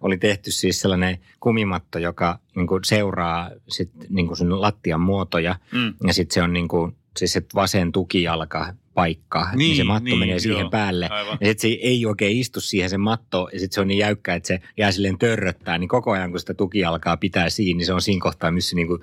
oli 0.00 0.16
tehty 0.16 0.50
siis 0.50 0.80
sellainen 0.80 1.18
kumimatto, 1.40 1.98
joka 1.98 2.38
niin 2.56 2.66
kuin 2.66 2.84
seuraa 2.84 3.50
sit, 3.68 3.90
niin 4.08 4.26
kuin 4.26 4.36
sun 4.36 4.60
lattian 4.60 5.00
muotoja. 5.00 5.56
Mm. 5.72 5.94
Ja 6.06 6.14
sitten 6.14 6.34
se 6.34 6.42
on 6.42 6.52
niin 6.52 6.68
kuin, 6.68 6.96
siis 7.16 7.32
se 7.32 7.42
vasen 7.54 7.92
tukijalka 7.92 8.74
paikka, 9.00 9.48
niin, 9.50 9.58
niin 9.58 9.76
se 9.76 9.84
matto 9.84 10.04
niin, 10.04 10.18
menee 10.18 10.38
siihen 10.38 10.60
joo, 10.60 10.70
päälle. 10.70 11.08
Aivan. 11.08 11.38
Ja 11.40 11.46
sitten 11.46 11.70
se 11.70 11.78
ei 11.82 12.06
oikein 12.06 12.36
istu 12.36 12.60
siihen 12.60 12.90
se 12.90 12.98
matto, 12.98 13.48
ja 13.52 13.58
sitten 13.58 13.74
se 13.74 13.80
on 13.80 13.88
niin 13.88 13.98
jäykkä, 13.98 14.34
että 14.34 14.46
se 14.46 14.60
jää 14.76 14.92
silleen 14.92 15.18
törröttää, 15.18 15.78
niin 15.78 15.88
koko 15.88 16.10
ajan 16.10 16.30
kun 16.30 16.40
sitä 16.40 16.54
tuki 16.54 16.84
alkaa 16.84 17.16
pitää 17.16 17.50
siinä, 17.50 17.78
niin 17.78 17.86
se 17.86 17.92
on 17.92 18.02
siinä 18.02 18.22
kohtaa, 18.22 18.50
missä 18.50 18.76
niin 18.76 18.86
kuin 18.86 19.00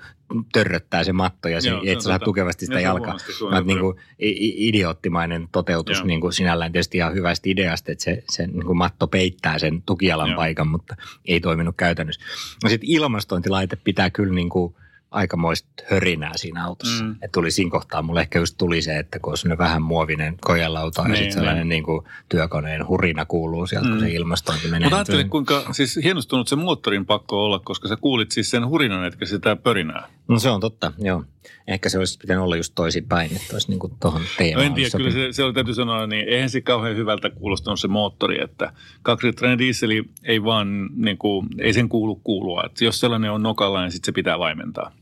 törröttää 0.52 1.04
se 1.04 1.12
matto, 1.12 1.48
ja 1.48 1.60
se, 1.60 1.68
joo, 1.68 1.82
et 1.86 2.00
saa 2.00 2.18
tukevasti 2.18 2.66
sitä 2.66 2.80
jalkaa. 2.80 3.16
Mä 3.50 3.60
niin 3.60 3.78
kuin 3.78 3.96
idioottimainen 4.36 5.48
toteutus 5.52 6.04
niin 6.04 6.20
kuin 6.20 6.32
sinällään 6.32 6.72
tietysti 6.72 6.98
ihan 6.98 7.14
hyvästä 7.14 7.50
ideasta, 7.50 7.92
että 7.92 8.04
se, 8.04 8.22
se 8.30 8.46
niin 8.46 8.66
kuin 8.66 8.78
matto 8.78 9.06
peittää 9.06 9.58
sen 9.58 9.82
tukialan 9.86 10.28
joo. 10.28 10.36
paikan, 10.36 10.68
mutta 10.68 10.96
ei 11.24 11.40
toiminut 11.40 11.76
käytännössä. 11.76 12.20
No 12.64 12.68
sitten 12.68 12.90
ilmastointilaite 12.90 13.76
pitää 13.76 14.10
kyllä 14.10 14.34
niin 14.34 14.48
kuin– 14.48 14.74
aikamoista 15.10 15.68
hörinää 15.90 16.32
siinä 16.36 16.64
autossa. 16.64 17.04
Mm. 17.04 17.16
Et 17.22 17.32
tuli 17.32 17.50
siinä 17.50 17.70
kohtaa, 17.70 18.02
mulle 18.02 18.20
ehkä 18.20 18.38
just 18.38 18.54
tuli 18.58 18.82
se, 18.82 18.98
että 18.98 19.18
kun 19.18 19.34
on 19.50 19.58
vähän 19.58 19.82
muovinen 19.82 20.36
kojelauta 20.40 21.02
niin, 21.02 21.10
ja 21.10 21.16
sitten 21.16 21.32
sellainen 21.32 21.68
niin 21.68 21.84
kuin 21.84 22.04
työkoneen 22.28 22.88
hurina 22.88 23.24
kuuluu 23.24 23.66
sieltä, 23.66 23.88
mm. 23.88 23.92
kun 23.92 24.00
se 24.00 24.10
ilmastointi 24.10 24.68
menee. 24.68 24.86
Mutta 24.86 24.96
ajattelin, 24.96 25.30
kuinka 25.30 25.64
siis 25.72 26.00
hienostunut 26.04 26.48
se 26.48 26.56
moottorin 26.56 27.06
pakko 27.06 27.44
olla, 27.44 27.58
koska 27.58 27.88
sä 27.88 27.96
kuulit 27.96 28.32
siis 28.32 28.50
sen 28.50 28.68
hurinan, 28.68 29.04
etkä 29.04 29.26
sitä 29.26 29.56
pörinää. 29.56 30.08
No 30.28 30.38
se 30.38 30.50
on 30.50 30.60
totta, 30.60 30.92
joo. 30.98 31.24
Ehkä 31.66 31.88
se 31.88 31.98
olisi 31.98 32.18
pitänyt 32.18 32.42
olla 32.42 32.56
just 32.56 32.72
toisinpäin, 32.74 33.36
että 33.36 33.46
olisi 33.52 33.70
niin 33.70 33.80
tuohon 34.00 34.22
teemaan. 34.38 34.64
No 34.64 34.66
en 34.66 34.74
tiedä, 34.74 34.90
kyllä 34.96 35.10
se, 35.10 35.28
se 35.32 35.44
oli 35.44 35.52
täytyy 35.52 35.74
sanoa, 35.74 36.06
niin 36.06 36.28
eihän 36.28 36.50
se 36.50 36.60
kauhean 36.60 36.96
hyvältä 36.96 37.30
kuulostanut 37.30 37.80
se 37.80 37.88
moottori, 37.88 38.42
että 38.42 38.72
kaksilitrainen 39.02 39.58
dieseli 39.58 40.04
ei 40.24 40.44
vaan, 40.44 40.90
niin 40.96 41.18
kuin, 41.18 41.46
ei 41.58 41.72
sen 41.72 41.88
kuulu 41.88 42.16
kuulua. 42.16 42.62
Että 42.66 42.84
jos 42.84 43.00
sellainen 43.00 43.32
on 43.32 43.42
nokalla, 43.42 43.82
niin 43.82 43.92
sitten 43.92 44.06
se 44.06 44.12
pitää 44.12 44.38
vaimentaa. 44.38 44.92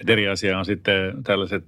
Et 0.00 0.10
eri 0.10 0.28
asia 0.28 0.58
on 0.58 0.64
sitten 0.64 1.24
tällaiset, 1.24 1.64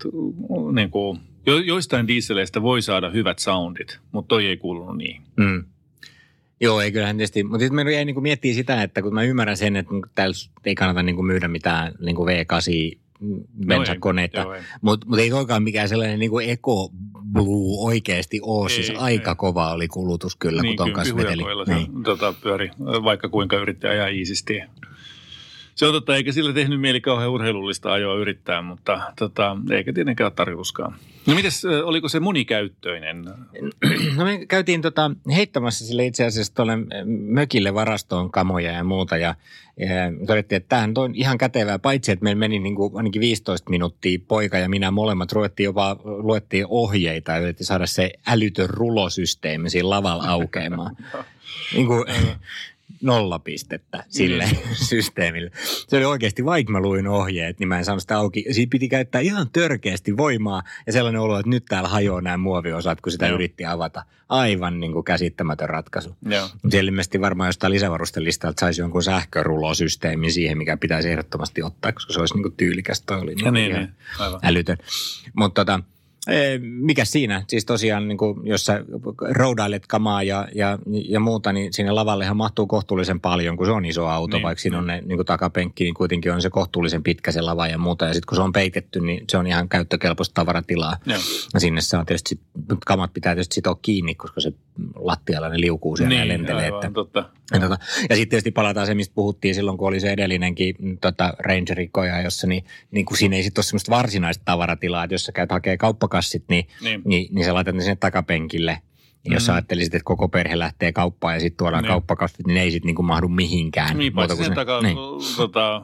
niin 0.74 0.90
kuin, 0.90 1.20
jo, 1.46 1.58
joistain 1.58 2.08
dieseleistä 2.08 2.62
voi 2.62 2.82
saada 2.82 3.10
hyvät 3.10 3.38
soundit, 3.38 3.98
mutta 4.12 4.28
toi 4.28 4.46
ei 4.46 4.56
kuulunut 4.56 4.96
niin. 4.96 5.22
Mm. 5.36 5.64
Joo, 6.60 6.80
ei 6.80 6.92
kyllähän 6.92 7.16
tietysti. 7.16 7.42
Mutta 7.42 7.58
sitten 7.58 7.86
me 7.86 7.92
jäi 7.92 8.04
niin 8.04 8.22
miettiä 8.22 8.54
sitä, 8.54 8.82
että 8.82 9.02
kun 9.02 9.14
mä 9.14 9.22
ymmärrän 9.22 9.56
sen, 9.56 9.76
että 9.76 9.92
täällä 10.14 10.34
ei 10.64 10.74
kannata 10.74 11.02
niin 11.02 11.24
myydä 11.24 11.48
mitään 11.48 11.92
niin 12.00 12.16
kuin 12.16 12.28
V8 12.28 12.99
bensakoneita, 13.66 14.44
no 14.44 14.50
mutta 14.80 15.06
mut 15.06 15.18
ei 15.18 15.30
toikaan 15.30 15.62
mikään 15.62 15.88
sellainen 15.88 16.18
niin 16.18 16.30
kuin 16.30 16.50
Eco 16.50 16.90
Blue 17.32 17.86
oikeasti 17.86 18.40
ole. 18.42 18.70
Ei, 18.70 18.76
siis 18.76 18.92
aika 18.98 19.30
ei. 19.30 19.36
kova 19.36 19.72
oli 19.72 19.88
kulutus 19.88 20.36
kyllä, 20.36 20.62
niin, 20.62 20.76
kun 20.76 20.86
ton 20.86 20.94
kanssa 20.94 21.16
veteli. 21.16 21.42
Niin. 21.66 22.02
Tota, 22.02 22.34
pyöri, 22.42 22.70
vaikka 22.80 23.28
kuinka 23.28 23.56
yritti 23.56 23.86
ajaa 23.86 24.08
iisisti. 24.08 24.62
Se 25.80 25.86
on 25.86 25.92
totta, 25.92 26.16
eikä 26.16 26.32
sillä 26.32 26.52
tehnyt 26.52 26.80
mieli 26.80 27.00
kauhean 27.00 27.30
urheilullista 27.30 27.92
ajoa 27.92 28.14
yrittää, 28.14 28.62
mutta 28.62 29.00
tota, 29.18 29.56
eikä 29.70 29.92
tietenkään 29.92 30.26
ole 30.26 30.32
tarkoituskaan. 30.36 30.94
No 31.26 31.34
mites, 31.34 31.64
oliko 31.64 32.08
se 32.08 32.20
monikäyttöinen? 32.20 33.24
No 34.16 34.24
me 34.24 34.46
käytiin 34.46 34.82
tota, 34.82 35.10
heittämässä 35.34 35.86
sille 35.86 36.06
itse 36.06 36.24
asiassa 36.24 36.54
tuolle 36.54 36.72
mökille 37.06 37.74
varastoon 37.74 38.30
kamoja 38.30 38.72
ja 38.72 38.84
muuta 38.84 39.16
ja, 39.16 39.34
ja 39.76 40.26
todettiin, 40.26 40.56
että 40.56 40.68
tämähän 40.68 40.92
on 40.96 41.14
ihan 41.14 41.38
kätevää, 41.38 41.78
paitsi 41.78 42.12
että 42.12 42.22
meillä 42.22 42.38
meni 42.38 42.58
niin 42.58 42.74
kuin 42.74 42.96
ainakin 42.96 43.20
15 43.20 43.70
minuuttia 43.70 44.18
poika 44.28 44.58
ja 44.58 44.68
minä 44.68 44.90
molemmat 44.90 45.32
ruvettiin 45.32 45.64
jopa, 45.64 45.96
luettiin 46.04 46.66
ohjeita 46.68 47.32
ja 47.32 47.38
yritettiin 47.38 47.66
saada 47.66 47.86
se 47.86 48.12
älytön 48.26 48.70
rulosysteemi 48.70 49.70
siinä 49.70 49.90
lavalla 49.90 50.24
aukeamaan. 50.24 50.96
niin 51.74 51.86
kuin, 51.86 52.04
nolla 53.02 53.38
pistettä 53.38 54.04
sille 54.08 54.44
mm. 54.44 54.74
systeemille. 54.88 55.50
Se 55.88 55.96
oli 55.96 56.04
oikeasti, 56.04 56.44
vaikka 56.44 56.72
mä 56.72 56.80
luin 56.80 57.08
ohjeet, 57.08 57.58
niin 57.58 57.68
mä 57.68 57.78
en 57.78 57.84
saanut 57.84 58.02
sitä 58.02 58.18
auki. 58.18 58.44
Siitä 58.50 58.70
piti 58.70 58.88
käyttää 58.88 59.20
ihan 59.20 59.50
törkeästi 59.52 60.16
voimaa 60.16 60.62
ja 60.86 60.92
sellainen 60.92 61.20
olo, 61.20 61.38
että 61.38 61.50
nyt 61.50 61.64
täällä 61.64 61.88
hajoaa 61.88 62.20
nämä 62.20 62.36
muoviosat, 62.36 63.00
kun 63.00 63.12
sitä 63.12 63.26
Joo. 63.26 63.34
yritti 63.34 63.64
avata. 63.64 64.04
Aivan 64.28 64.80
niin 64.80 64.92
kuin 64.92 65.04
käsittämätön 65.04 65.68
ratkaisu. 65.68 66.16
Joo. 66.28 66.48
Siellä 66.70 66.88
ilmeisesti 66.88 67.20
varmaan 67.20 67.48
jostain 67.48 67.72
lisävarustelistalta 67.72 68.60
saisi 68.60 68.80
jonkun 68.80 69.02
sähkörulosysteemin 69.02 70.32
siihen, 70.32 70.58
mikä 70.58 70.76
pitäisi 70.76 71.10
ehdottomasti 71.10 71.62
ottaa, 71.62 71.92
koska 71.92 72.12
se 72.12 72.20
olisi 72.20 72.34
niin 72.34 72.42
kuin 72.42 72.56
tyylikäs. 72.56 73.02
Toi 73.02 73.20
oli 73.20 73.34
niin, 73.34 73.54
niin, 73.54 73.72
niin. 73.72 73.88
Aivan. 74.18 74.40
älytön. 74.42 74.78
Mutta 75.34 75.64
tota, 75.64 75.80
mikä 76.60 77.04
siinä? 77.04 77.44
Siis 77.48 77.64
tosiaan, 77.64 78.08
niin 78.08 78.18
kuin, 78.18 78.46
jos 78.46 78.64
sä 78.64 78.84
roudailet 79.30 79.86
kamaa 79.86 80.22
ja, 80.22 80.48
ja, 80.54 80.78
ja 81.08 81.20
muuta, 81.20 81.52
niin 81.52 81.72
sinne 81.72 81.92
lavallehan 81.92 82.36
mahtuu 82.36 82.66
kohtuullisen 82.66 83.20
paljon, 83.20 83.56
kun 83.56 83.66
se 83.66 83.72
on 83.72 83.84
iso 83.84 84.06
auto, 84.06 84.36
niin, 84.36 84.42
vaikka 84.42 84.62
siinä 84.62 84.78
on 84.78 84.86
ne 84.86 85.02
niin 85.06 85.18
kuin 85.18 85.26
takapenkki, 85.26 85.84
niin 85.84 85.94
kuitenkin 85.94 86.32
on 86.32 86.42
se 86.42 86.50
kohtuullisen 86.50 87.02
pitkä 87.02 87.32
se 87.32 87.40
lava 87.40 87.66
ja 87.66 87.78
muuta. 87.78 88.04
Ja 88.04 88.12
sitten 88.12 88.26
kun 88.28 88.36
se 88.36 88.42
on 88.42 88.52
peitetty, 88.52 89.00
niin 89.00 89.24
se 89.30 89.36
on 89.36 89.46
ihan 89.46 89.68
käyttökelpoista 89.68 90.34
tavaratilaa. 90.34 90.96
Joo. 91.06 91.18
Ja 91.54 91.60
sinne 91.60 91.80
saa 91.80 92.04
tietysti, 92.04 92.40
kamat 92.86 93.12
pitää 93.12 93.34
tietysti 93.34 93.54
sitoa 93.54 93.78
kiinni, 93.82 94.14
koska 94.14 94.40
se 94.40 94.52
lattialla 94.94 95.48
ne 95.48 95.60
liukuu 95.60 95.96
siellä 95.96 96.08
niin, 96.08 96.20
ja 96.20 96.28
lentelee. 96.28 96.64
Aivan, 96.64 96.84
että, 96.84 96.94
totta. 96.94 97.30
Ja, 97.52 97.60
tota, 97.60 97.78
ja 98.10 98.16
sitten 98.16 98.28
tietysti 98.28 98.50
palataan 98.50 98.86
se, 98.86 98.94
mistä 98.94 99.14
puhuttiin 99.14 99.54
silloin, 99.54 99.78
kun 99.78 99.88
oli 99.88 100.00
se 100.00 100.10
edellinenkin 100.10 100.74
mm, 100.78 100.98
tota, 100.98 101.34
Rangerikoja, 101.38 102.20
jossa 102.20 102.46
niin, 102.46 102.64
niin 102.90 103.06
kuin 103.06 103.18
siinä 103.18 103.36
ei 103.36 103.42
sitten 103.42 103.60
ole 103.60 103.64
semmoista 103.64 103.90
varsinaista 103.90 104.44
tavaratilaa, 104.44 105.04
että 105.04 105.14
jos 105.14 105.24
sä 105.24 105.32
käyt 105.32 105.50
hakee 105.50 105.76
kauppakassit, 106.10 106.44
niin, 106.48 106.66
niin. 106.82 107.02
niin, 107.04 107.34
niin 107.34 107.44
sä 107.44 107.54
laitat 107.54 107.74
ne 107.74 107.80
sinne 107.80 107.96
takapenkille. 107.96 108.78
Mm. 109.28 109.32
Jos 109.32 109.50
ajattelisit, 109.50 109.94
että 109.94 110.04
koko 110.04 110.28
perhe 110.28 110.58
lähtee 110.58 110.92
kauppaan 110.92 111.34
ja 111.34 111.40
sitten 111.40 111.56
tuodaan 111.56 111.82
niin. 111.82 111.90
kauppakasvit, 111.90 112.46
niin 112.46 112.54
ne 112.54 112.62
ei 112.62 112.70
sitten 112.70 112.86
niinku 112.86 113.02
mahdu 113.02 113.28
mihinkään. 113.28 113.98
Niin, 113.98 114.12
paitsi 114.12 114.36
sen 114.36 114.54
takaa, 114.54 114.82
niin. 114.82 114.96
tota, 115.36 115.82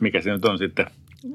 mikä 0.00 0.20
se 0.20 0.30
nyt 0.30 0.44
on 0.44 0.58
sitten, 0.58 0.86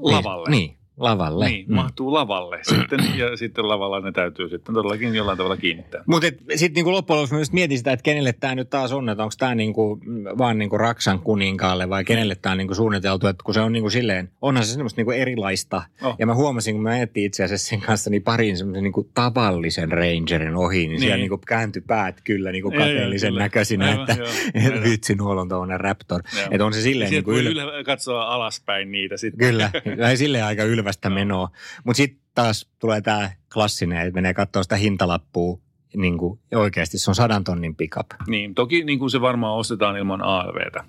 lavalle. 0.02 0.50
Niin, 0.50 0.70
niin 0.70 0.79
Lavalle. 1.00 1.50
Niin, 1.50 1.66
mm. 1.68 1.76
mahtuu 1.76 2.14
lavalle 2.14 2.60
sitten 2.76 3.00
ja 3.16 3.38
sitten 3.38 3.70
lavalla 3.70 4.00
ne 4.00 4.12
täytyy 4.12 4.50
sitten 4.50 4.76
todellakin 4.76 5.16
jollain 5.16 5.38
tavalla 5.38 5.58
kiinnittää. 5.58 6.04
Mutta 6.06 6.28
sitten 6.56 6.74
niinku 6.74 6.92
loppujen 6.92 7.18
lopuksi 7.18 7.36
myös 7.36 7.54
mietin 7.54 7.78
sitä, 7.78 7.92
että 7.92 8.04
kenelle 8.04 8.34
tämä 8.34 8.56
nyt 8.56 8.70
taas 8.70 8.92
on, 8.92 9.10
että 9.10 9.24
onko 9.24 9.36
tämä 9.40 9.56
niinku, 9.56 10.00
vaan 10.38 10.58
niinku 10.58 10.78
Raksan 10.78 11.20
kuninkaalle 11.20 11.90
vai 11.90 12.04
kenelle 12.04 12.36
tämä 12.36 12.52
on 12.52 12.58
niinku 12.58 12.76
suunniteltu, 12.76 13.28
että 13.28 13.44
kun 13.44 13.54
se 13.54 13.62
on 13.62 13.72
niinku 13.72 13.90
silleen, 13.90 14.32
onhan 14.42 14.66
se 14.66 14.72
semmoista 14.72 15.00
niinku 15.00 15.12
erilaista. 15.12 15.82
Oh. 16.02 16.16
Ja 16.20 16.26
mä 16.26 16.36
huomasin, 16.36 16.76
kun 16.76 16.84
mä 16.84 16.98
etsin 16.98 17.24
itse 17.24 17.44
asiassa 17.44 17.70
sen 17.70 17.82
kanssa 17.82 18.10
niin 18.10 18.24
parin 18.24 18.58
semmoisen 18.58 18.84
niinku 18.84 19.10
tavallisen 19.14 19.92
Rangerin 19.92 20.56
ohi, 20.56 20.78
niin, 20.78 20.90
niin. 20.90 21.00
siellä 21.00 21.18
niinku 21.18 21.38
kääntyi 21.38 21.82
päät 21.88 22.22
kyllä 22.22 22.52
niinku 22.52 22.72
kateellisen 22.72 23.36
näköisinä, 23.36 23.86
aivan, 23.86 24.10
että 24.10 24.24
joo, 24.24 24.84
vitsi, 24.90 25.16
nuolla 25.16 25.42
on 25.42 25.50
tuollainen 25.50 25.80
Raptor. 25.80 26.22
Että 26.52 26.66
on 26.66 26.74
se 26.74 26.82
silleen 26.82 27.12
niinku 27.12 27.32
yl... 27.32 27.84
katsoa 27.86 28.24
alaspäin 28.24 28.92
niitä 28.92 29.18
sitten. 29.18 29.48
Kyllä, 29.48 29.72
ei 30.10 30.18
silleen 30.18 30.46
aika 30.46 30.64
ylvä 30.64 30.89
selvästä 30.90 31.10
menoa. 31.10 31.50
Mutta 31.84 31.98
sitten 31.98 32.22
taas 32.36 32.68
tulee 32.80 33.02
tämä 33.02 33.32
klassinen, 33.54 33.98
että 33.98 34.14
menee 34.14 34.34
katsoa 34.34 34.64
sitä 34.64 34.76
hintalappua, 34.76 35.60
niin 35.96 36.18
kuin 36.18 36.40
oikeasti 36.56 37.00
se 37.00 37.12
on 37.12 37.16
sadan 37.16 37.44
tonnin 37.44 37.76
pickup. 37.76 38.08
Niin, 38.28 38.56
toki 38.56 38.84
niin 38.84 39.00
kuin 39.00 39.12
se 39.12 39.22
varmaan 39.22 39.56
ostetaan 39.58 39.98
ilman 39.98 40.22
ALVtä 40.22 40.84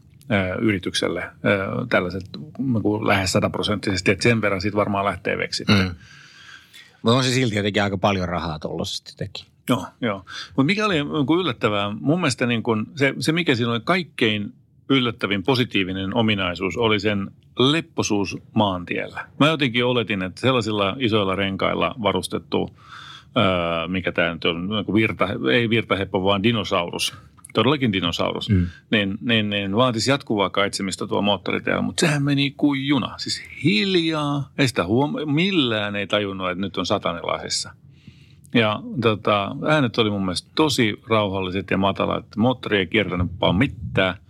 yritykselle 0.60 1.22
tällaiset 1.88 2.22
niin 2.58 3.06
lähes 3.06 3.32
sataprosenttisesti, 3.32 4.10
että 4.10 4.22
sen 4.22 4.40
verran 4.40 4.60
siitä 4.60 4.76
varmaan 4.76 5.04
lähtee 5.04 5.38
veksitte. 5.38 5.72
Mm. 5.72 5.94
Mutta 7.02 7.16
on 7.16 7.24
se 7.24 7.30
silti 7.30 7.56
jotenkin 7.56 7.82
aika 7.82 7.98
paljon 7.98 8.28
rahaa 8.28 8.58
tuollaisesti 8.58 9.12
teki. 9.16 9.46
Joo, 9.68 9.86
joo. 10.00 10.24
Mutta 10.56 10.62
mikä 10.62 10.86
oli 10.86 10.94
niin 10.94 11.40
yllättävää, 11.40 11.90
mun 12.00 12.20
mielestä 12.20 12.46
niin 12.46 12.62
kun 12.62 12.86
se, 12.96 13.14
se, 13.18 13.32
mikä 13.32 13.54
siinä 13.54 13.72
oli 13.72 13.80
kaikkein 13.84 14.52
yllättävin 14.90 15.42
positiivinen 15.42 16.16
ominaisuus 16.16 16.76
oli 16.76 17.00
sen 17.00 17.30
lepposuus 17.58 18.38
maantiellä. 18.54 19.26
Mä 19.40 19.46
jotenkin 19.46 19.84
oletin, 19.84 20.22
että 20.22 20.40
sellaisilla 20.40 20.96
isoilla 20.98 21.36
renkailla 21.36 21.94
varustettu, 22.02 22.76
ää, 23.34 23.88
mikä 23.88 24.12
tämä 24.12 24.34
nyt 24.34 24.44
on, 24.44 24.68
virta, 24.94 25.28
ei 25.52 25.70
virtaheppo, 25.70 26.24
vaan 26.24 26.42
dinosaurus, 26.42 27.14
todellakin 27.54 27.92
dinosaurus, 27.92 28.50
mm. 28.50 28.66
niin, 28.90 29.18
niin, 29.20 29.50
niin 29.50 29.76
vaatisi 29.76 30.10
jatkuvaa 30.10 30.50
kaitsemista 30.50 31.06
tuo 31.06 31.22
moottoriteellä, 31.22 31.82
mutta 31.82 32.00
sehän 32.00 32.22
meni 32.22 32.54
kuin 32.56 32.86
juna. 32.86 33.18
Siis 33.18 33.42
hiljaa, 33.64 34.50
ei 34.58 34.68
sitä 34.68 34.84
huom- 34.84 35.32
millään 35.32 35.96
ei 35.96 36.06
tajunnut, 36.06 36.50
että 36.50 36.60
nyt 36.60 36.76
on 36.76 36.86
satanilaisessa. 36.86 37.74
Ja 38.54 38.82
tota, 39.00 39.56
äänet 39.68 39.98
oli 39.98 40.10
mun 40.10 40.24
mielestä 40.24 40.50
tosi 40.54 41.00
rauhalliset 41.08 41.70
ja 41.70 41.78
matalat. 41.78 42.24
Moottori 42.36 42.78
ei 42.78 42.86
kiertänyt 42.86 43.30
vaan 43.40 43.56
mitään– 43.56 44.14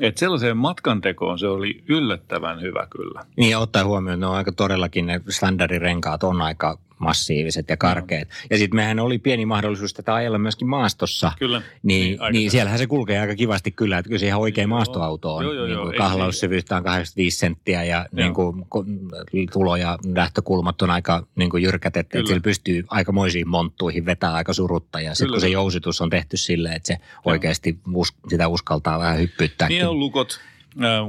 Et 0.00 0.16
sellaiseen 0.16 0.56
matkantekoon 0.56 1.38
se 1.38 1.46
oli 1.46 1.84
yllättävän 1.88 2.60
hyvä 2.60 2.86
kyllä. 2.90 3.24
Niin 3.36 3.50
ja 3.50 3.58
ottaen 3.58 3.86
huomioon, 3.86 4.20
ne 4.20 4.26
on 4.26 4.34
aika 4.34 4.52
todellakin, 4.52 5.06
ne 5.06 5.20
standardirenkaat 5.28 6.22
on 6.22 6.42
aika 6.42 6.78
massiiviset 7.00 7.68
ja 7.68 7.76
karkeat. 7.76 8.28
Ja 8.50 8.58
sitten 8.58 8.76
mehän 8.76 8.98
oli 8.98 9.18
pieni 9.18 9.46
mahdollisuus 9.46 9.94
tätä 9.94 10.14
ajella 10.14 10.38
myöskin 10.38 10.68
maastossa. 10.68 11.32
Kyllä. 11.38 11.62
Niin, 11.82 12.18
Niin, 12.20 12.32
niin, 12.32 12.50
siellähän 12.50 12.78
se 12.78 12.86
kulkee 12.86 13.20
aika 13.20 13.34
kivasti 13.34 13.70
kyllä, 13.70 13.98
että 13.98 14.08
kyllä 14.08 14.18
se 14.18 14.26
ihan 14.26 14.40
oikea 14.40 14.62
Joo. 14.62 14.68
maastoauto 14.68 15.36
on. 15.36 15.44
Joo, 15.44 15.52
joo, 15.52 15.66
niin 15.66 15.74
joo. 15.74 15.84
kuin 15.84 15.96
kahlaussyvyyttä 15.96 16.76
on 16.76 16.84
85 16.84 17.38
senttiä 17.38 17.84
ja 17.84 18.06
niin 18.12 18.34
kuin, 18.34 18.66
tulo- 19.52 19.76
ja 19.76 19.98
lähtökulmat 20.14 20.82
on 20.82 20.90
aika 20.90 21.26
niin 21.34 21.50
kuin 21.50 21.62
jyrkät, 21.62 21.96
että, 21.96 22.12
Kyllä. 22.12 22.22
että 22.22 22.28
sillä 22.28 22.42
pystyy 22.42 22.84
aikamoisiin 22.88 23.48
monttuihin 23.48 24.06
vetää 24.06 24.32
aika 24.32 24.52
surutta. 24.52 25.00
Ja 25.00 25.14
sitten 25.14 25.30
kun 25.32 25.40
se 25.40 25.48
jousitus 25.48 26.00
on 26.00 26.10
tehty 26.10 26.36
silleen, 26.36 26.76
että 26.76 26.86
se 26.86 26.96
oikeasti 27.24 27.78
us, 27.94 28.14
sitä 28.28 28.48
uskaltaa 28.48 28.98
vähän 28.98 29.18
hyppyyttääkin. 29.18 29.74
Niin 29.74 29.88
on 29.88 29.98
lukot, 29.98 30.40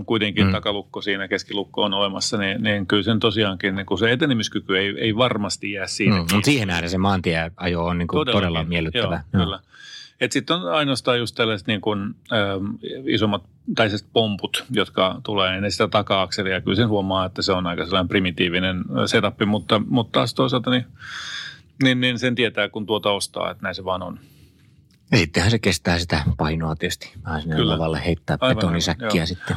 kuitenkin 0.06 0.46
Mm. 0.46 0.52
takalukko 0.52 1.02
siinä, 1.02 1.28
keskilukko 1.28 1.84
on 1.84 1.94
olemassa, 1.94 2.38
niin, 2.38 2.64
niin 2.64 2.88
kyllä 2.88 3.04
sen 3.04 3.20
tosiaankin 3.20 3.76
niin 3.76 3.86
kun 3.86 3.98
se 4.00 4.12
etenemiskyky 4.12 4.78
ei, 4.78 4.94
ei 4.98 5.16
varmasti 5.16 5.72
jää 5.72 5.88
siinä. 5.88 6.16
Mm, 6.16 6.20
mutta 6.22 6.42
siihen 6.46 6.68
nähden 6.68 6.90
se 6.90 6.98
maantieajo 6.98 7.86
on 7.86 7.98
niin 7.98 8.08
kuin 8.08 8.20
todella 8.20 8.40
Todellakin. 8.40 8.70
miellyttävä. 8.70 9.24
Joo, 9.34 9.44
kyllä. 9.44 9.60
Sitten 10.30 10.56
on 10.56 10.72
ainoastaan 10.74 11.20
just 11.20 11.36
tällaiset 11.36 11.68
niin 11.68 11.82
kuin, 11.82 12.16
ähm, 12.34 12.66
isommat 13.06 13.44
tai 13.76 13.88
sellaiset 13.90 14.08
pomput, 14.14 14.64
jotka 14.72 15.20
tulee 15.24 15.56
ennen 15.56 15.72
sitä 15.72 15.88
taka-akselia. 15.88 16.62
Kyllä 16.62 16.76
sen 16.76 16.88
huomaa, 16.88 17.26
että 17.26 17.42
se 17.42 17.52
on 17.52 17.68
aika 17.68 17.86
sellainen 17.86 18.08
primitiivinen 18.08 18.78
äh, 18.78 18.84
setup, 19.06 19.36
mutta, 19.46 19.82
mutta 19.88 20.12
taas 20.20 20.34
toisaalta 20.34 20.72
niin, 20.72 20.86
niin, 21.84 22.02
niin 22.02 22.20
sen 22.20 22.36
tietää, 22.36 22.70
kun 22.70 22.86
tuota 22.86 23.12
ostaa, 23.12 23.52
että 23.52 23.64
näin 23.64 23.76
se 23.76 23.86
vaan 23.86 24.02
on. 24.04 24.20
Ja 25.12 25.18
sittenhän 25.18 25.52
se 25.52 25.60
kestää 25.60 26.00
sitä 26.00 26.24
painoa 26.38 26.76
tietysti. 26.76 27.14
Vähän 27.26 27.42
sinne 27.42 27.56
Kyllä. 27.56 27.74
lavalle 27.74 28.06
heittää 28.06 28.38
Aivan, 28.42 28.56
betonisäkkiä 28.56 29.10
joo. 29.16 29.26
sitten. 29.26 29.56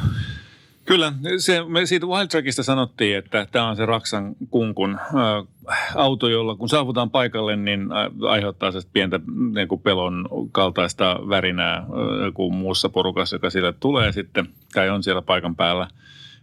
Kyllä, 0.85 1.13
se, 1.37 1.63
me 1.67 1.85
siitä 1.85 2.05
Wild 2.05 2.27
Trackista 2.27 2.63
sanottiin, 2.63 3.17
että 3.17 3.47
tämä 3.51 3.69
on 3.69 3.75
se 3.75 3.85
Raksan 3.85 4.35
kunkun 4.49 4.99
äh, 4.99 5.95
auto, 5.95 6.29
jolla 6.29 6.55
kun 6.55 6.69
saavutaan 6.69 7.09
paikalle, 7.09 7.55
niin 7.55 7.87
aiheuttaa 8.29 8.71
se 8.71 8.79
pientä 8.93 9.19
niin 9.55 9.67
kuin 9.67 9.81
pelon 9.81 10.29
kaltaista 10.51 11.19
värinää 11.29 11.77
äh, 11.77 11.85
kuin 12.33 12.53
muussa 12.53 12.89
porukassa, 12.89 13.35
joka 13.35 13.49
sille 13.49 13.73
tulee 13.73 14.11
sitten, 14.11 14.47
tai 14.73 14.89
on 14.89 15.03
siellä 15.03 15.21
paikan 15.21 15.55
päällä. 15.55 15.87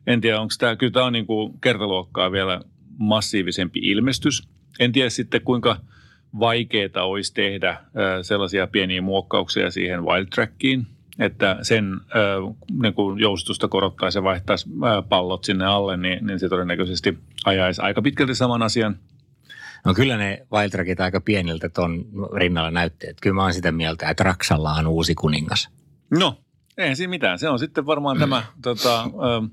En 0.07 0.21
tiedä, 0.21 0.41
onko 0.41 0.55
tämä, 0.59 0.77
kyllä 0.77 0.93
tämä 0.93 1.07
on 1.07 1.13
niin 1.13 1.27
kuin 1.27 1.61
kertaluokkaa 1.61 2.33
vielä 2.33 2.61
massiivisempi 2.99 3.81
ilmestys. 3.83 4.49
En 4.81 4.93
tiedä 4.93 5.11
sitten, 5.11 5.41
kuinka 5.41 5.77
vaikeaa 6.41 7.05
olisi 7.05 7.35
tehdä 7.35 7.77
sellaisia 8.23 8.67
pieniä 8.67 9.03
muokkauksia 9.03 9.71
siihen 9.71 10.05
Wild 10.05 10.27
Trackiin, 10.27 10.87
että 11.19 11.57
sen 11.63 12.01
niin 12.83 12.95
kuin 12.95 13.21
joustusta 13.21 13.69
korottaisi 13.69 14.19
ja 14.19 14.23
vaihtaisi 14.23 14.69
pallot 15.09 15.45
sinne 15.45 15.67
alle, 15.67 15.97
niin, 15.97 16.27
niin 16.27 16.39
se 16.39 16.49
todennäköisesti 16.49 17.19
ajaisi 17.45 17.83
aika 17.83 18.03
pitkälti 18.03 18.35
saman 18.35 18.63
asian. 18.63 18.97
No 19.85 19.95
kyllä 19.95 20.17
ne 20.17 20.47
Wildtrackit 20.53 21.01
aika 21.01 21.21
pieniltä 21.21 21.69
ton 21.69 22.05
rinnalla 22.35 22.71
näytti. 22.71 23.07
Että 23.09 23.21
kyllä 23.21 23.35
mä 23.35 23.43
oon 23.43 23.55
sitä 23.55 23.73
mieltä, 23.73 24.11
että 24.11 24.25
Raksalla 24.25 24.73
on 24.73 24.87
uusi 24.87 25.15
kuningas. 25.15 25.69
No, 26.11 26.39
ei 26.79 26.97
siinä 26.97 27.11
mitään. 27.11 27.39
Se 27.39 27.49
on 27.49 27.59
sitten 27.59 27.87
varmaan 27.87 28.19
tämä 28.19 28.43
tota, 28.63 29.03
ähm, 29.03 29.45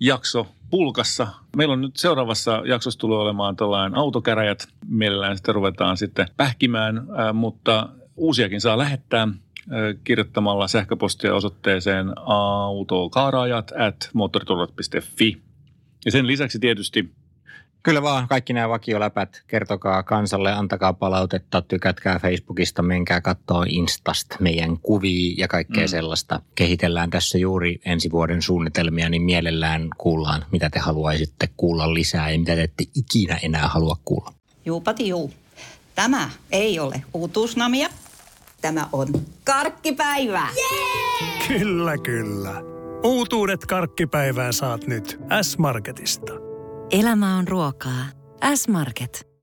jakso 0.00 0.46
pulkassa. 0.70 1.26
Meillä 1.56 1.72
on 1.72 1.80
nyt 1.80 1.96
seuraavassa 1.96 2.62
jaksossa 2.66 3.00
tulee 3.00 3.18
olemaan 3.18 3.56
tällainen 3.56 3.98
autokäräjät. 3.98 4.68
Mielellään 4.88 5.36
sitten 5.36 5.54
ruvetaan 5.54 5.96
sitten 5.96 6.26
pähkimään, 6.36 6.98
äh, 6.98 7.34
mutta 7.34 7.88
uusiakin 8.16 8.60
saa 8.60 8.78
lähettää 8.78 9.22
äh, 9.22 9.36
kirjoittamalla 10.04 10.68
sähköpostia 10.68 11.34
osoitteeseen 11.34 12.12
autokaaraajat 12.26 13.72
at. 13.78 14.10
Ja 16.04 16.10
sen 16.10 16.26
lisäksi 16.26 16.58
tietysti 16.58 17.14
Kyllä 17.84 18.02
vaan 18.02 18.28
kaikki 18.28 18.52
nämä 18.52 18.68
vakioläpät, 18.68 19.42
kertokaa 19.46 20.02
kansalle, 20.02 20.52
antakaa 20.52 20.92
palautetta, 20.92 21.62
tykätkää 21.62 22.18
Facebookista, 22.18 22.82
menkää 22.82 23.20
kattoo 23.20 23.64
Instasta 23.68 24.36
meidän 24.40 24.78
kuvia 24.78 25.34
ja 25.38 25.48
kaikkea 25.48 25.84
mm. 25.84 25.88
Sellaista. 25.88 26.40
Kehitellään 26.54 27.10
tässä 27.10 27.38
juuri 27.38 27.80
ensi 27.84 28.10
vuoden 28.10 28.42
suunnitelmia, 28.42 29.08
niin 29.08 29.22
mielellään 29.22 29.88
kuullaan, 29.98 30.44
mitä 30.52 30.70
te 30.70 30.78
haluaisitte 30.78 31.48
kuulla 31.56 31.94
lisää 31.94 32.30
ja 32.30 32.38
mitä 32.38 32.54
te 32.54 32.62
ette 32.62 32.84
ikinä 32.94 33.38
enää 33.42 33.68
halua 33.68 33.96
kuulla. 34.04 34.32
Juupati 34.64 35.08
juu. 35.08 35.32
Tämä 35.94 36.30
ei 36.52 36.78
ole 36.78 37.02
uutuusnamia. 37.14 37.88
Tämä 38.60 38.88
on 38.92 39.08
karkkipäivää. 39.44 40.48
Kyllä, 41.48 41.98
kyllä. 41.98 42.62
Uutuudet 43.02 43.66
karkkipäivään 43.66 44.52
saat 44.52 44.86
nyt 44.86 45.20
S-Marketista. 45.42 46.43
Elämä 47.00 47.36
on 47.36 47.48
ruokaa. 47.48 48.04
S-Market. 48.54 49.28